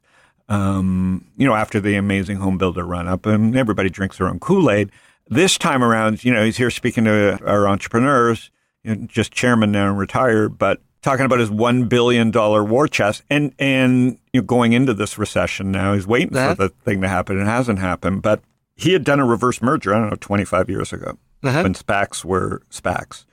um, 0.49 1.25
you 1.37 1.45
know, 1.45 1.53
after 1.55 1.79
the 1.79 1.95
amazing 1.95 2.37
home 2.37 2.57
builder 2.57 2.85
run 2.85 3.07
up, 3.07 3.25
and 3.25 3.55
everybody 3.55 3.89
drinks 3.89 4.17
their 4.17 4.27
own 4.27 4.39
Kool 4.39 4.71
Aid. 4.71 4.89
This 5.27 5.57
time 5.57 5.83
around, 5.83 6.23
you 6.23 6.33
know, 6.33 6.43
he's 6.43 6.57
here 6.57 6.69
speaking 6.69 7.05
to 7.05 7.39
our 7.45 7.67
entrepreneurs, 7.67 8.51
you 8.83 8.95
know, 8.95 9.05
just 9.07 9.31
chairman 9.33 9.71
now 9.71 9.89
and 9.89 9.97
retired, 9.97 10.57
but 10.57 10.81
talking 11.01 11.25
about 11.25 11.39
his 11.39 11.49
one 11.51 11.87
billion 11.87 12.31
dollar 12.31 12.63
war 12.63 12.87
chest, 12.87 13.23
and 13.29 13.53
and 13.59 14.17
you 14.31 14.39
know, 14.41 14.45
going 14.45 14.71
into 14.73 14.93
this 14.93 15.17
recession 15.17 15.71
now, 15.71 15.93
he's 15.93 16.07
waiting 16.07 16.35
Uh-huh. 16.37 16.55
for 16.55 16.63
the 16.63 16.69
thing 16.85 17.01
to 17.01 17.07
happen. 17.09 17.39
It 17.39 17.45
hasn't 17.45 17.79
happened, 17.79 18.21
but 18.21 18.41
he 18.75 18.93
had 18.93 19.03
done 19.03 19.19
a 19.19 19.25
reverse 19.25 19.61
merger. 19.61 19.93
I 19.93 19.99
don't 19.99 20.09
know, 20.09 20.17
twenty 20.19 20.45
five 20.45 20.69
years 20.69 20.93
ago, 20.93 21.17
Uh-huh. 21.43 21.63
when 21.63 21.73
SPACs 21.73 22.23
were 22.23 22.61
SPACs, 22.69 23.25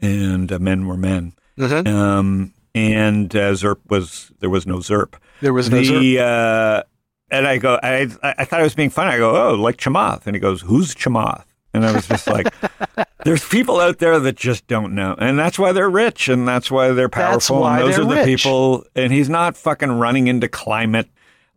and 0.00 0.52
uh, 0.52 0.58
men 0.60 0.86
were 0.86 0.96
men. 0.96 1.32
Uh-huh. 1.58 1.82
Um, 1.86 2.54
and 2.74 3.34
uh, 3.34 3.52
ZERP 3.52 3.78
was 3.88 4.32
there 4.40 4.50
was 4.50 4.66
no 4.66 4.76
ZERP. 4.78 5.14
There 5.40 5.52
was 5.52 5.70
no 5.70 5.80
the 5.80 6.20
uh, 6.20 6.82
and 7.30 7.46
I 7.46 7.58
go 7.58 7.78
I 7.82 8.08
I 8.22 8.44
thought 8.44 8.60
I 8.60 8.62
was 8.62 8.74
being 8.74 8.90
funny. 8.90 9.10
I 9.10 9.18
go 9.18 9.50
oh 9.50 9.54
like 9.54 9.76
Chamath, 9.76 10.26
and 10.26 10.36
he 10.36 10.40
goes 10.40 10.62
who's 10.62 10.94
Chamath? 10.94 11.44
And 11.74 11.84
I 11.84 11.92
was 11.92 12.08
just 12.08 12.26
like, 12.26 12.52
there's 13.24 13.46
people 13.46 13.78
out 13.78 13.98
there 13.98 14.18
that 14.18 14.36
just 14.36 14.66
don't 14.66 14.94
know, 14.94 15.14
and 15.18 15.38
that's 15.38 15.58
why 15.58 15.72
they're 15.72 15.90
rich, 15.90 16.28
and 16.28 16.48
that's 16.48 16.70
why 16.70 16.92
they're 16.92 17.10
powerful. 17.10 17.60
why 17.60 17.80
and 17.80 17.88
those 17.88 17.98
are 17.98 18.04
the 18.04 18.14
rich. 18.14 18.24
people. 18.24 18.84
And 18.94 19.12
he's 19.12 19.28
not 19.28 19.56
fucking 19.56 19.92
running 19.92 20.28
into 20.28 20.48
climate. 20.48 21.08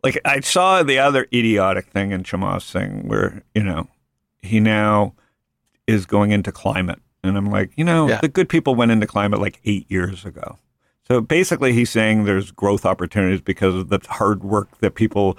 Like 0.04 0.20
I 0.24 0.40
saw 0.40 0.82
the 0.82 0.98
other 0.98 1.26
idiotic 1.32 1.86
thing 1.86 2.10
in 2.10 2.24
Chamath's 2.24 2.70
thing 2.70 3.08
where 3.08 3.42
you 3.54 3.62
know 3.62 3.88
he 4.42 4.60
now 4.60 5.14
is 5.86 6.06
going 6.06 6.30
into 6.30 6.52
climate. 6.52 7.00
And 7.24 7.36
I'm 7.36 7.50
like, 7.50 7.70
you 7.76 7.84
know, 7.84 8.08
Yeah. 8.08 8.20
the 8.20 8.28
good 8.28 8.48
people 8.48 8.74
went 8.74 8.90
into 8.90 9.06
climate 9.06 9.40
like 9.40 9.60
eight 9.64 9.90
years 9.90 10.24
ago. 10.24 10.58
So 11.08 11.20
basically, 11.20 11.72
he's 11.72 11.90
saying 11.90 12.24
there's 12.24 12.50
growth 12.50 12.84
opportunities 12.86 13.40
because 13.40 13.74
of 13.74 13.88
the 13.88 14.00
hard 14.08 14.42
work 14.44 14.78
that 14.78 14.94
people 14.94 15.36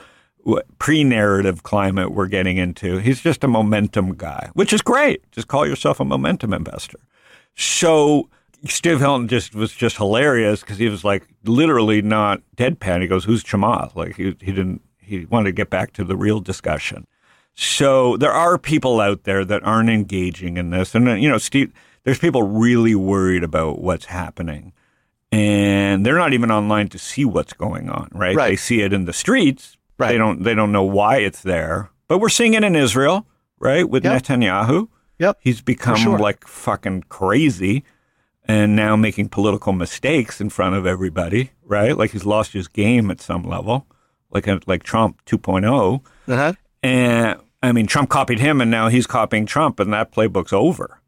pre 0.78 1.04
narrative 1.04 1.64
climate 1.64 2.12
we're 2.12 2.28
getting 2.28 2.58
into. 2.58 2.98
He's 2.98 3.22
just 3.22 3.44
a 3.44 3.48
momentum 3.48 4.16
guy, 4.16 4.50
which 4.54 4.74
is 4.74 4.82
great. 4.82 5.30
Just 5.32 5.48
call 5.48 5.66
yourself 5.66 6.00
a 6.00 6.06
momentum 6.06 6.54
investor. 6.54 7.00
So 7.56 8.30
Steve 8.66 9.00
Hilton 9.00 9.28
just 9.28 9.56
was 9.56 9.72
just 9.74 9.98
hilarious 9.98 10.62
because 10.62 10.78
he 10.78 10.90
was 10.90 11.04
like 11.04 11.28
literally 11.46 12.02
not 12.02 12.42
deadpan. 12.58 13.02
He 13.02 13.08
goes, 13.08 13.24
"Who's 13.26 13.44
Chamath?" 13.44 13.96
Like 13.96 14.16
he 14.16 14.36
he 14.42 14.52
didn't 14.52 14.82
he 15.00 15.26
wanted 15.26 15.46
to 15.46 15.52
get 15.54 15.70
back 15.70 15.94
to 15.94 16.04
the 16.04 16.16
real 16.18 16.40
discussion. 16.40 17.06
So 17.56 18.18
there 18.18 18.32
are 18.32 18.58
people 18.58 19.00
out 19.00 19.24
there 19.24 19.46
that 19.46 19.64
aren't 19.64 19.90
engaging 19.90 20.58
in 20.58 20.72
this, 20.72 20.96
and 20.96 21.08
uh, 21.08 21.14
you 21.14 21.30
know, 21.30 21.38
Steve, 21.38 21.72
there's 22.04 22.20
people 22.20 22.44
really 22.44 22.96
worried 22.96 23.44
about 23.44 23.80
what's 23.80 24.06
happening, 24.06 24.74
and 25.32 26.06
they're 26.06 26.18
not 26.18 26.34
even 26.34 26.52
online 26.52 26.88
to 26.90 26.98
see 26.98 27.26
what's 27.26 27.54
going 27.54 27.90
on. 27.90 28.10
Right? 28.12 28.36
Right. 28.36 28.50
They 28.50 28.56
see 28.56 28.82
it 28.82 28.92
in 28.94 29.06
the 29.06 29.14
streets. 29.14 29.78
Right. 29.98 30.14
They 30.14 30.18
don't. 30.18 30.44
They 30.44 30.56
don't 30.56 30.72
know 30.72 30.84
why 30.84 31.18
it's 31.18 31.42
there. 31.42 31.92
But 32.08 32.18
we're 32.18 32.30
seeing 32.30 32.54
it 32.56 32.64
in 32.64 32.76
Israel, 32.76 33.26
right? 33.60 33.88
With 33.88 34.04
Yep. 34.04 34.24
Netanyahu. 34.24 34.88
Yep. 35.20 35.38
He's 35.42 35.62
become 35.62 35.96
sure. 35.96 36.18
like 36.20 36.48
fucking 36.48 37.04
crazy 37.10 37.84
and 38.46 38.76
now 38.76 38.96
making 38.96 39.30
political 39.30 39.72
mistakes 39.72 40.42
in 40.42 40.50
front 40.50 40.76
of 40.76 40.86
everybody, 40.86 41.52
right? 41.64 41.96
Like 41.98 42.12
he's 42.12 42.26
lost 42.26 42.52
his 42.54 42.68
game 42.68 43.10
at 43.10 43.22
some 43.22 43.44
level, 43.44 43.88
like 44.32 44.48
a, 44.48 44.60
like 44.66 44.84
Trump 44.84 45.24
2.0. 45.26 46.02
Uh-huh. 46.28 46.54
And 46.82 47.40
I 47.64 47.72
mean, 47.72 47.88
Trump 47.88 48.10
copied 48.10 48.40
him 48.40 48.60
and 48.60 48.70
now 48.70 48.90
he's 48.90 49.08
copying 49.08 49.46
Trump 49.46 49.80
and 49.80 49.92
that 49.94 50.12
playbook's 50.12 50.52
over, 50.52 51.00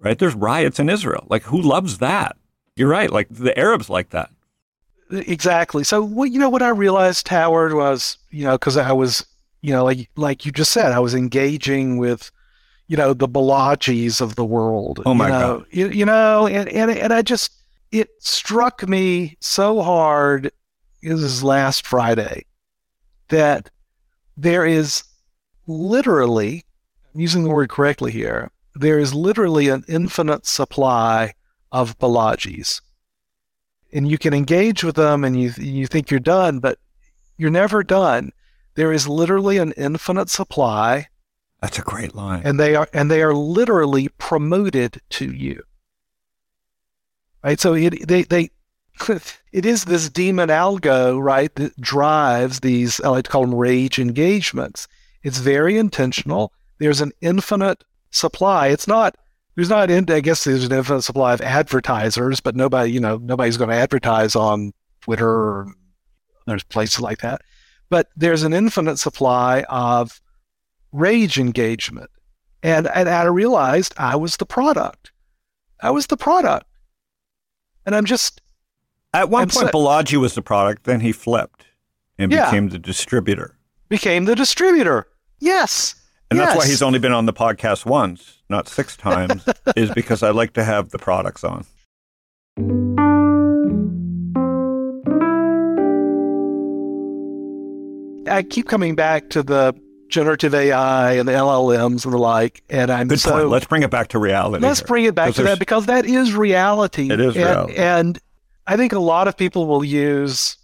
right? 0.00 0.18
There's 0.18 0.34
riots 0.34 0.80
in 0.80 0.90
Israel. 0.90 1.26
Like 1.30 1.44
who 1.44 1.62
loves 1.62 1.98
that? 1.98 2.36
You're 2.74 2.88
right. 2.88 3.10
Like 3.10 3.28
the 3.30 3.56
Arabs 3.56 3.88
like 3.88 4.10
that. 4.10 4.30
Exactly. 5.10 5.84
So, 5.84 6.02
what 6.02 6.30
you 6.30 6.38
know, 6.38 6.48
what 6.48 6.62
I 6.62 6.68
realized, 6.68 7.28
Howard, 7.28 7.74
was 7.74 8.18
you 8.30 8.44
know, 8.44 8.52
because 8.52 8.76
I 8.76 8.92
was, 8.92 9.24
you 9.60 9.72
know, 9.72 9.84
like 9.84 10.08
like 10.16 10.44
you 10.44 10.52
just 10.52 10.72
said, 10.72 10.92
I 10.92 10.98
was 11.00 11.14
engaging 11.14 11.98
with, 11.98 12.30
you 12.86 12.96
know, 12.96 13.12
the 13.14 13.28
Balajis 13.28 14.20
of 14.20 14.36
the 14.36 14.44
world. 14.44 15.00
Oh, 15.06 15.14
my 15.14 15.26
you 15.26 15.32
know, 15.32 15.64
You, 15.70 15.88
you 15.88 16.04
know, 16.04 16.46
and, 16.46 16.68
and 16.68 16.90
and 16.90 17.12
I 17.12 17.22
just 17.22 17.52
it 17.92 18.08
struck 18.20 18.88
me 18.88 19.36
so 19.40 19.82
hard. 19.82 20.52
This 21.02 21.20
is 21.20 21.42
last 21.42 21.86
Friday 21.86 22.44
that 23.28 23.70
there 24.36 24.64
is 24.64 25.02
literally, 25.70 26.64
I'm 27.14 27.20
using 27.20 27.44
the 27.44 27.50
word 27.50 27.70
correctly 27.70 28.12
here, 28.12 28.50
there 28.74 28.98
is 28.98 29.14
literally 29.14 29.68
an 29.68 29.84
infinite 29.88 30.46
supply 30.46 31.34
of 31.72 31.98
Balajis 31.98 32.80
and 33.92 34.10
you 34.10 34.18
can 34.18 34.34
engage 34.34 34.84
with 34.84 34.96
them 34.96 35.24
and 35.24 35.40
you 35.40 35.52
you 35.58 35.86
think 35.86 36.10
you're 36.10 36.20
done, 36.20 36.58
but 36.60 36.78
you're 37.36 37.50
never 37.50 37.82
done. 37.82 38.32
There 38.74 38.92
is 38.92 39.08
literally 39.08 39.58
an 39.58 39.72
infinite 39.72 40.30
supply, 40.30 41.08
That's 41.60 41.78
a 41.78 41.82
great 41.82 42.14
line. 42.14 42.42
and 42.44 42.58
they 42.58 42.74
are 42.74 42.88
and 42.92 43.10
they 43.10 43.22
are 43.22 43.34
literally 43.34 44.08
promoted 44.18 45.00
to 45.10 45.32
you. 45.32 45.62
Right? 47.42 47.60
So 47.60 47.74
it 47.74 48.06
they 48.06 48.22
they 48.22 48.50
it 49.52 49.66
is 49.66 49.84
this 49.84 50.08
demon 50.08 50.50
algo, 50.50 51.20
right, 51.20 51.54
that 51.56 51.80
drives 51.80 52.60
these 52.60 53.00
I 53.00 53.08
like 53.08 53.24
to 53.24 53.30
call 53.30 53.42
them 53.42 53.54
rage 53.54 53.98
engagements. 53.98 54.86
It's 55.22 55.38
very 55.38 55.76
intentional. 55.76 56.52
There's 56.78 57.00
an 57.00 57.12
infinite 57.20 57.84
supply. 58.10 58.68
It's 58.68 58.86
not 58.86 59.16
there's 59.56 59.68
not 59.68 59.90
in 59.90 60.10
I 60.10 60.20
guess 60.20 60.44
there's 60.44 60.64
an 60.64 60.72
infinite 60.72 61.02
supply 61.02 61.34
of 61.34 61.40
advertisers, 61.40 62.40
but 62.40 62.56
nobody, 62.56 62.92
you 62.92 63.00
know, 63.00 63.18
nobody's 63.18 63.56
going 63.56 63.70
to 63.70 63.76
advertise 63.76 64.34
on 64.34 64.72
Twitter 65.02 65.28
or 65.28 65.66
there's 66.46 66.64
places 66.64 67.00
like 67.00 67.18
that. 67.18 67.42
But 67.90 68.08
there's 68.16 68.42
an 68.44 68.52
infinite 68.52 68.98
supply 68.98 69.64
of 69.68 70.20
rage 70.92 71.38
engagement. 71.38 72.10
And, 72.62 72.86
and 72.88 73.08
I 73.08 73.24
realized 73.24 73.94
I 73.96 74.16
was 74.16 74.36
the 74.36 74.46
product. 74.46 75.12
I 75.82 75.90
was 75.90 76.06
the 76.06 76.16
product. 76.16 76.66
And 77.86 77.94
I'm 77.94 78.04
just, 78.04 78.40
At 79.14 79.30
one 79.30 79.44
and 79.44 79.52
point, 79.52 79.66
so- 79.70 79.72
Balaji 79.72 80.20
was 80.20 80.34
the 80.34 80.42
product, 80.42 80.84
then 80.84 81.00
he 81.00 81.12
flipped 81.12 81.66
and 82.18 82.30
Yeah. 82.30 82.46
became 82.46 82.68
the 82.68 82.78
distributor. 82.78 83.56
became 83.88 84.24
the 84.26 84.36
distributor. 84.36 85.06
Yes. 85.40 85.94
And 86.30 86.38
that's 86.38 86.56
why 86.56 86.66
he's 86.66 86.82
only 86.82 87.00
been 87.00 87.12
on 87.12 87.26
the 87.26 87.32
podcast 87.32 87.84
once, 87.84 88.38
not 88.48 88.68
six 88.68 88.96
times, 88.96 89.44
is 89.74 89.90
because 89.90 90.22
I 90.22 90.30
like 90.30 90.52
to 90.52 90.64
have 90.64 90.90
the 90.90 90.98
products 90.98 91.42
on. 91.42 91.64
I 98.30 98.42
keep 98.44 98.68
coming 98.68 98.94
back 98.94 99.30
to 99.30 99.42
the 99.42 99.74
generative 100.08 100.54
AI 100.54 101.14
and 101.14 101.26
the 101.26 101.32
LLMs 101.32 102.04
and 102.04 102.14
the 102.14 102.18
like. 102.18 102.62
And 102.70 102.90
I'm 102.90 103.08
Good 103.08 103.20
so, 103.20 103.32
point. 103.32 103.48
Let's 103.48 103.66
bring 103.66 103.82
it 103.82 103.90
back 103.90 104.08
to 104.08 104.18
reality. 104.18 104.64
Let's 104.64 104.80
here. 104.80 104.86
bring 104.86 105.04
it 105.06 105.14
back 105.14 105.34
to 105.34 105.42
that 105.44 105.58
because 105.58 105.86
that 105.86 106.06
is 106.06 106.34
reality. 106.34 107.10
It 107.10 107.18
is 107.18 107.34
and, 107.36 107.44
reality. 107.44 107.74
And 107.76 108.18
I 108.66 108.76
think 108.76 108.92
a 108.92 109.00
lot 109.00 109.26
of 109.26 109.36
people 109.36 109.66
will 109.66 109.84
use 109.84 110.56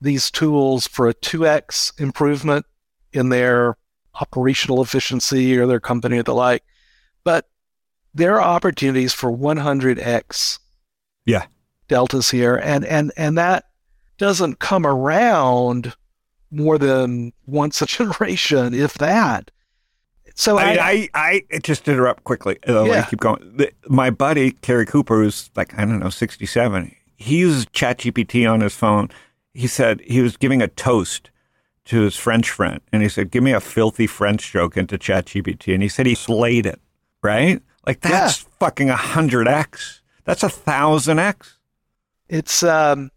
these 0.00 0.30
tools 0.30 0.86
for 0.86 1.08
a 1.08 1.14
2x 1.14 2.00
improvement 2.00 2.66
in 3.12 3.30
their 3.30 3.76
operational 4.20 4.82
efficiency 4.82 5.56
or 5.58 5.66
their 5.66 5.80
company 5.80 6.18
or 6.18 6.22
the 6.22 6.34
like. 6.34 6.62
But 7.24 7.48
there 8.14 8.34
are 8.36 8.40
opportunities 8.56 9.12
for 9.12 9.30
100x 9.30 10.58
Yeah. 11.26 11.46
deltas 11.88 12.30
here. 12.30 12.56
And, 12.56 12.84
and, 12.84 13.12
and 13.16 13.36
that 13.38 13.64
doesn't 14.16 14.58
come 14.58 14.86
around 14.86 15.94
more 16.50 16.78
than 16.78 17.32
once 17.46 17.80
a 17.82 17.86
generation, 17.98 18.74
if 18.74 18.94
that. 18.94 19.50
So 20.34 20.56
I, 20.56 20.64
I, 20.64 21.08
I, 21.14 21.42
I 21.52 21.58
just 21.58 21.88
interrupt 21.88 22.24
quickly. 22.24 22.58
Uh, 22.68 22.84
Yeah. 22.84 22.92
yeah. 22.92 23.04
keep 23.06 23.18
going. 23.20 23.66
My 23.88 24.10
buddy 24.10 24.52
Terry 24.52 24.86
Cooper, 24.86 25.16
who's 25.16 25.50
like 25.56 25.76
I 25.76 25.84
don't 25.84 25.98
know, 25.98 26.10
sixty-seven. 26.10 26.94
He 27.16 27.38
uses 27.38 27.66
ChatGPT 27.66 28.48
on 28.48 28.60
his 28.60 28.76
phone. 28.76 29.10
He 29.52 29.66
said 29.66 30.00
he 30.02 30.20
was 30.20 30.36
giving 30.36 30.62
a 30.62 30.68
toast 30.68 31.30
to 31.88 32.02
his 32.02 32.16
French 32.16 32.50
friend, 32.50 32.80
and 32.92 33.02
he 33.02 33.08
said, 33.08 33.30
"Give 33.30 33.42
me 33.42 33.52
a 33.52 33.60
filthy 33.60 34.06
French 34.06 34.52
joke 34.52 34.76
into 34.76 34.98
ChatGPT," 34.98 35.74
and 35.74 35.82
he 35.82 35.88
said 35.88 36.06
he 36.06 36.14
slayed 36.14 36.66
it. 36.66 36.80
Right? 37.22 37.60
Like 37.86 38.00
that's 38.00 38.38
fucking 38.60 38.90
a 38.90 38.96
hundred 38.96 39.48
x. 39.48 40.02
That's 40.24 40.42
a 40.42 40.48
thousand 40.48 41.18
x. 41.18 41.58
it's, 42.28 42.62
um, 42.62 43.10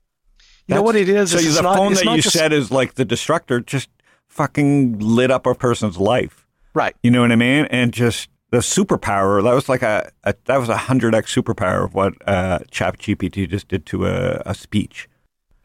you 0.68 0.76
know 0.76 0.82
what 0.82 0.96
it 0.96 1.10
is? 1.10 1.32
So 1.32 1.38
it's 1.38 1.56
the 1.58 1.62
not- 1.62 1.76
phone 1.78 1.94
that 1.96 2.06
you 2.06 2.22
just- 2.22 2.36
said 2.36 2.54
is 2.54 2.72
like 2.72 2.96
the 2.96 3.04
destructor, 3.06 3.60
just 3.60 3.90
fucking 4.30 5.00
lit 5.00 5.30
up 5.30 5.46
a 5.46 5.54
person's 5.54 5.98
life. 5.98 6.48
Right. 6.74 6.96
You 7.04 7.12
know 7.12 7.20
what 7.22 7.34
I 7.34 7.36
mean? 7.36 7.66
And 7.66 7.92
just 7.94 8.30
the 8.52 8.60
superpower 8.60 9.44
that 9.44 9.54
was 9.54 9.68
like 9.68 9.82
a, 9.82 10.10
a 10.24 10.34
that 10.46 10.58
was 10.58 10.70
a 10.70 10.78
hundred 10.78 11.14
x 11.14 11.36
superpower 11.36 11.84
of 11.84 11.94
what 11.94 12.14
uh, 12.26 12.60
Chat 12.72 12.98
GPT 13.00 13.50
just 13.50 13.68
did 13.68 13.86
to 13.88 14.08
a, 14.08 14.42
a 14.46 14.56
speech. 14.56 15.10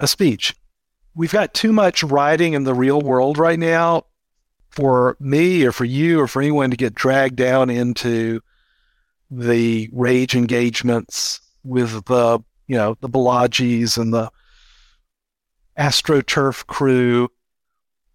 a 0.01 0.09
speech. 0.09 0.55
We've 1.17 1.33
got 1.33 1.55
too 1.55 1.73
much 1.73 2.03
riding 2.03 2.53
in 2.53 2.65
the 2.65 2.75
real 2.75 3.01
world 3.01 3.39
right 3.39 3.59
now 3.59 4.05
for 4.69 5.17
me 5.19 5.65
or 5.65 5.73
for 5.73 5.87
you 5.87 6.21
or 6.21 6.29
for 6.29 6.43
anyone 6.43 6.71
to 6.71 6.77
get 6.77 6.95
dragged 6.95 7.37
down 7.37 7.71
into 7.71 8.43
the 9.31 9.89
rage 9.95 10.37
engagements 10.37 11.41
with 11.65 12.05
the 12.05 12.41
you 12.67 12.77
know 12.77 12.99
the 13.01 13.09
Balajis 13.09 13.97
and 13.97 14.13
the 14.13 14.31
AstroTurf 15.79 16.67
crew 16.67 17.31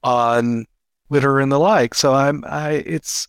on 0.04 0.68
Twitter 1.08 1.40
and 1.40 1.52
the 1.52 1.60
like. 1.60 1.96
So 1.96 2.14
I'm 2.14 2.44
I 2.48 2.84
it's 2.86 3.28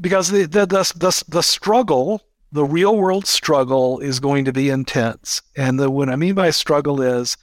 because 0.00 0.30
the 0.30 0.46
the 0.46 0.64
the 0.64 0.92
the, 0.96 1.24
the 1.28 1.42
struggle, 1.42 2.22
the 2.50 2.64
real 2.64 2.96
world 2.96 3.26
struggle, 3.26 3.98
is 3.98 4.18
going 4.18 4.46
to 4.46 4.52
be 4.52 4.70
intense. 4.70 5.42
And 5.56 5.78
the 5.78 5.90
what 5.90 6.08
I 6.08 6.16
mean 6.16 6.34
by 6.34 6.48
struggle 6.50 7.02
is 7.02 7.36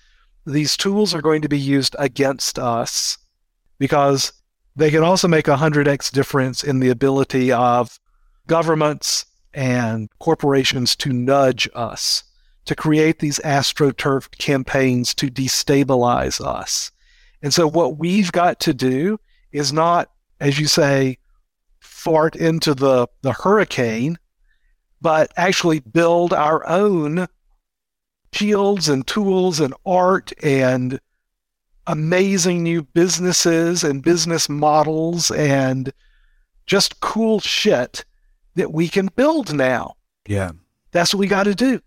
these 0.52 0.76
tools 0.76 1.14
are 1.14 1.22
going 1.22 1.42
to 1.42 1.50
be 1.50 1.60
used 1.60 1.96
against 2.00 2.58
us 2.60 3.18
because 3.78 4.34
they 4.76 4.92
can 4.92 5.04
also 5.04 5.28
make 5.28 5.48
a 5.48 5.56
100x 5.56 6.12
difference 6.12 6.64
in 6.64 6.80
the 6.80 6.90
ability 6.90 7.52
of 7.52 8.00
governments 8.48 9.26
and 9.54 10.10
corporations 10.20 10.96
to 10.98 11.12
nudge 11.12 11.68
us, 11.74 12.24
to 12.66 12.76
create 12.76 13.20
these 13.20 13.40
astroturf 13.40 14.30
campaigns 14.38 15.14
to 15.16 15.28
destabilize 15.28 16.44
us. 16.44 16.92
And 17.42 17.54
so, 17.54 17.68
what 17.68 17.98
we've 17.98 18.32
got 18.32 18.60
to 18.62 18.74
do 18.74 19.20
is 19.52 19.74
not, 19.74 20.12
as 20.40 20.60
you 20.60 20.68
say, 20.68 21.18
fart 21.80 22.36
into 22.36 22.74
the, 22.74 23.08
the 23.22 23.34
hurricane, 23.34 24.18
but 25.02 25.32
actually 25.38 25.80
build 25.80 26.34
our 26.34 26.68
own 26.68 27.28
shields 28.34 28.90
and 28.90 29.06
tools 29.06 29.60
and 29.60 29.74
art 29.86 30.32
and 30.44 31.00
amazing 31.88 32.64
new 32.64 32.84
businesses 32.84 33.84
and 33.84 34.04
business 34.04 34.48
models 34.48 35.32
and 35.32 35.92
just 36.66 37.00
cool 37.00 37.40
shit 37.40 38.06
that 38.56 38.72
we 38.72 38.88
can 38.88 39.10
build 39.16 39.54
now. 39.54 39.96
Yeah. 40.28 40.52
That's 40.92 41.14
what 41.14 41.20
we 41.20 41.28
got 41.28 41.44
to 41.44 41.56
do. 41.56 41.82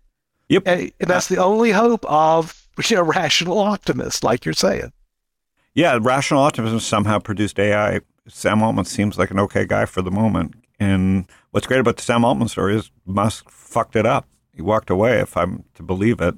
Yep. 0.49 0.63
And, 0.65 0.91
and 0.99 1.09
that's 1.09 1.27
the 1.27 1.37
only 1.37 1.71
hope 1.71 2.05
of 2.05 2.67
you 2.89 2.97
know 2.97 3.03
rational 3.03 3.59
optimists, 3.59 4.23
like 4.23 4.45
you're 4.45 4.53
saying. 4.53 4.91
Yeah, 5.73 5.97
rational 6.01 6.41
optimism 6.43 6.79
somehow 6.79 7.19
produced 7.19 7.59
AI. 7.59 8.01
Sam 8.27 8.61
Altman 8.61 8.85
seems 8.85 9.17
like 9.17 9.31
an 9.31 9.39
okay 9.39 9.65
guy 9.65 9.85
for 9.85 10.01
the 10.01 10.11
moment. 10.11 10.53
And 10.79 11.25
what's 11.51 11.65
great 11.65 11.79
about 11.79 11.97
the 11.97 12.03
Sam 12.03 12.23
Altman 12.23 12.47
story 12.47 12.75
is 12.75 12.91
Musk 13.05 13.49
fucked 13.49 13.95
it 13.95 14.05
up. 14.05 14.27
He 14.55 14.61
walked 14.61 14.89
away, 14.89 15.19
if 15.19 15.35
I'm 15.35 15.63
to 15.75 15.83
believe 15.83 16.21
it. 16.21 16.35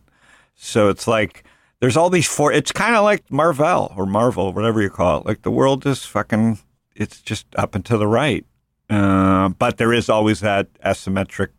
So 0.56 0.90
it's 0.90 1.08
like 1.08 1.44
there's 1.80 1.98
all 1.98 2.10
these 2.10 2.28
four. 2.28 2.52
It's 2.52 2.72
kind 2.72 2.96
of 2.96 3.04
like 3.04 3.30
Marvel 3.32 3.94
or 3.98 4.06
Marvel, 4.06 4.54
whatever 4.54 4.82
you 4.82 4.90
call 4.90 5.20
it. 5.20 5.26
Like 5.26 5.42
the 5.42 5.52
world 5.52 5.86
is 5.86 6.06
fucking. 6.06 6.60
It's 6.96 7.22
just 7.22 7.46
up 7.58 7.76
and 7.76 7.84
to 7.86 7.98
the 7.98 8.08
right. 8.08 8.46
Uh, 8.90 9.50
but 9.50 9.78
there 9.78 9.92
is 9.92 10.10
always 10.10 10.40
that 10.40 10.72
asymmetric. 10.82 11.50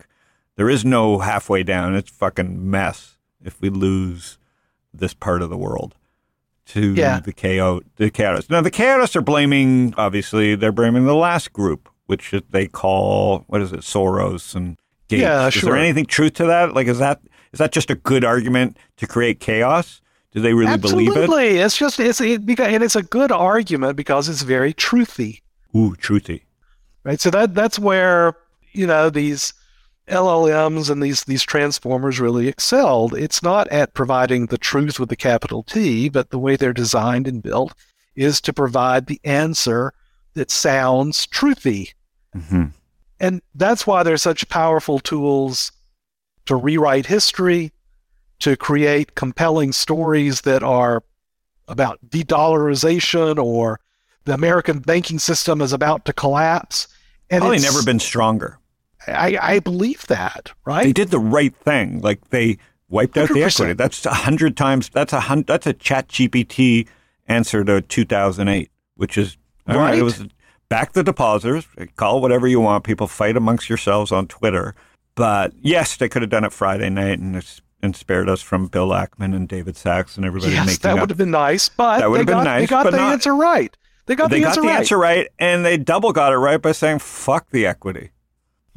There 0.57 0.71
is 0.71 0.85
no 0.85 1.19
halfway 1.19 1.63
down. 1.63 1.95
It's 1.95 2.11
fucking 2.11 2.71
mess 2.71 3.19
if 3.45 3.61
we 3.61 3.69
lose 3.69 4.39
this 4.95 5.13
part 5.13 5.43
of 5.43 5.51
the 5.51 5.59
world 5.59 5.95
to 6.69 6.95
Yeah. 6.95 7.21
the 7.21 7.33
chaos. 7.35 7.83
The 7.97 8.11
chaos. 8.11 8.49
Now 8.49 8.63
the 8.63 8.71
chaos 8.71 9.15
are 9.15 9.21
blaming. 9.21 9.93
Obviously, 9.99 10.55
they're 10.55 10.73
blaming 10.73 11.05
the 11.05 11.15
last 11.15 11.53
group, 11.53 11.91
which 12.07 12.33
they 12.49 12.67
call 12.67 13.45
what 13.49 13.61
is 13.61 13.73
it, 13.75 13.81
Soros 13.81 14.55
and 14.55 14.79
Gates. 15.09 15.23
Yeah, 15.23 15.47
is 15.47 15.55
sure. 15.55 15.71
there 15.71 15.81
anything 15.81 16.07
truth 16.07 16.35
to 16.35 16.47
that? 16.47 16.75
Like, 16.75 16.87
is 16.87 16.99
that 16.99 17.21
is 17.53 17.59
that 17.59 17.73
just 17.73 17.91
a 17.91 17.95
good 17.95 18.25
argument 18.25 18.79
to 18.99 19.07
create 19.07 19.41
chaos? 19.41 20.01
Do 20.33 20.41
they 20.41 20.53
really 20.53 20.77
believe 20.77 21.09
it? 21.09 21.17
Absolutely. 21.17 21.59
It's 21.59 21.77
just 21.79 22.01
it's 22.01 22.21
it, 22.21 22.45
because 22.45 22.69
and 22.69 22.83
it's 22.83 22.97
a 22.97 23.03
good 23.03 23.33
argument 23.33 23.97
because 23.97 24.29
it's 24.29 24.43
very 24.43 24.75
truthy. 24.75 25.41
Ooh, 25.75 25.95
truthy. 25.97 26.43
right? 27.05 27.21
So 27.21 27.31
that 27.31 27.55
that's 27.55 27.79
where 27.79 28.37
you 28.73 28.87
know 28.87 29.09
these 29.09 29.55
LLMs 30.09 30.91
and 30.91 31.03
these 31.03 31.25
these 31.25 31.43
transformers 31.43 32.21
really 32.21 32.49
excelled. 32.49 33.15
It's 33.15 33.43
not 33.43 33.69
at 33.69 33.95
providing 33.95 34.47
the 34.47 34.59
truth 34.59 35.01
with 35.01 35.09
the 35.09 35.17
capital 35.17 35.63
T, 35.63 36.09
but 36.09 36.31
the 36.31 36.39
way 36.39 36.57
they're 36.57 36.73
designed 36.73 37.27
and 37.27 37.43
built 37.43 37.75
is 38.15 38.41
to 38.43 38.53
provide 38.53 39.07
the 39.07 39.21
answer 39.25 39.93
that 40.35 40.51
sounds 40.51 41.27
truthy. 41.27 41.95
hmm 42.35 42.67
And 43.21 43.43
that's 43.55 43.87
why 43.87 44.03
they're 44.03 44.17
such 44.17 44.49
powerful 44.49 44.99
tools 44.99 45.73
to 46.47 46.57
rewrite 46.57 47.07
history, 47.07 47.73
to 48.41 48.57
create 48.57 49.15
compelling 49.15 49.73
stories 49.73 50.43
that 50.43 50.63
are 50.63 51.03
about 51.69 51.99
de-dollarization 52.09 53.43
or 53.43 53.81
the 54.25 54.35
American 54.35 54.81
banking 54.81 55.19
system 55.19 55.61
is 55.61 55.73
about 55.73 56.05
to 56.05 56.13
collapse. 56.13 56.89
And 57.31 57.41
Probably 57.41 57.59
never 57.59 57.83
been 57.83 57.99
stronger. 57.99 58.59
I, 59.07 59.39
I 59.41 59.59
believe 59.61 60.07
that, 60.09 60.53
right? 60.65 60.85
They 60.85 60.93
did 60.93 61.11
the 61.11 61.19
right 61.19 61.55
thing. 61.57 62.01
Like 62.01 62.29
they 62.31 62.59
wiped 62.89 63.17
out 63.17 63.29
the 63.29 63.35
100%. 63.35 63.47
equity. 63.47 63.73
That's 63.75 64.05
a 64.05 64.15
hundred 64.15 64.57
times. 64.57 64.89
That's 64.89 65.13
a 65.13 65.21
hundred. 65.21 65.47
That's 65.47 65.67
a 65.67 65.73
Chat 65.73 66.09
GPT 66.09 66.89
answer 67.29 67.65
to 67.65 67.81
2008, 67.81 68.71
which 68.97 69.17
is 69.17 69.37
all 69.69 69.77
right. 69.77 69.91
Right. 69.91 69.99
It 69.99 70.03
was 70.03 70.25
back 70.69 70.93
the 70.93 71.03
depositors. 71.03 71.67
Call 71.97 72.21
whatever 72.21 72.47
you 72.47 72.61
want. 72.61 72.85
People 72.85 73.07
fight 73.07 73.37
amongst 73.37 73.69
yourselves 73.69 74.13
on 74.13 74.27
Twitter. 74.27 74.75
But 75.15 75.53
yes, 75.61 75.97
they 75.97 76.09
could 76.09 76.23
have 76.23 76.31
done 76.31 76.45
it 76.45 76.53
Friday 76.53 76.91
night 76.91 77.19
and, 77.19 77.43
and 77.83 77.97
spared 77.97 78.29
us 78.29 78.43
from 78.43 78.67
Bill 78.67 78.89
Ackman 78.91 79.35
and 79.35 79.49
David 79.49 79.77
Sacks 79.77 80.17
and 80.17 80.27
everybody 80.27 80.53
Yes, 80.53 80.79
that 80.79 80.95
up 80.95 81.01
would 81.01 81.11
have 81.11 81.17
been 81.19 81.31
nice, 81.31 81.69
but 81.69 81.99
That 82.01 82.11
would 82.11 82.19
have 82.19 82.27
been 82.27 82.37
got, 82.37 82.45
nice, 82.45 82.61
they 82.63 82.67
got 82.67 82.85
but 82.85 82.91
the 82.91 82.99
not- 82.99 83.13
answer 83.15 83.35
right. 83.35 83.75
They 84.07 84.15
got 84.15 84.31
they 84.31 84.37
the 84.37 84.43
got 84.43 84.49
answer 84.51 84.61
the 84.61 84.67
right. 84.69 84.77
answer 84.79 84.99
right, 84.99 85.29
and 85.41 85.65
they 85.67 85.77
double 85.77 86.13
got 86.13 86.33
it 86.33 86.37
right 86.37 86.63
by 86.63 86.71
saying 86.71 87.01
"fuck 87.01 87.51
the 87.51 87.67
equity." 87.67 88.11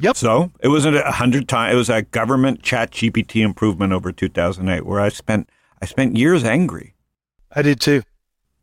Yep. 0.00 0.16
So 0.16 0.50
it 0.58 0.66
wasn't 0.68 0.96
a 0.96 1.02
hundred 1.12 1.48
times. 1.48 1.72
It 1.72 1.76
was 1.76 1.88
a 1.88 2.02
government 2.02 2.62
Chat 2.64 2.90
GPT 2.90 3.42
improvement 3.44 3.92
over 3.92 4.10
2008, 4.10 4.84
where 4.84 4.98
I 4.98 5.08
spent 5.08 5.48
I 5.80 5.86
spent 5.86 6.16
years 6.16 6.42
angry. 6.42 6.94
I 7.52 7.62
did 7.62 7.80
too. 7.80 8.02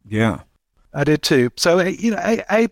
Yeah. 0.06 0.42
I 0.94 1.06
did 1.06 1.22
too. 1.22 1.52
So 1.56 1.80
eh, 1.80 1.96
you 1.98 2.12
know, 2.12 2.18
I, 2.18 2.44
I 2.50 2.68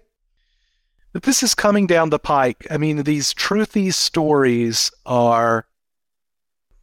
but 1.15 1.23
this 1.23 1.41
is 1.41 1.55
coming 1.55 1.87
down 1.87 2.09
the 2.09 2.19
pike. 2.19 2.67
I 2.69 2.77
mean, 2.77 3.03
these 3.03 3.33
truthy 3.33 3.93
stories 3.93 4.91
are 5.05 5.65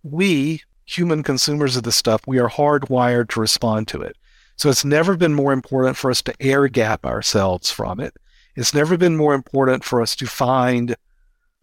we 0.03 0.63
human 0.87 1.23
consumers 1.23 1.77
of 1.77 1.83
this 1.83 1.97
stuff. 1.97 2.23
We 2.27 2.39
are 2.39 2.49
hardwired 2.49 3.29
to 3.29 3.41
respond 3.41 3.89
to 3.89 4.01
it. 4.01 4.17
So 4.57 4.71
it's 4.71 4.87
never 4.87 5.19
been 5.19 5.35
more 5.35 5.53
important 5.53 5.99
for 5.99 6.11
us 6.11 6.23
to 6.23 6.35
air 6.41 6.67
gap 6.69 7.05
ourselves 7.05 7.71
from 7.71 8.01
it. 8.01 8.15
It's 8.57 8.73
never 8.73 8.97
been 8.97 9.19
more 9.19 9.35
important 9.35 9.85
for 9.85 10.01
us 10.01 10.17
to 10.17 10.27
find 10.27 10.97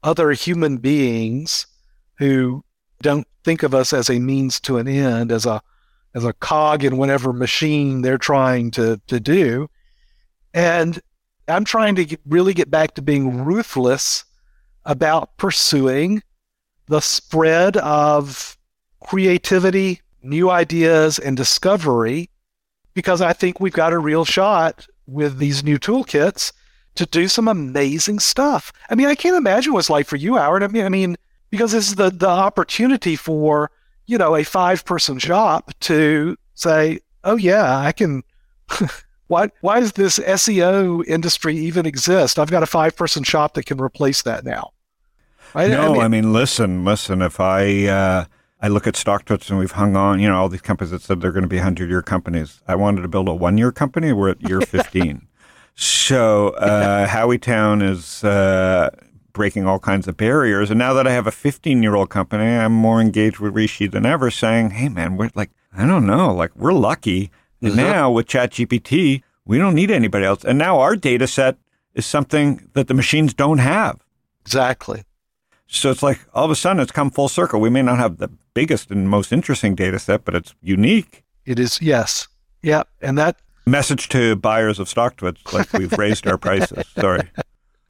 other 0.03 0.33
human 0.33 0.77
beings 0.77 1.65
who 2.19 2.63
don't 3.01 3.27
think 3.43 3.63
of 3.63 3.73
us 3.73 3.93
as 3.93 4.11
a 4.11 4.19
means 4.19 4.59
to 4.59 4.77
an 4.77 4.87
end, 4.87 5.31
as 5.31 5.47
a 5.47 5.63
as 6.13 6.23
a 6.23 6.33
cog 6.33 6.83
in 6.83 6.97
whatever 6.97 7.33
machine 7.33 8.03
they're 8.03 8.19
trying 8.19 8.69
to 8.71 9.01
to 9.07 9.19
do. 9.19 9.71
And 10.53 11.01
I'm 11.49 11.65
trying 11.65 11.95
to 11.95 12.05
get, 12.05 12.19
really 12.25 12.53
get 12.53 12.69
back 12.69 12.95
to 12.95 13.01
being 13.01 13.43
ruthless 13.43 14.25
about 14.85 15.37
pursuing 15.37 16.23
the 16.87 16.99
spread 16.99 17.77
of 17.77 18.57
creativity, 19.03 20.01
new 20.23 20.49
ideas, 20.49 21.19
and 21.19 21.37
discovery, 21.37 22.29
because 22.93 23.21
I 23.21 23.33
think 23.33 23.59
we've 23.59 23.73
got 23.73 23.93
a 23.93 23.99
real 23.99 24.25
shot 24.25 24.87
with 25.05 25.37
these 25.37 25.63
new 25.63 25.79
toolkits 25.79 26.51
to 26.95 27.05
do 27.05 27.27
some 27.27 27.47
amazing 27.47 28.19
stuff. 28.19 28.73
I 28.89 28.95
mean, 28.95 29.07
I 29.07 29.15
can't 29.15 29.37
imagine 29.37 29.73
what 29.73 29.79
it's 29.79 29.89
like 29.89 30.07
for 30.07 30.15
you, 30.17 30.35
Howard. 30.35 30.63
I 30.63 30.67
mean, 30.67 30.85
I 30.85 30.89
mean, 30.89 31.15
because 31.49 31.71
this 31.71 31.87
is 31.87 31.95
the 31.95 32.09
the 32.09 32.27
opportunity 32.27 33.15
for 33.15 33.71
you 34.05 34.17
know 34.17 34.35
a 34.35 34.43
five 34.43 34.83
person 34.85 35.19
shop 35.19 35.71
to 35.81 36.37
say, 36.55 36.99
oh 37.23 37.37
yeah, 37.37 37.77
I 37.77 37.91
can. 37.91 38.23
why 39.29 39.51
why 39.61 39.79
does 39.79 39.93
this 39.93 40.19
SEO 40.19 41.05
industry 41.07 41.55
even 41.55 41.85
exist? 41.85 42.39
I've 42.39 42.51
got 42.51 42.63
a 42.63 42.65
five 42.65 42.95
person 42.95 43.23
shop 43.23 43.53
that 43.53 43.65
can 43.65 43.79
replace 43.79 44.23
that 44.23 44.43
now. 44.43 44.71
Right? 45.53 45.69
No, 45.69 46.01
I 46.01 46.07
mean, 46.07 46.33
listen, 46.33 46.83
listen. 46.83 47.21
If 47.21 47.39
I 47.39 47.85
uh, 47.85 48.25
I 48.59 48.67
look 48.67 48.87
at 48.87 48.95
StockTwits 48.95 49.49
and 49.49 49.59
we've 49.59 49.71
hung 49.71 49.95
on, 49.95 50.19
you 50.19 50.27
know, 50.27 50.35
all 50.35 50.49
these 50.49 50.61
companies 50.61 50.89
that 50.91 51.03
said 51.03 51.21
they're 51.21 51.31
going 51.31 51.43
to 51.43 51.49
be 51.49 51.59
hundred 51.59 51.89
year 51.89 52.01
companies. 52.01 52.61
I 52.67 52.75
wanted 52.75 53.03
to 53.03 53.07
build 53.07 53.29
a 53.29 53.33
one 53.33 53.57
year 53.59 53.71
company. 53.71 54.11
We're 54.13 54.29
at 54.29 54.41
year 54.49 54.61
fifteen. 54.61 55.27
so 55.75 56.49
uh, 56.49 57.07
Howiestown 57.07 57.87
is 57.87 58.23
uh, 58.23 58.89
breaking 59.33 59.67
all 59.67 59.79
kinds 59.79 60.07
of 60.07 60.17
barriers. 60.17 60.71
And 60.71 60.79
now 60.79 60.93
that 60.93 61.05
I 61.05 61.11
have 61.11 61.27
a 61.27 61.31
fifteen 61.31 61.83
year 61.83 61.93
old 61.93 62.09
company, 62.09 62.45
I'm 62.45 62.73
more 62.73 62.99
engaged 62.99 63.37
with 63.37 63.53
Rishi 63.53 63.85
than 63.85 64.07
ever. 64.07 64.31
Saying, 64.31 64.71
"Hey, 64.71 64.89
man, 64.89 65.17
we're 65.17 65.29
like, 65.35 65.51
I 65.71 65.85
don't 65.85 66.07
know, 66.07 66.33
like 66.33 66.55
we're 66.55 66.73
lucky." 66.73 67.29
And 67.61 67.75
now 67.75 68.09
with 68.11 68.27
ChatGPT, 68.27 69.21
we 69.45 69.57
don't 69.57 69.75
need 69.75 69.91
anybody 69.91 70.25
else. 70.25 70.43
And 70.45 70.57
now 70.57 70.79
our 70.79 70.95
data 70.95 71.27
set 71.27 71.57
is 71.93 72.05
something 72.05 72.69
that 72.73 72.87
the 72.87 72.93
machines 72.93 73.33
don't 73.33 73.57
have. 73.59 73.99
exactly. 74.41 75.03
So 75.71 75.91
it's 75.91 76.01
like 76.01 76.19
all 76.33 76.45
of 76.45 76.51
a 76.51 76.55
sudden 76.55 76.81
it's 76.81 76.91
come 76.91 77.11
full 77.11 77.27
circle. 77.29 77.59
We 77.61 77.69
may 77.69 77.83
not 77.83 77.99
have 77.99 78.17
the 78.17 78.29
biggest 78.55 78.89
and 78.89 79.07
most 79.07 79.31
interesting 79.31 79.75
data 79.75 79.99
set, 79.99 80.25
but 80.25 80.33
it's 80.33 80.55
unique. 80.63 81.23
It 81.45 81.59
is 81.59 81.79
yes, 81.81 82.27
yeah, 82.63 82.83
and 83.01 83.17
that 83.19 83.37
Message 83.67 84.09
to 84.09 84.35
buyers 84.35 84.79
of 84.79 84.89
stock 84.89 85.17
StockTwits, 85.17 85.53
like 85.53 85.71
we've 85.73 85.93
raised 85.93 86.25
our 86.25 86.39
prices. 86.39 86.87
Sorry. 86.99 87.21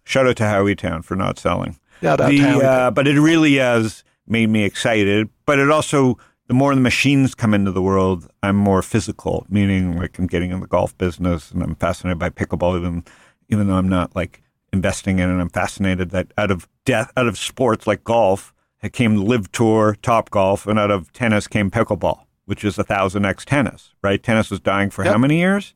Shout 0.03 0.27
out 0.27 0.35
to 0.37 0.45
Howie 0.45 0.75
Town 0.75 1.03
for 1.03 1.15
not 1.15 1.39
selling. 1.39 1.77
Yeah, 2.01 2.17
that 2.17 2.29
The, 2.29 2.37
Howie. 2.39 2.65
uh, 2.65 2.91
but 2.91 3.07
it 3.07 3.17
really 3.19 3.55
has 3.55 4.03
made 4.27 4.49
me 4.49 4.65
excited. 4.65 5.29
But 5.45 5.57
it 5.59 5.71
also, 5.71 6.17
the 6.49 6.55
more 6.55 6.73
the 6.73 6.81
machines 6.81 7.35
come 7.35 7.53
into 7.53 7.71
the 7.71 7.81
world, 7.81 8.27
I'm 8.43 8.55
more 8.55 8.81
physical, 8.81 9.45
meaning 9.49 9.95
like 9.97 10.17
I'm 10.17 10.25
getting 10.27 10.49
in 10.49 10.59
the 10.59 10.67
golf 10.67 10.97
business 10.97 11.51
and 11.51 11.61
I'm 11.63 11.75
fascinated 11.75 12.17
by 12.19 12.29
pickleball, 12.31 12.75
even 12.77 13.05
even 13.49 13.67
though 13.67 13.75
I'm 13.75 13.87
not 13.87 14.15
like 14.15 14.41
investing 14.73 15.19
in 15.19 15.29
it. 15.29 15.39
I'm 15.41 15.49
fascinated 15.49 16.09
that 16.09 16.33
out 16.39 16.49
of 16.51 16.67
death, 16.85 17.11
out 17.15 17.27
of 17.27 17.37
sports 17.37 17.85
like 17.87 18.03
golf, 18.03 18.51
it 18.81 18.93
came 18.93 19.15
LIV 19.15 19.51
Tour, 19.51 19.95
Top 20.01 20.31
Golf, 20.31 20.65
and 20.65 20.79
out 20.79 20.89
of 20.91 21.13
tennis 21.13 21.47
came 21.47 21.69
pickleball, 21.69 22.21
which 22.45 22.65
is 22.65 22.79
a 22.79 22.83
thousand 22.83 23.25
X 23.25 23.45
tennis. 23.45 23.93
Right? 24.01 24.21
Tennis 24.21 24.49
was 24.49 24.59
dying 24.59 24.89
for 24.89 25.03
Yep. 25.05 25.11
how 25.13 25.17
many 25.19 25.37
years? 25.37 25.75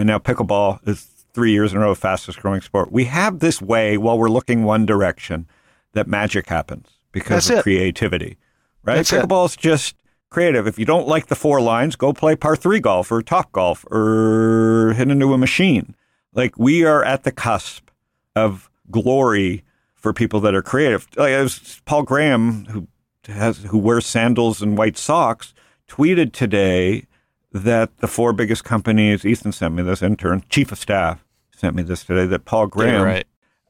And 0.00 0.08
now 0.08 0.18
pickleball 0.18 0.86
is 0.88 1.08
three 1.32 1.52
years 1.52 1.72
in 1.72 1.78
a 1.78 1.82
row 1.82 1.94
fastest 1.94 2.40
growing 2.40 2.60
sport. 2.60 2.90
We 2.90 3.04
have 3.04 3.38
this 3.38 3.62
way 3.62 3.96
while 3.96 4.18
we're 4.18 4.28
looking 4.30 4.64
one 4.64 4.84
direction 4.84 5.46
that 5.92 6.08
magic 6.08 6.48
happens 6.48 6.88
because 7.12 7.46
That's 7.46 7.50
of 7.50 7.58
it. 7.58 7.62
creativity. 7.62 8.36
Right? 8.82 8.96
That's 8.96 9.12
it. 9.12 9.22
Pickleball 9.24 9.46
is 9.46 9.56
just 9.56 9.94
creative. 10.30 10.66
If 10.66 10.78
you 10.78 10.84
don't 10.84 11.08
like 11.08 11.26
the 11.26 11.34
four 11.34 11.60
lines, 11.60 11.96
go 11.96 12.12
play 12.12 12.36
par 12.36 12.56
three 12.56 12.80
golf 12.80 13.10
or 13.10 13.22
top 13.22 13.52
golf 13.52 13.84
or 13.90 14.94
hit 14.96 15.10
into 15.10 15.32
a 15.32 15.38
machine. 15.38 15.94
Like 16.32 16.58
we 16.58 16.84
are 16.84 17.04
at 17.04 17.24
the 17.24 17.32
cusp 17.32 17.90
of 18.36 18.70
glory 18.90 19.64
for 19.94 20.12
people 20.12 20.40
that 20.40 20.54
are 20.54 20.62
creative. 20.62 21.06
Like 21.16 21.32
it 21.32 21.42
was 21.42 21.80
Paul 21.84 22.02
Graham 22.02 22.66
who 22.66 22.86
has 23.26 23.58
who 23.64 23.78
wears 23.78 24.06
sandals 24.06 24.62
and 24.62 24.78
white 24.78 24.96
socks 24.96 25.54
tweeted 25.88 26.32
today 26.32 27.04
that 27.52 27.96
the 27.98 28.06
four 28.06 28.32
biggest 28.32 28.64
companies 28.64 29.24
Ethan 29.24 29.52
sent 29.52 29.74
me 29.74 29.82
this 29.82 30.02
intern 30.02 30.44
chief 30.48 30.70
of 30.72 30.78
staff 30.78 31.24
sent 31.58 31.74
me 31.74 31.82
this 31.82 32.04
today 32.04 32.26
that 32.26 32.44
Paul 32.44 32.68
Graham 32.68 33.02
right. 33.02 33.26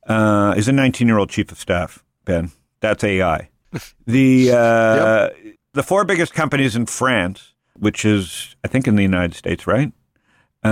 uh, 0.06 0.54
is 0.56 0.68
a 0.68 0.72
19 0.72 1.06
year 1.06 1.18
old 1.18 1.30
chief 1.30 1.50
of 1.50 1.58
staff. 1.58 2.04
Ben, 2.24 2.52
that's 2.80 3.02
AI. 3.04 3.48
The 4.06 4.50
uh, 4.50 5.28
the 5.78 5.84
four 5.84 6.04
biggest 6.04 6.34
companies 6.34 6.74
in 6.74 6.86
France, 6.86 7.54
which 7.78 8.04
is 8.04 8.56
I 8.64 8.68
think 8.68 8.88
in 8.88 8.96
the 8.96 9.02
United 9.02 9.34
States, 9.36 9.64
right? 9.64 9.92
Uh, 10.64 10.68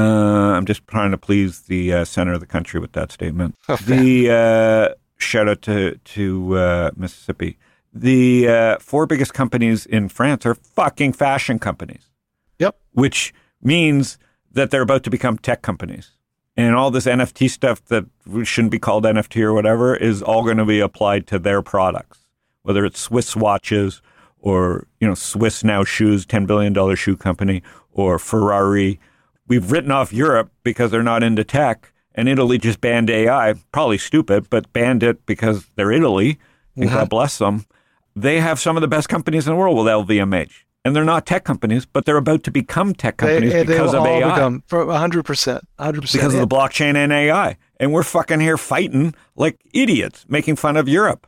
I'm 0.56 0.66
just 0.66 0.84
trying 0.88 1.12
to 1.12 1.16
please 1.16 1.62
the 1.62 1.92
uh, 1.92 2.04
center 2.04 2.32
of 2.32 2.40
the 2.40 2.46
country 2.46 2.80
with 2.80 2.90
that 2.92 3.12
statement. 3.12 3.54
the 3.86 4.30
uh, 4.30 4.94
shout 5.16 5.48
out 5.48 5.62
to 5.62 5.94
to 5.96 6.56
uh, 6.56 6.90
Mississippi. 6.96 7.56
The 7.92 8.48
uh, 8.48 8.78
four 8.80 9.06
biggest 9.06 9.32
companies 9.32 9.86
in 9.86 10.08
France 10.08 10.44
are 10.44 10.56
fucking 10.56 11.12
fashion 11.12 11.58
companies 11.58 12.10
Yep. 12.58 12.76
which 12.92 13.32
means 13.62 14.18
that 14.50 14.70
they're 14.70 14.82
about 14.82 15.04
to 15.04 15.10
become 15.10 15.38
tech 15.38 15.62
companies. 15.62 16.10
And 16.56 16.74
all 16.74 16.90
this 16.90 17.06
NFT 17.06 17.48
stuff 17.48 17.84
that 17.86 18.06
shouldn't 18.42 18.72
be 18.72 18.78
called 18.78 19.04
NFT 19.04 19.40
or 19.42 19.52
whatever 19.52 19.94
is 19.94 20.20
all 20.22 20.42
going 20.42 20.56
to 20.56 20.64
be 20.64 20.80
applied 20.80 21.26
to 21.28 21.38
their 21.38 21.62
products, 21.62 22.24
whether 22.62 22.84
it's 22.84 22.98
Swiss 22.98 23.36
watches 23.36 24.02
or, 24.46 24.86
you 25.00 25.08
know, 25.08 25.14
Swiss 25.14 25.64
now 25.64 25.82
shoes, 25.82 26.24
$10 26.24 26.46
billion 26.46 26.94
shoe 26.94 27.16
company, 27.16 27.64
or 27.90 28.16
Ferrari. 28.16 29.00
We've 29.48 29.72
written 29.72 29.90
off 29.90 30.12
Europe 30.12 30.52
because 30.62 30.92
they're 30.92 31.02
not 31.02 31.24
into 31.24 31.42
tech, 31.42 31.92
and 32.14 32.28
Italy 32.28 32.56
just 32.56 32.80
banned 32.80 33.10
AI. 33.10 33.54
Probably 33.72 33.98
stupid, 33.98 34.48
but 34.48 34.72
banned 34.72 35.02
it 35.02 35.26
because 35.26 35.66
they're 35.74 35.90
Italy, 35.90 36.38
and 36.76 36.88
God 36.88 37.08
bless 37.10 37.38
them. 37.38 37.66
They 38.14 38.38
have 38.38 38.60
some 38.60 38.76
of 38.76 38.82
the 38.82 38.88
best 38.88 39.08
companies 39.08 39.48
in 39.48 39.52
the 39.52 39.58
world 39.58 39.76
with 39.78 39.86
LVMH. 39.88 40.52
And 40.84 40.94
they're 40.94 41.04
not 41.04 41.26
tech 41.26 41.42
companies, 41.42 41.84
but 41.84 42.04
they're 42.04 42.16
about 42.16 42.44
to 42.44 42.52
become 42.52 42.94
tech 42.94 43.16
companies 43.16 43.52
they, 43.52 43.64
because 43.64 43.94
will 43.94 44.02
of 44.02 44.06
all 44.06 44.22
AI 44.22 44.32
become 44.32 44.62
for 44.68 44.86
100%. 44.86 45.60
100%. 45.80 46.12
because 46.12 46.34
of 46.34 46.38
the 46.38 46.46
blockchain 46.46 46.94
and 46.94 47.12
AI. 47.12 47.56
And 47.80 47.92
we're 47.92 48.04
fucking 48.04 48.38
here 48.38 48.56
fighting 48.56 49.12
like 49.34 49.58
idiots, 49.74 50.24
making 50.28 50.54
fun 50.54 50.76
of 50.76 50.88
Europe. 50.88 51.26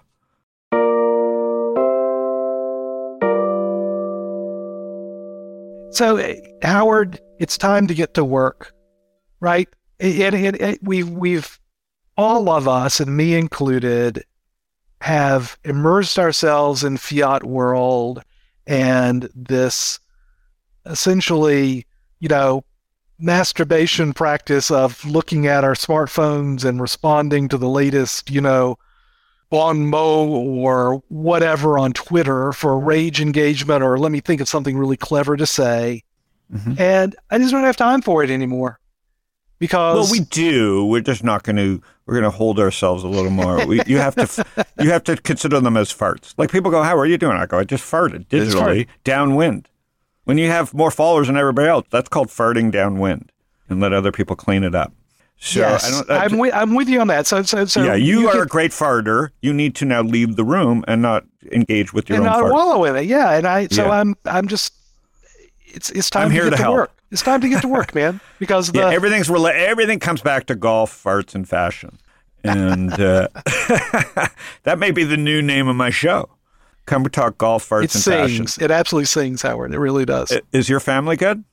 So, 5.91 6.35
Howard, 6.63 7.21
it's 7.39 7.57
time 7.57 7.87
to 7.87 7.95
get 7.95 8.15
to 8.15 8.25
work, 8.25 8.75
right? 9.41 9.69
And, 9.99 10.35
and, 10.35 10.57
and 10.61 10.79
we've, 10.83 11.09
we've, 11.09 11.59
all 12.17 12.51
of 12.51 12.69
us, 12.69 13.01
and 13.01 13.17
me 13.17 13.35
included, 13.35 14.25
have 15.01 15.59
immersed 15.65 16.19
ourselves 16.19 16.85
in 16.85 16.97
fiat 16.97 17.45
world 17.45 18.23
and 18.67 19.29
this 19.35 20.01
essentially, 20.85 21.87
you 22.21 22.29
know, 22.29 22.65
masturbation 23.19 24.13
practice 24.13 24.71
of 24.71 25.05
looking 25.05 25.47
at 25.47 25.65
our 25.65 25.75
smartphones 25.75 26.65
and 26.65 26.81
responding 26.81 27.49
to 27.49 27.59
the 27.59 27.69
latest, 27.69 28.31
you 28.31 28.41
know, 28.41 28.79
bon 29.51 29.87
mot 29.87 30.29
or 30.29 31.03
whatever 31.09 31.79
on 31.79 31.93
Twitter 31.93 32.53
for 32.53 32.79
rage 32.79 33.21
engagement 33.21 33.83
or 33.83 33.99
let 33.99 34.13
me 34.13 34.21
think 34.21 34.41
of 34.41 34.49
something 34.49 34.77
really 34.77 34.97
clever 34.97 35.37
to 35.37 35.47
say. 35.47 36.03
Mhm. 36.55 36.79
And 36.81 37.17
I 37.31 37.39
just 37.39 37.51
don't 37.53 37.65
have 37.65 37.77
time 37.77 38.03
for 38.03 38.23
it 38.23 38.31
anymore. 38.31 38.79
Because 39.59 39.97
Well, 39.97 40.13
we 40.13 40.21
do. 40.21 40.85
We're 40.87 41.01
just 41.01 41.25
not 41.25 41.43
going 41.43 41.57
to. 41.57 41.83
We're 42.07 42.15
going 42.15 42.25
to 42.25 42.31
hold 42.31 42.59
ourselves 42.61 43.03
a 43.05 43.09
little 43.09 43.31
more. 43.31 43.67
We, 43.67 43.83
you 43.87 43.99
have 43.99 44.15
to. 44.15 44.45
You 44.81 44.91
have 44.91 45.03
to 45.05 45.17
consider 45.17 45.59
them 45.61 45.77
as 45.77 45.93
farts. 45.93 46.35
Like 46.39 46.53
people 46.53 46.71
go, 46.71 46.85
"How 46.85 46.97
are 46.97 47.05
you 47.05 47.19
doing?" 47.19 47.37
I 47.37 47.47
go, 47.47 47.59
"I 47.59 47.65
just 47.65 47.83
farted 47.85 48.27
digitally 48.29 48.87
downwind." 49.03 49.69
When 50.23 50.39
you 50.39 50.47
have 50.47 50.73
more 50.73 50.93
followers 50.93 51.27
than 51.27 51.37
everybody 51.37 51.67
else, 51.69 51.87
that's 51.91 52.09
called 52.09 52.29
farting 52.29 52.71
downwind, 52.71 53.33
and 53.69 53.81
let 53.81 53.93
other 53.93 54.13
people 54.13 54.37
clean 54.37 54.63
it 54.63 54.75
up. 54.77 54.93
So 55.41 55.61
yes, 55.61 56.03
I 56.11 56.25
I'm, 56.25 56.37
with, 56.39 56.53
I'm 56.53 56.75
with 56.75 56.89
you 56.89 57.01
on 57.01 57.07
that. 57.07 57.27
So, 57.29 57.43
so, 57.43 57.65
so 57.65 57.85
yeah, 57.85 57.95
you, 57.95 58.29
are 58.29 58.33
can- 58.33 58.43
a 58.43 58.47
great 58.47 58.73
farter. 58.73 59.29
You 59.41 59.53
need 59.55 59.77
to 59.77 59.85
now 59.85 60.03
leave 60.03 60.35
the 60.35 60.45
room 60.45 60.85
and 60.89 61.01
not 61.01 61.25
engage 61.53 61.93
with 61.93 62.09
your 62.09 62.19
and 62.19 62.27
own 62.27 62.33
not 62.33 62.41
fart. 62.41 62.53
wallow 62.53 62.85
in 62.85 62.97
it. 62.97 63.05
Yeah, 63.07 63.31
and 63.37 63.47
I 63.47 63.69
so 63.69 63.85
Yeah. 63.87 64.01
I'm 64.01 64.17
I'm 64.25 64.49
just 64.49 64.73
it's 65.67 65.91
it's 65.91 66.11
time 66.11 66.25
I'm 66.25 66.29
to 66.31 66.35
here 66.35 66.45
get 66.45 66.51
to 66.51 66.57
to, 66.57 66.63
help. 66.63 66.75
work. 66.75 66.91
It's 67.13 67.23
time 67.23 67.41
to 67.41 67.49
get 67.49 67.63
to 67.63 67.69
work, 67.69 67.95
man. 67.95 68.21
Because 68.41 68.73
the 68.73 68.81
Yeah, 68.81 68.91
everything's 68.91 69.29
rela- 69.29 69.55
everything 69.55 69.99
comes 70.01 70.21
back 70.23 70.47
to 70.47 70.55
golf, 70.57 70.93
farts, 71.05 71.35
and 71.37 71.49
fashion, 71.49 71.99
and 72.45 72.93
uh, 73.01 73.29
that 74.65 74.79
may 74.79 74.91
be 74.91 75.05
the 75.05 75.17
new 75.17 75.41
name 75.43 75.69
of 75.69 75.77
my 75.77 75.91
show. 75.91 76.29
Come 76.87 77.05
talk 77.05 77.39
golf, 77.39 77.69
farts, 77.69 77.85
it 77.85 77.95
and 77.95 78.05
fashion. 78.05 78.47
It 78.65 78.71
absolutely 78.71 79.07
sings, 79.07 79.43
Howard. 79.43 79.73
It 79.73 79.79
really 79.79 80.05
does. 80.05 80.33
Is 80.53 80.69
your 80.69 80.81
family 80.81 81.17
good? 81.17 81.45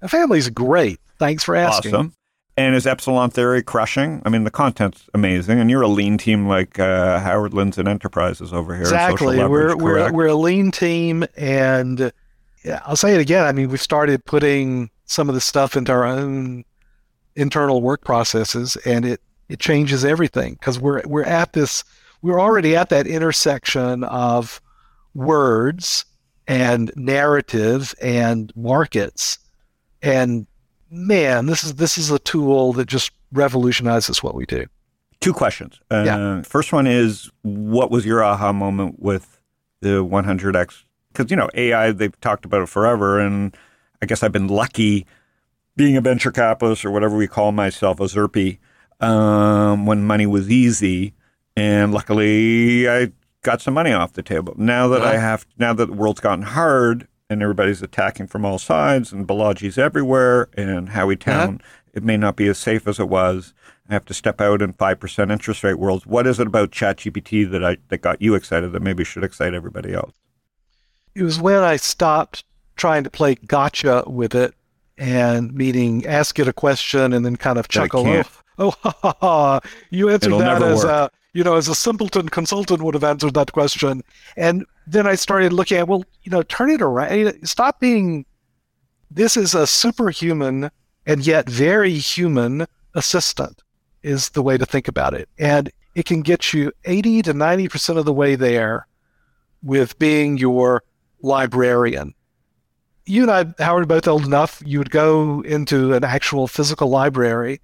the 0.00 0.08
family's 0.08 0.48
great. 0.48 0.98
Thanks 1.18 1.42
for 1.44 1.54
asking. 1.56 1.94
Awesome. 1.94 2.12
And 2.58 2.74
is 2.74 2.88
Epsilon 2.88 3.30
Theory 3.30 3.62
crushing? 3.62 4.20
I 4.24 4.30
mean, 4.30 4.42
the 4.42 4.50
content's 4.50 5.08
amazing, 5.14 5.60
and 5.60 5.70
you're 5.70 5.82
a 5.82 5.88
lean 5.88 6.18
team 6.18 6.48
like 6.48 6.80
uh, 6.80 7.20
Howard 7.20 7.52
Lindzon 7.52 7.86
Enterprises 7.86 8.52
over 8.52 8.74
here. 8.74 8.82
Exactly. 8.82 9.38
We're 9.38 9.76
we're 9.76 10.12
we're 10.12 10.26
a 10.26 10.34
lean 10.34 10.72
team, 10.72 11.24
and 11.36 12.12
yeah, 12.64 12.80
I'll 12.84 12.96
say 12.96 13.14
it 13.14 13.20
again. 13.20 13.44
I 13.44 13.52
mean, 13.52 13.68
we've 13.68 13.80
started 13.80 14.24
putting 14.24 14.90
some 15.04 15.28
of 15.28 15.36
the 15.36 15.40
stuff 15.40 15.76
into 15.76 15.92
our 15.92 16.04
own 16.04 16.64
internal 17.36 17.80
work 17.80 18.02
processes, 18.02 18.76
and 18.84 19.06
it 19.06 19.20
it 19.48 19.60
changes 19.60 20.04
everything 20.04 20.54
because 20.54 20.80
we're 20.80 21.02
we're 21.06 21.22
at 21.22 21.52
this. 21.52 21.84
We're 22.22 22.40
already 22.40 22.74
at 22.74 22.88
that 22.88 23.06
intersection 23.06 24.02
of 24.02 24.60
words 25.14 26.04
and 26.48 26.90
narrative 26.96 27.94
and 28.02 28.52
markets, 28.56 29.38
and 30.02 30.48
man, 30.90 31.46
this 31.46 31.64
is 31.64 31.74
this 31.74 31.98
is 31.98 32.10
a 32.10 32.18
tool 32.18 32.72
that 32.74 32.86
just 32.86 33.10
revolutionizes 33.32 34.22
what 34.22 34.34
we 34.34 34.46
do. 34.46 34.66
Two 35.20 35.32
questions. 35.32 35.80
Uh, 35.90 36.02
Yeah. 36.06 36.42
First 36.42 36.72
one 36.72 36.86
is, 36.86 37.30
what 37.42 37.90
was 37.90 38.06
your 38.06 38.22
aha 38.22 38.52
moment 38.52 39.00
with 39.00 39.40
the 39.80 40.04
100x? 40.04 40.84
Because 41.12 41.30
you 41.30 41.36
know 41.36 41.48
AI, 41.54 41.90
they've 41.92 42.18
talked 42.20 42.44
about 42.44 42.62
it 42.62 42.68
forever, 42.68 43.18
and 43.18 43.56
I 44.00 44.06
guess 44.06 44.22
I've 44.22 44.32
been 44.32 44.48
lucky 44.48 45.06
being 45.76 45.96
a 45.96 46.00
venture 46.00 46.30
capitalist 46.32 46.84
or 46.84 46.90
whatever 46.90 47.16
we 47.16 47.26
call 47.28 47.52
myself, 47.52 48.00
a 48.00 48.04
Zerpy, 48.04 48.58
um, 49.00 49.86
when 49.86 50.04
money 50.04 50.26
was 50.26 50.50
easy, 50.50 51.14
and 51.56 51.92
luckily 51.92 52.88
I 52.88 53.12
got 53.42 53.60
some 53.60 53.74
money 53.74 53.92
off 53.92 54.12
the 54.12 54.22
table. 54.22 54.54
Now 54.56 54.88
that 54.88 55.02
I 55.02 55.16
have, 55.18 55.46
now 55.58 55.72
that 55.74 55.86
the 55.86 55.92
world's 55.92 56.20
gotten 56.20 56.42
hard 56.44 57.06
and 57.30 57.42
everybody's 57.42 57.82
attacking 57.82 58.26
from 58.26 58.44
all 58.44 58.58
sides, 58.58 59.12
and 59.12 59.26
Balaji's 59.26 59.78
everywhere, 59.78 60.48
and 60.56 60.90
Howie 60.90 61.16
Town, 61.16 61.60
it 61.92 62.02
may 62.02 62.16
not 62.16 62.36
be 62.36 62.48
as 62.48 62.58
safe 62.58 62.86
as 62.86 62.98
it 62.98 63.08
was. 63.08 63.54
I 63.88 63.94
have 63.94 64.04
to 64.06 64.14
step 64.14 64.40
out 64.40 64.60
in 64.62 64.72
five 64.74 65.00
percent 65.00 65.30
interest 65.30 65.64
rate 65.64 65.78
worlds. 65.78 66.06
What 66.06 66.26
is 66.26 66.38
it 66.40 66.46
about 66.46 66.70
ChatGPT 66.70 67.50
that 67.50 67.64
I 67.64 67.78
that 67.88 67.98
got 67.98 68.20
you 68.20 68.34
excited 68.34 68.72
that 68.72 68.82
maybe 68.82 69.04
should 69.04 69.24
excite 69.24 69.54
everybody 69.54 69.94
else? 69.94 70.12
it 71.14 71.22
was 71.22 71.40
when 71.40 71.62
I 71.62 71.76
stopped 71.76 72.44
trying 72.76 73.02
to 73.04 73.10
play 73.10 73.34
gotcha 73.34 74.04
with 74.06 74.34
it 74.34 74.54
and 74.96 75.52
meaning 75.52 76.06
ask 76.06 76.38
it 76.38 76.46
a 76.46 76.52
question 76.52 77.12
and 77.12 77.24
then 77.24 77.36
kind 77.36 77.58
of 77.58 77.68
chuckle. 77.68 78.06
Oh, 78.06 78.22
oh, 78.58 78.70
ha, 78.82 78.94
ha, 79.02 79.14
ha. 79.20 79.60
you 79.90 80.08
answered 80.10 80.28
It'll 80.28 80.38
that 80.38 80.62
as 80.62 80.84
a 80.84 81.10
you 81.32 81.44
know 81.44 81.56
as 81.56 81.68
a 81.68 81.74
simpleton 81.74 82.28
consultant 82.28 82.82
would 82.82 82.94
have 82.94 83.04
answered 83.04 83.34
that 83.34 83.52
question. 83.52 84.02
And 84.36 84.64
then 84.86 85.06
I 85.06 85.14
started 85.14 85.52
looking 85.52 85.78
at 85.78 85.88
well, 85.88 86.04
you 86.22 86.30
know, 86.30 86.42
turn 86.42 86.70
it 86.70 86.82
around. 86.82 87.46
Stop 87.48 87.80
being. 87.80 88.24
This 89.10 89.36
is 89.36 89.54
a 89.54 89.66
superhuman 89.66 90.70
and 91.06 91.26
yet 91.26 91.48
very 91.48 91.94
human 91.94 92.66
assistant 92.94 93.62
is 94.02 94.28
the 94.30 94.42
way 94.42 94.58
to 94.58 94.66
think 94.66 94.88
about 94.88 95.14
it. 95.14 95.28
And 95.38 95.70
it 95.94 96.04
can 96.04 96.20
get 96.20 96.52
you 96.52 96.70
80 96.84 97.22
to 97.22 97.34
90% 97.34 97.96
of 97.96 98.04
the 98.04 98.12
way 98.12 98.36
there 98.36 98.86
with 99.62 99.98
being 99.98 100.36
your 100.36 100.84
librarian. 101.22 102.14
You 103.06 103.22
and 103.22 103.30
I, 103.30 103.62
Howard, 103.62 103.84
are 103.84 103.86
both 103.86 104.06
old 104.06 104.26
enough, 104.26 104.62
you 104.64 104.78
would 104.78 104.90
go 104.90 105.40
into 105.40 105.94
an 105.94 106.04
actual 106.04 106.46
physical 106.46 106.88
library 106.88 107.62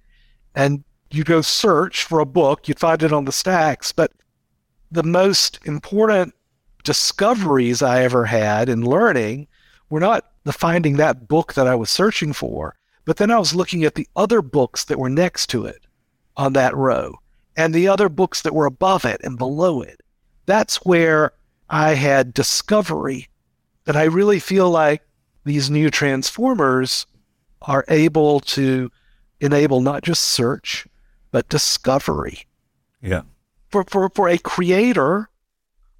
and 0.55 0.83
you'd 1.15 1.27
go 1.27 1.41
search 1.41 2.03
for 2.03 2.19
a 2.19 2.25
book, 2.25 2.67
you'd 2.67 2.79
find 2.79 3.01
it 3.03 3.13
on 3.13 3.25
the 3.25 3.31
stacks. 3.31 3.91
But 3.91 4.11
the 4.91 5.03
most 5.03 5.59
important 5.65 6.33
discoveries 6.83 7.81
I 7.81 8.03
ever 8.03 8.25
had 8.25 8.69
in 8.69 8.85
learning 8.85 9.47
were 9.89 9.99
not 9.99 10.31
the 10.43 10.53
finding 10.53 10.97
that 10.97 11.27
book 11.27 11.53
that 11.53 11.67
I 11.67 11.75
was 11.75 11.89
searching 11.89 12.33
for, 12.33 12.75
but 13.05 13.17
then 13.17 13.31
I 13.31 13.39
was 13.39 13.55
looking 13.55 13.83
at 13.83 13.95
the 13.95 14.07
other 14.15 14.41
books 14.41 14.85
that 14.85 14.99
were 14.99 15.09
next 15.09 15.47
to 15.47 15.65
it 15.65 15.85
on 16.37 16.53
that 16.53 16.75
row 16.75 17.15
and 17.57 17.73
the 17.73 17.87
other 17.87 18.09
books 18.09 18.41
that 18.41 18.53
were 18.53 18.65
above 18.65 19.05
it 19.05 19.21
and 19.23 19.37
below 19.37 19.81
it. 19.81 20.01
That's 20.45 20.77
where 20.85 21.31
I 21.69 21.93
had 21.93 22.33
discovery. 22.33 23.29
And 23.87 23.97
I 23.97 24.03
really 24.03 24.39
feel 24.39 24.69
like 24.69 25.01
these 25.45 25.69
new 25.69 25.89
transformers 25.89 27.05
are 27.61 27.85
able 27.87 28.39
to 28.41 28.91
enable 29.39 29.81
not 29.81 30.03
just 30.03 30.23
search, 30.23 30.87
but 31.35 31.49
discovery. 31.49 32.47
Yeah. 33.01 33.23
For, 33.67 33.83
for, 33.83 34.07
for 34.07 34.29
a 34.29 34.37
creator, 34.37 35.29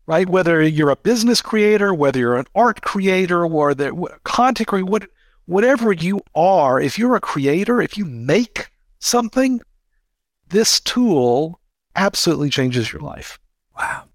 right? 0.05 0.29
Whether 0.29 0.63
you're 0.63 0.91
a 0.91 0.95
business 0.95 1.41
creator, 1.41 1.93
whether 1.93 2.19
you're 2.19 2.37
an 2.37 2.45
art 2.55 2.83
creator, 2.83 3.45
or 3.45 3.73
the 3.73 4.17
content 4.23 4.69
creator, 4.69 4.85
what, 4.85 5.09
whatever 5.45 5.91
you 5.91 6.21
are, 6.35 6.79
if 6.79 6.97
you're 6.97 7.17
a 7.17 7.19
creator, 7.19 7.81
if 7.81 7.97
you 7.97 8.05
make 8.05 8.71
something, 8.99 9.59
this 10.47 10.79
tool 10.79 11.59
absolutely 11.97 12.49
changes 12.49 12.93
your 12.93 13.01
life. 13.01 13.37
Wow. 13.77 14.05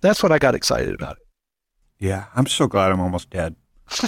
That's 0.00 0.22
what 0.22 0.32
I 0.32 0.38
got 0.38 0.54
excited 0.54 0.94
about. 0.94 1.18
Yeah. 1.98 2.24
I'm 2.34 2.46
so 2.46 2.68
glad 2.68 2.90
I'm 2.90 3.02
almost 3.02 3.28
dead. 3.28 3.54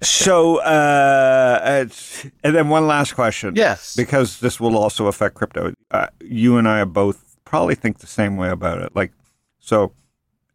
so, 0.00 0.58
uh, 0.58 1.60
it's, 1.84 2.24
and 2.42 2.54
then 2.54 2.68
one 2.68 2.86
last 2.86 3.14
question. 3.14 3.54
Yes. 3.56 3.94
Because 3.96 4.40
this 4.40 4.58
will 4.58 4.76
also 4.76 5.06
affect 5.06 5.34
crypto. 5.34 5.72
Uh, 5.90 6.08
you 6.20 6.56
and 6.56 6.68
I 6.68 6.80
are 6.80 6.86
both 6.86 7.36
probably 7.44 7.74
think 7.74 7.98
the 7.98 8.06
same 8.06 8.36
way 8.36 8.50
about 8.50 8.82
it. 8.82 8.94
Like, 8.94 9.12
so 9.58 9.92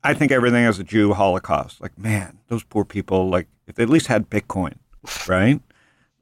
I 0.03 0.13
think 0.13 0.31
everything 0.31 0.65
as 0.65 0.79
a 0.79 0.83
Jew 0.83 1.13
Holocaust. 1.13 1.81
Like, 1.81 1.97
man, 1.97 2.39
those 2.47 2.63
poor 2.63 2.85
people, 2.85 3.29
like, 3.29 3.47
if 3.67 3.75
they 3.75 3.83
at 3.83 3.89
least 3.89 4.07
had 4.07 4.29
Bitcoin, 4.29 4.75
right? 5.27 5.61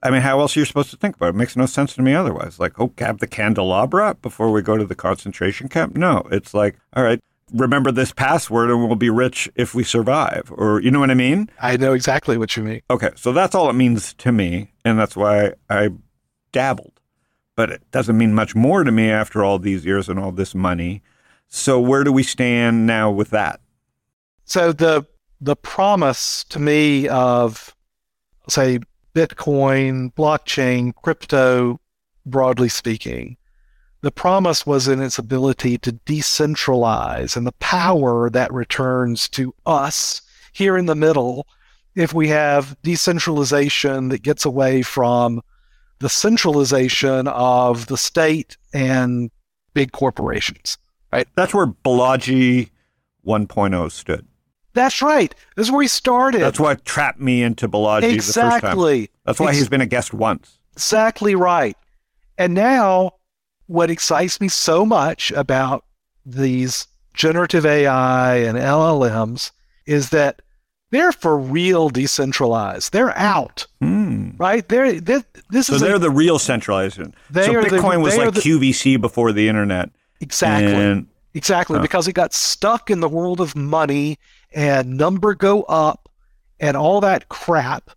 I 0.04 0.10
mean, 0.10 0.22
how 0.22 0.40
else 0.40 0.56
are 0.56 0.60
you 0.60 0.66
supposed 0.66 0.90
to 0.92 0.98
think 0.98 1.16
about 1.16 1.28
it? 1.28 1.30
It 1.30 1.36
makes 1.36 1.56
no 1.56 1.66
sense 1.66 1.94
to 1.96 2.02
me 2.02 2.14
otherwise. 2.14 2.60
Like, 2.60 2.80
oh, 2.80 2.88
grab 2.88 3.20
the 3.20 3.28
candelabra 3.28 4.16
before 4.22 4.52
we 4.52 4.62
go 4.62 4.78
to 4.78 4.86
the 4.86 4.96
concentration 4.96 5.68
camp? 5.70 5.96
No, 5.96 6.28
it's 6.32 6.54
like, 6.54 6.78
all 6.94 7.04
right, 7.04 7.20
remember 7.54 7.92
this 7.92 8.12
password 8.12 8.70
and 8.70 8.86
we'll 8.86 8.96
be 8.96 9.10
rich 9.10 9.50
if 9.56 9.76
we 9.76 9.84
survive. 9.84 10.52
Or, 10.56 10.82
you 10.82 10.92
know 10.92 11.00
what 11.00 11.12
I 11.12 11.16
mean? 11.16 11.50
I 11.62 11.78
know 11.78 11.94
exactly 11.94 12.38
what 12.38 12.56
you 12.56 12.64
mean. 12.64 12.82
Okay, 12.90 13.12
so 13.16 13.34
that's 13.34 13.56
all 13.56 13.70
it 13.70 13.74
means 13.74 14.14
to 14.16 14.32
me. 14.32 14.72
And 14.86 14.98
that's 14.98 15.16
why 15.16 15.54
I 15.70 15.90
dabbled. 16.52 17.00
But 17.56 17.70
it 17.70 17.92
doesn't 17.92 18.18
mean 18.18 18.34
much 18.34 18.56
more 18.56 18.84
to 18.84 18.92
me 18.92 19.10
after 19.10 19.44
all 19.44 19.60
these 19.60 19.86
years 19.86 20.10
and 20.10 20.18
all 20.18 20.32
this 20.32 20.56
money. 20.56 21.02
So, 21.48 21.80
where 21.82 22.06
do 22.06 22.14
we 22.14 22.24
stand 22.24 22.88
now 22.88 23.12
with 23.12 23.30
that? 23.32 23.60
So, 24.46 24.72
the 24.72 25.06
the 25.42 25.58
promise 25.58 26.46
to 26.46 26.60
me 26.60 27.10
of, 27.10 27.76
say, 28.48 28.80
Bitcoin, 29.14 30.14
blockchain, 30.14 30.94
crypto, 30.96 31.82
broadly 32.26 32.70
speaking, 32.70 33.36
the 34.02 34.12
promise 34.12 34.66
was 34.66 34.88
in 34.88 35.02
its 35.02 35.18
ability 35.18 35.78
to 35.80 35.94
decentralize 35.94 37.38
and 37.38 37.46
the 37.46 37.52
power 37.54 38.30
that 38.30 38.52
returns 38.52 39.30
to 39.30 39.54
us 39.66 40.22
here 40.52 40.78
in 40.78 40.88
the 40.88 40.96
middle 40.96 41.48
if 41.96 42.14
we 42.14 42.28
have 42.30 42.76
decentralization 42.82 44.10
that 44.10 44.24
gets 44.24 44.46
away 44.46 44.82
from 44.82 45.42
the 46.00 46.10
centralization 46.10 47.28
of 47.28 47.88
the 47.88 47.98
state 47.98 48.58
and 48.74 49.30
big 49.74 49.92
corporations. 49.92 50.78
Right? 51.14 51.28
That's 51.36 51.54
where 51.54 51.68
Balaji 51.68 52.70
1.0 53.26 53.92
stood. 53.92 54.26
That's 54.74 55.02
right. 55.02 55.36
This 55.56 55.68
is 55.68 55.72
where 55.72 55.82
he 55.82 55.88
started. 55.88 56.42
That's 56.42 56.60
what 56.60 56.86
trapped 56.86 57.20
me 57.20 57.44
into 57.44 57.68
Balaji 57.68 58.02
the 58.02 58.16
first 58.18 58.36
time. 58.36 58.56
exactly. 58.56 59.10
That's 59.26 59.40
why 59.40 59.50
Ex- 59.50 59.58
he's 59.58 59.70
been 59.70 59.82
a 59.82 59.86
guest 59.86 60.14
once. 60.14 60.58
Exactly 60.74 61.36
right. 61.36 61.76
And 62.38 62.54
now, 62.54 63.12
what 63.72 63.90
excites 63.90 64.42
me 64.42 64.48
so 64.48 64.86
much 64.86 65.32
about 65.32 65.86
these 66.26 66.88
generative 67.14 67.66
AI 67.66 68.36
and 68.38 68.58
LLMs 68.58 69.52
is 69.86 70.10
that 70.10 70.42
they're 70.92 71.12
for 71.14 71.38
real 71.38 71.90
decentralized. 71.90 72.92
They're 72.92 73.18
out, 73.18 73.66
Hmm. 73.80 74.32
right? 74.38 74.68
They're, 74.68 75.00
they're 75.00 75.24
this 75.50 75.68
So 75.68 75.76
is 75.76 75.82
a- 75.82 75.86
they're 75.86 76.00
the 76.00 76.10
real 76.10 76.38
centralization. 76.38 77.14
They 77.30 77.46
so 77.46 77.56
are 77.56 77.64
the- 77.64 77.70
Bitcoin 77.78 78.02
was 78.04 78.18
like 78.18 78.34
the- 78.34 78.42
QVC 78.42 79.00
before 79.00 79.32
the 79.32 79.48
internet. 79.48 79.90
exactly 80.20 80.74
And 80.76 81.08
exactly 81.34 81.78
Huh. 81.78 81.82
because 81.82 82.08
it 82.08 82.14
got 82.14 82.34
stuck 82.34 82.90
in 82.92 83.00
the 83.00 83.10
world 83.10 83.40
of 83.40 83.56
money 83.56 84.20
and 84.54 84.98
number 84.98 85.34
go 85.34 85.64
up 85.64 86.10
and 86.60 86.76
all 86.76 87.00
that 87.02 87.30
crap. 87.30 87.90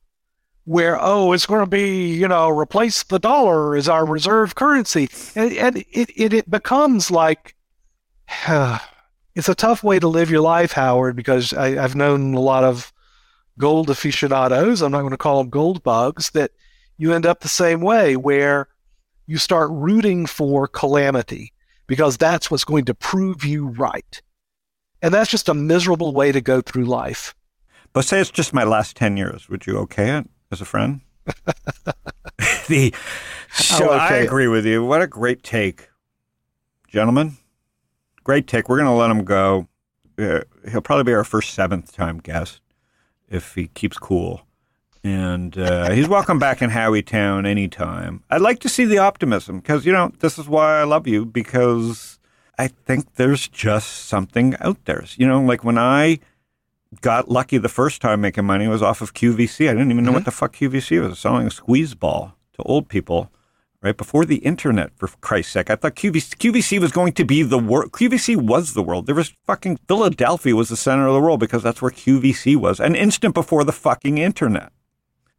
Where 0.67 0.97
oh, 0.99 1.33
it's 1.33 1.47
going 1.47 1.61
to 1.61 1.71
be 1.71 2.15
you 2.15 2.27
know 2.27 2.49
replace 2.49 3.03
the 3.03 3.19
dollar 3.19 3.77
as 3.77 3.89
our 3.89 4.07
reserve 4.07 4.55
currency, 4.55 5.09
and, 5.35 5.53
and 5.53 5.77
it, 5.77 6.11
it 6.17 6.33
it 6.33 6.51
becomes 6.51 7.11
like 7.11 7.55
it's 8.49 9.49
a 9.49 9.55
tough 9.55 9.83
way 9.83 9.99
to 9.99 10.09
live 10.09 10.31
your 10.31 10.41
life, 10.41 10.73
Howard, 10.73 11.17
because 11.17 11.53
I, 11.53 11.83
I've 11.83 11.95
known 11.95 12.35
a 12.35 12.41
lot 12.41 12.65
of 12.65 12.93
gold 13.59 13.91
aficionados. 13.91 14.81
I'm 14.81 14.93
not 14.93 15.01
going 15.01 15.11
to 15.11 15.19
call 15.19 15.39
them 15.39 15.51
gold 15.51 15.83
bugs. 15.83 16.31
That 16.31 16.53
you 16.97 17.12
end 17.12 17.27
up 17.27 17.41
the 17.41 17.49
same 17.49 17.83
way, 17.83 18.17
where 18.17 18.69
you 19.27 19.37
start 19.37 19.71
rooting 19.71 20.25
for 20.25 20.67
calamity 20.67 21.53
because 21.87 22.17
that's 22.17 22.51
what's 22.51 22.65
going 22.65 22.87
to 22.87 22.95
prove 22.95 23.45
you 23.45 23.67
right, 23.67 24.23
and 25.03 25.12
that's 25.12 25.31
just 25.31 25.51
a 25.51 25.55
miserable 25.55 26.15
way 26.15 26.33
to 26.33 26.41
go 26.41 26.62
through 26.62 26.87
life. 26.87 27.35
but 27.93 28.07
say 28.07 28.19
it's 28.19 28.31
just 28.31 28.55
my 28.55 28.65
last 28.65 28.97
ten 28.97 29.19
years. 29.19 29.51
Would 29.51 29.67
you 29.67 29.77
okay 29.81 30.17
it 30.17 30.31
as 30.55 30.61
a 30.61 30.65
friend? 30.65 31.01
the 32.69 32.95
so 33.53 33.91
I'll 33.91 34.01
I 34.01 34.17
agree 34.17 34.49
with 34.49 34.65
you. 34.65 34.85
What 34.85 35.03
a 35.03 35.07
great 35.07 35.43
take, 35.43 35.91
gentlemen. 36.89 37.37
Great 38.23 38.47
take. 38.47 38.69
We're 38.69 38.79
going 38.79 38.87
to 38.87 38.93
let 38.93 39.11
him 39.11 39.25
go. 39.25 39.69
Uh, 40.17 40.41
he'll 40.71 40.81
probably 40.81 41.05
be 41.05 41.13
our 41.13 41.25
first 41.25 41.55
seventh 41.55 41.93
time 41.93 42.19
guest 42.19 42.61
if 43.29 43.55
he 43.55 43.67
keeps 43.67 43.99
cool. 43.99 44.47
And 45.03 45.59
uh, 45.59 45.91
he's 45.91 46.09
welcome 46.09 46.39
back 46.39 46.63
in 46.63 46.71
Howietown 46.71 47.47
anytime. 47.47 48.23
I'd 48.31 48.41
like 48.41 48.61
to 48.61 48.71
see 48.71 48.87
the 48.87 48.99
optimism 48.99 49.59
because, 49.59 49.85
you 49.85 49.93
know, 49.93 50.13
this 50.21 50.39
is 50.39 50.49
why 50.49 50.81
I 50.81 50.85
love 50.85 51.07
you 51.07 51.27
because 51.27 52.19
I 52.59 52.69
think 52.69 53.17
there's 53.17 53.47
just 53.49 54.07
something 54.07 54.57
out 54.61 54.83
there. 54.87 55.05
You 55.17 55.27
know, 55.27 55.43
like 55.43 55.63
when 55.63 55.77
I 55.77 56.21
got 57.01 57.28
lucky 57.30 57.59
the 57.59 57.68
first 57.68 58.01
time 58.03 58.20
making 58.20 58.45
money 58.45 58.68
was 58.68 58.82
off 58.82 59.01
of 59.01 59.14
QVC. 59.14 59.68
I 59.68 59.72
didn't 59.72 59.90
even 59.90 60.05
know 60.05 60.12
what 60.12 60.24
the 60.24 60.30
fuck 60.30 60.55
QVC 60.57 61.01
was. 61.07 61.18
Selling 61.18 61.47
a 61.47 61.51
squeeze 61.51 61.95
ball 61.95 62.36
to 62.55 62.62
old 62.62 62.88
people 62.88 63.30
right 63.82 63.97
before 63.99 64.24
the 64.24 64.36
internet, 64.36 64.90
for 64.97 65.09
Christ's 65.20 65.53
sake. 65.53 65.68
I 65.68 65.76
thought 65.76 65.95
QVC, 65.95 66.36
QVC 66.36 66.80
was 66.80 66.90
going 66.90 67.12
to 67.12 67.24
be 67.24 67.42
the 67.42 67.59
world. 67.59 67.92
QVC 67.92 68.34
was 68.36 68.72
the 68.72 68.82
world. 68.82 69.05
There 69.05 69.14
was 69.14 69.34
fucking 69.47 69.78
Philadelphia 69.88 70.57
was 70.57 70.70
the 70.70 70.76
center 70.76 71.07
of 71.07 71.12
the 71.12 71.20
world 71.20 71.38
because 71.38 71.62
that's 71.62 71.82
where 71.82 71.90
QVC 71.90 72.57
was 72.57 72.80
an 72.80 72.95
instant 72.95 73.34
before 73.34 73.62
the 73.62 73.72
fucking 73.72 74.16
internet. 74.16 74.72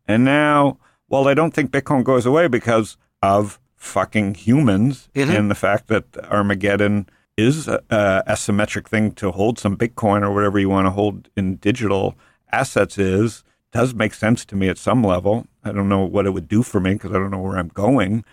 And 0.07 0.23
now, 0.23 0.77
while 1.07 1.27
I 1.27 1.33
don't 1.33 1.55
think 1.55 1.71
Bitcoin 1.71 2.03
goes 2.03 2.27
away 2.27 2.47
because 2.47 2.97
of 3.23 3.59
fucking 3.77 4.35
humans 4.35 5.09
Mhm. 5.15 5.35
and 5.37 5.49
the 5.51 5.55
fact 5.55 5.87
that 5.87 6.05
Armageddon 6.31 7.07
is 7.38 7.67
a, 7.67 7.81
asymmetric 8.27 8.88
thing 8.88 9.11
to 9.13 9.31
hold 9.31 9.59
some 9.59 9.77
Bitcoin 9.77 10.21
or 10.21 10.33
whatever 10.33 10.59
you 10.59 10.69
want 10.69 10.86
to 10.86 10.91
hold 10.91 11.29
in 11.36 11.55
digital 11.55 12.15
assets 12.51 12.97
is, 12.97 13.43
does 13.71 13.93
make 13.93 14.13
sense 14.13 14.45
to 14.45 14.55
me 14.55 14.69
at 14.69 14.77
some 14.77 15.03
level. 15.03 15.45
I 15.63 15.71
don't 15.71 15.89
know 15.89 16.05
what 16.05 16.25
it 16.25 16.31
would 16.31 16.47
do 16.47 16.63
for 16.63 16.79
me 16.79 16.93
because 16.93 17.11
I 17.11 17.15
don't 17.15 17.31
know 17.31 17.41
where 17.41 17.57
I'm 17.57 17.67
going. 17.69 18.23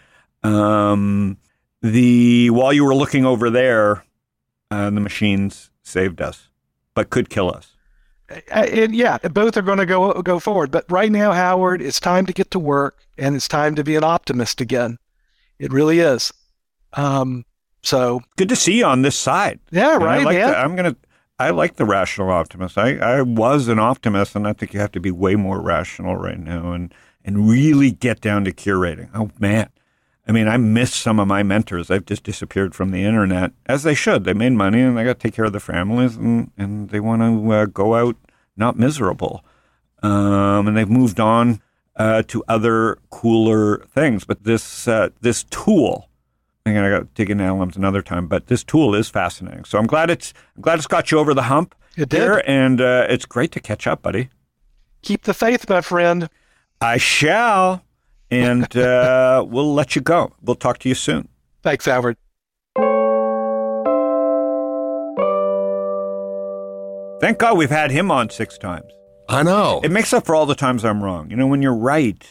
Um, 0.43 1.39
the 1.81 2.51
while 2.51 2.73
you 2.73 2.85
were 2.85 2.95
looking 2.95 3.25
over 3.25 3.51
there, 3.51 4.05
uh, 4.71 4.91
the 4.91 5.01
machines 5.01 5.71
saved 5.83 6.21
us, 6.21 6.49
but 6.95 7.11
could 7.11 7.29
kill 7.29 7.53
us. 7.53 7.77
And 8.51 8.95
yeah, 8.95 9.19
both 9.19 9.57
are 9.57 9.63
going 9.63 9.79
to 9.79 9.87
go 9.87 10.23
go 10.23 10.39
forward. 10.39 10.71
But 10.71 10.91
right 10.91 11.13
now, 11.13 11.33
Howard, 11.33 11.83
it's 11.83 12.01
time 12.01 12.25
to 12.27 12.33
get 12.33 12.51
to 12.53 12.59
work, 12.59 12.99
and 13.19 13.35
it's 13.37 13.49
time 13.49 13.75
to 13.75 13.85
be 13.85 13.97
an 13.97 14.05
optimist 14.05 14.61
again. 14.61 14.99
It 15.59 15.73
really 15.73 15.99
is. 15.99 16.33
Um, 16.95 17.45
so 17.83 18.21
Good 18.37 18.49
to 18.49 18.57
see 18.57 18.79
you 18.79 18.85
on 18.85 19.03
this 19.03 19.17
side. 19.17 19.61
yeah, 19.71 19.95
And 19.95 20.05
I 20.05 20.07
right, 20.07 20.25
like 20.25 20.37
man. 20.37 20.49
that. 20.49 20.65
I'm 20.65 20.77
gonna. 20.77 20.97
I 21.39 21.51
like 21.51 21.75
the 21.77 21.85
rational 21.85 22.31
optimist. 22.31 22.79
I, 22.79 22.97
I 22.99 23.23
was 23.23 23.67
an 23.67 23.81
optimist, 23.81 24.37
and 24.37 24.47
I 24.47 24.53
think 24.53 24.73
you 24.73 24.79
have 24.81 24.93
to 24.93 25.01
be 25.01 25.11
way 25.11 25.35
more 25.35 25.61
rational 25.61 26.17
right 26.17 26.39
now 26.39 26.73
and 26.73 26.95
and 27.25 27.49
really 27.49 27.91
get 27.91 28.21
down 28.21 28.45
to 28.45 28.53
curating. 28.53 29.09
Oh 29.15 29.31
man, 29.41 29.69
I 30.27 30.33
mean, 30.33 30.47
I 30.47 30.57
miss 30.57 30.95
some 30.95 31.19
of 31.19 31.27
my 31.27 31.43
mentors. 31.43 31.89
They've 31.89 32.05
just 32.05 32.23
disappeared 32.23 32.75
from 32.75 32.91
the 32.93 33.03
internet, 33.03 33.53
as 33.67 33.83
they 33.83 33.95
should. 33.95 34.25
They 34.25 34.35
made 34.35 34.53
money 34.53 34.81
and 34.81 34.97
they 34.97 35.05
got 35.05 35.19
to 35.19 35.27
take 35.29 35.35
care 35.35 35.47
of 35.47 35.53
their 35.53 35.61
families, 35.61 36.17
and 36.17 36.51
and 36.57 36.91
they 36.91 37.01
want 37.01 37.23
to 37.23 37.53
uh, 37.53 37.67
go 37.67 37.95
out 37.97 38.17
not 38.57 38.79
miserable. 38.79 39.45
Um, 40.03 40.69
and 40.69 40.77
they've 40.77 40.89
moved 40.89 41.19
on 41.21 41.61
uh, 41.97 42.23
to 42.29 42.45
other 42.49 42.99
cooler 43.11 43.79
things. 43.87 44.25
But 44.25 44.45
this 44.45 44.87
uh, 44.87 45.09
this 45.21 45.45
tool 45.45 46.09
I'm 46.65 46.75
gonna 46.75 46.91
go 46.91 47.09
dig 47.15 47.29
into 47.31 47.43
LMs 47.45 47.77
another 47.77 48.03
time, 48.03 48.29
but 48.29 48.47
this 48.47 48.63
tool 48.63 48.95
is 48.95 49.09
fascinating. 49.09 49.65
So 49.65 49.79
I'm 49.79 49.87
glad 49.87 50.11
it's 50.11 50.33
I'm 50.57 50.63
glad 50.63 50.79
it's 50.79 50.87
got 50.87 51.11
you 51.11 51.19
over 51.19 51.35
the 51.35 51.43
hump 51.43 51.75
It 51.97 52.09
did. 52.09 52.21
here, 52.21 52.43
and 52.47 52.81
uh, 52.81 53.07
it's 53.09 53.25
great 53.27 53.51
to 53.53 53.61
catch 53.61 53.87
up, 53.87 54.03
buddy. 54.03 54.29
Keep 55.03 55.23
the 55.23 55.35
faith, 55.35 55.69
my 55.69 55.81
friend. 55.81 56.29
I 56.81 56.97
shall, 56.99 57.85
and 58.31 58.75
uh, 58.77 59.45
we'll 59.49 59.75
let 59.75 59.97
you 59.97 60.03
go. 60.03 60.35
We'll 60.41 60.55
talk 60.57 60.79
to 60.79 60.89
you 60.89 60.95
soon. 60.95 61.29
Thanks, 61.63 61.89
Albert. 61.89 62.17
Thank 67.21 67.39
God 67.39 67.57
we've 67.57 67.71
had 67.71 67.93
him 67.93 68.11
on 68.11 68.31
six 68.31 68.59
times. 68.59 68.91
I 69.29 69.45
know. 69.45 69.81
It 69.85 69.93
makes 69.93 70.13
up 70.13 70.27
for 70.27 70.35
all 70.35 70.45
the 70.45 70.57
times 70.57 70.85
I'm 70.85 71.03
wrong. 71.05 71.31
You 71.31 71.37
know, 71.37 71.47
when 71.47 71.63
you're 71.63 71.73
right, 71.75 72.25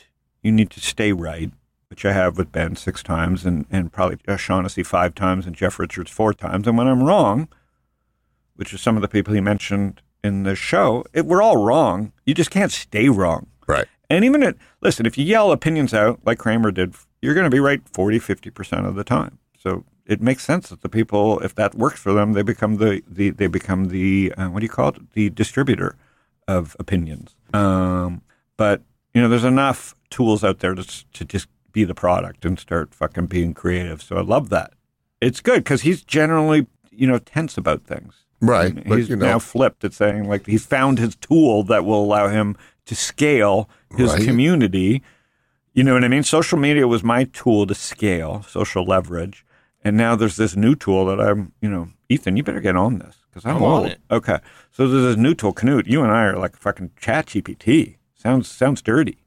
you 0.44 0.52
need 0.52 0.70
to 0.72 0.82
stay 0.82 1.14
right, 1.14 1.50
which 1.92 2.06
I 2.06 2.14
have 2.14 2.38
with 2.38 2.54
Ben 2.54 2.78
six 2.78 3.04
times, 3.04 3.46
and 3.46 3.66
and 3.70 3.92
probably 3.92 4.18
Josh 4.26 4.42
Shaughnessy 4.42 4.82
five 4.82 5.14
times, 5.14 5.46
and 5.46 5.54
Jeff 5.54 5.78
Richards 5.78 6.10
four 6.10 6.34
times. 6.34 6.66
And 6.66 6.78
when 6.78 6.88
I'm 6.88 7.04
wrong, 7.04 7.50
which 8.56 8.74
is 8.74 8.82
some 8.82 8.96
of 8.96 9.02
the 9.02 9.10
people 9.10 9.34
he 9.34 9.42
mentioned 9.42 10.02
in 10.24 10.44
the 10.44 10.56
show, 10.56 11.04
it, 11.14 11.26
we're 11.26 11.42
all 11.42 11.58
wrong. 11.58 12.14
You 12.26 12.34
just 12.34 12.50
can't 12.50 12.72
stay 12.72 13.10
wrong. 13.10 13.48
right. 13.68 13.88
And 14.10 14.26
even 14.26 14.44
at, 14.44 14.56
listen, 14.82 15.06
if 15.06 15.18
you 15.18 15.26
yell 15.26 15.52
opinions 15.52 15.94
out 15.94 16.20
like 16.26 16.38
Cramer 16.38 16.72
did, 16.72 16.96
you're 17.22 17.34
going 17.34 17.46
to 17.46 17.50
be 17.50 17.62
right 17.62 17.82
40, 17.94 18.20
50% 18.20 18.86
of 18.86 18.96
the 18.96 19.06
time. 19.06 19.40
So 19.58 19.86
it 20.06 20.22
makes 20.22 20.44
sense 20.44 20.70
that 20.70 20.82
the 20.82 20.90
people, 20.90 21.40
if 21.40 21.56
that 21.56 21.76
works 21.76 22.00
for 22.00 22.12
them, 22.14 22.34
they 22.34 22.42
become 22.42 22.76
the, 22.76 23.02
the 23.08 23.30
they 23.30 23.48
become 23.48 23.88
the, 23.88 24.34
uh, 24.38 24.48
what 24.48 24.60
do 24.60 24.66
you 24.66 24.70
call 24.70 24.90
it? 24.90 25.12
The 25.14 25.30
distributor 25.30 25.96
of 26.48 26.76
opinions. 26.78 27.36
Um, 27.54 28.22
but, 28.58 28.82
you 29.14 29.22
know, 29.22 29.30
there's 29.30 29.46
enough 29.46 29.96
tools 30.10 30.44
out 30.44 30.60
there 30.60 30.76
to, 30.76 31.12
to 31.14 31.26
just 31.26 31.48
be 31.72 31.84
the 31.84 31.96
product 31.96 32.46
and 32.46 32.60
start 32.60 32.94
fucking 32.94 33.28
being 33.28 33.54
creative. 33.54 34.02
So 34.02 34.18
I 34.18 34.22
love 34.22 34.50
that. 34.50 34.74
It's 35.20 35.40
good 35.42 35.64
because 35.64 35.82
he's 35.82 36.02
generally, 36.04 36.68
you 36.92 37.08
know, 37.08 37.20
tense 37.20 37.58
about 37.58 37.84
things. 37.86 38.16
Right. 38.42 38.76
And 38.76 38.84
But, 38.88 38.98
he's 38.98 39.10
you 39.10 39.16
know, 39.16 39.26
now 39.26 39.40
flipped 39.40 39.84
at 39.84 39.94
saying 39.94 40.28
like 40.28 40.48
he 40.48 40.58
found 40.58 40.98
his 41.00 41.16
tool 41.16 41.64
that 41.66 41.86
will 41.86 42.04
allow 42.04 42.28
him 42.28 42.56
to 42.86 42.96
scale 42.96 43.70
his 43.96 44.14
Right. 44.14 44.24
community. 44.26 45.04
You 45.74 45.84
know 45.84 45.94
what 45.94 46.04
I 46.04 46.08
mean? 46.08 46.24
Social 46.24 46.58
media 46.58 46.88
was 46.88 47.04
my 47.04 47.26
tool 47.26 47.66
to 47.68 47.76
scale 47.76 48.44
social 48.44 48.84
leverage, 48.84 49.46
and 49.84 49.96
now 49.96 50.16
there's 50.18 50.36
this 50.36 50.56
new 50.56 50.76
tool 50.76 51.06
that 51.06 51.22
I'm. 51.22 51.54
You 51.62 51.70
know, 51.70 51.90
Ethan, 52.10 52.36
you 52.36 52.44
better 52.44 52.60
get 52.60 52.76
on 52.76 53.00
this 53.00 53.20
because 53.30 53.46
I'm, 53.46 53.58
I'm 53.58 53.64
on 53.64 53.72
old. 53.84 53.88
it. 53.88 54.02
Okay, 54.12 54.40
so 54.72 54.88
there's 54.88 55.04
this 55.16 55.18
new 55.18 55.34
tool, 55.34 55.54
Knut. 55.54 55.88
You 55.88 56.02
and 56.04 56.12
I 56.12 56.24
are 56.26 56.38
like 56.38 56.58
fucking 56.58 56.92
Chat 57.00 57.28
GPT. 57.28 57.96
Sounds 58.16 58.50
sounds 58.50 58.82
dirty. 58.82 59.21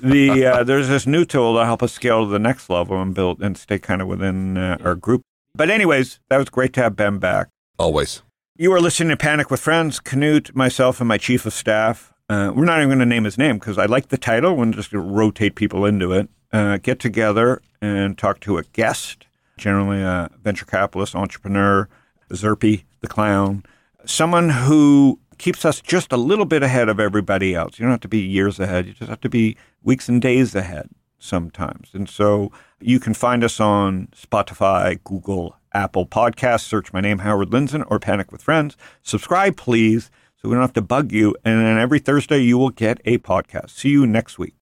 The 0.00 0.46
uh, 0.46 0.64
there's 0.64 0.88
this 0.88 1.06
new 1.06 1.24
tool 1.24 1.54
to 1.56 1.64
help 1.64 1.82
us 1.82 1.92
scale 1.92 2.24
to 2.24 2.30
the 2.30 2.38
next 2.38 2.68
level 2.68 3.00
and 3.00 3.14
build 3.14 3.40
and 3.42 3.56
stay 3.56 3.78
kind 3.78 4.02
of 4.02 4.08
within 4.08 4.56
uh, 4.56 4.76
our 4.84 4.94
group. 4.94 5.22
But 5.54 5.70
anyways, 5.70 6.20
that 6.28 6.36
was 6.36 6.50
great 6.50 6.72
to 6.74 6.82
have 6.82 6.96
Ben 6.96 7.18
back. 7.18 7.48
always. 7.78 8.22
You 8.58 8.72
are 8.72 8.80
listening 8.80 9.10
to 9.10 9.16
Panic 9.18 9.50
with 9.50 9.60
Friends. 9.60 10.00
Knut, 10.00 10.54
myself, 10.54 11.00
and 11.00 11.08
my 11.08 11.18
chief 11.18 11.44
of 11.44 11.52
staff. 11.52 12.14
Uh, 12.28 12.52
we're 12.54 12.64
not 12.64 12.78
even 12.78 12.88
going 12.88 12.98
to 13.00 13.06
name 13.06 13.24
his 13.24 13.38
name 13.38 13.58
because 13.58 13.78
I 13.78 13.86
like 13.86 14.08
the 14.08 14.18
title. 14.18 14.56
We're 14.56 14.72
just 14.72 14.90
going 14.90 15.06
to 15.06 15.12
rotate 15.14 15.54
people 15.54 15.84
into 15.84 16.12
it. 16.12 16.28
Uh, 16.52 16.78
get 16.78 16.98
together 16.98 17.60
and 17.82 18.16
talk 18.16 18.40
to 18.40 18.56
a 18.56 18.62
guest, 18.72 19.26
generally 19.58 20.00
a 20.00 20.30
venture 20.42 20.64
capitalist, 20.64 21.14
entrepreneur, 21.14 21.88
Zerpy, 22.30 22.84
the 23.00 23.08
clown, 23.08 23.64
someone 24.04 24.48
who 24.48 25.20
keeps 25.38 25.64
us 25.64 25.80
just 25.80 26.12
a 26.12 26.16
little 26.16 26.44
bit 26.44 26.62
ahead 26.62 26.88
of 26.88 27.00
everybody 27.00 27.54
else. 27.54 27.78
You 27.78 27.84
don't 27.84 27.92
have 27.92 28.00
to 28.00 28.08
be 28.08 28.20
years 28.20 28.58
ahead. 28.60 28.86
You 28.86 28.92
just 28.92 29.08
have 29.08 29.20
to 29.22 29.28
be 29.28 29.56
weeks 29.82 30.08
and 30.08 30.20
days 30.20 30.54
ahead 30.54 30.88
sometimes. 31.18 31.90
And 31.92 32.08
so 32.08 32.52
you 32.80 33.00
can 33.00 33.14
find 33.14 33.42
us 33.44 33.60
on 33.60 34.08
Spotify, 34.08 35.02
Google, 35.04 35.56
Apple 35.72 36.06
Podcasts. 36.06 36.64
Search 36.64 36.92
my 36.92 37.00
name, 37.00 37.18
Howard 37.18 37.50
Lindzon, 37.50 37.84
or 37.88 37.98
Panic 37.98 38.32
with 38.32 38.42
Friends. 38.42 38.76
Subscribe, 39.02 39.56
please, 39.56 40.10
so 40.36 40.48
we 40.48 40.54
don't 40.54 40.62
have 40.62 40.72
to 40.74 40.82
bug 40.82 41.12
you. 41.12 41.34
And 41.44 41.60
then 41.60 41.78
every 41.78 41.98
Thursday, 41.98 42.38
you 42.38 42.58
will 42.58 42.70
get 42.70 43.00
a 43.04 43.18
podcast. 43.18 43.70
See 43.70 43.90
you 43.90 44.06
next 44.06 44.38
week. 44.38 44.54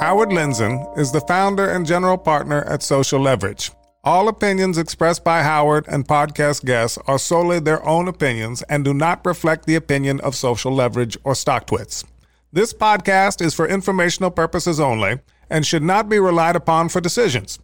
Howard 0.00 0.30
Lindzon 0.30 0.96
is 0.96 1.12
the 1.12 1.20
founder 1.22 1.68
and 1.68 1.84
general 1.84 2.16
partner 2.16 2.62
at 2.64 2.82
Social 2.82 3.20
Leverage. 3.20 3.72
All 4.08 4.26
opinions 4.26 4.78
expressed 4.78 5.22
by 5.22 5.42
Howard 5.42 5.84
and 5.86 6.08
podcast 6.08 6.64
guests 6.64 6.96
are 7.06 7.18
solely 7.18 7.58
their 7.58 7.86
own 7.86 8.08
opinions 8.08 8.62
and 8.62 8.82
do 8.82 8.94
not 8.94 9.20
reflect 9.26 9.66
the 9.66 9.74
opinion 9.74 10.18
of 10.20 10.34
Social 10.34 10.72
Leverage 10.72 11.18
or 11.24 11.34
StockTwits. 11.34 12.04
This 12.50 12.72
podcast 12.72 13.42
is 13.42 13.52
for 13.52 13.68
informational 13.68 14.30
purposes 14.30 14.80
only 14.80 15.18
and 15.50 15.66
should 15.66 15.82
not 15.82 16.08
be 16.08 16.18
relied 16.18 16.56
upon 16.56 16.88
for 16.88 17.02
decisions. 17.02 17.58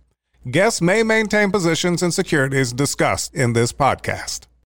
Guests 0.51 0.83
may 0.83 1.03
maintain 1.03 1.51
positions 1.51 2.03
in 2.03 2.13
securities 2.13 2.75
discussed 2.75 3.35
in 3.35 3.55
this 3.55 3.73
podcast. 3.73 4.41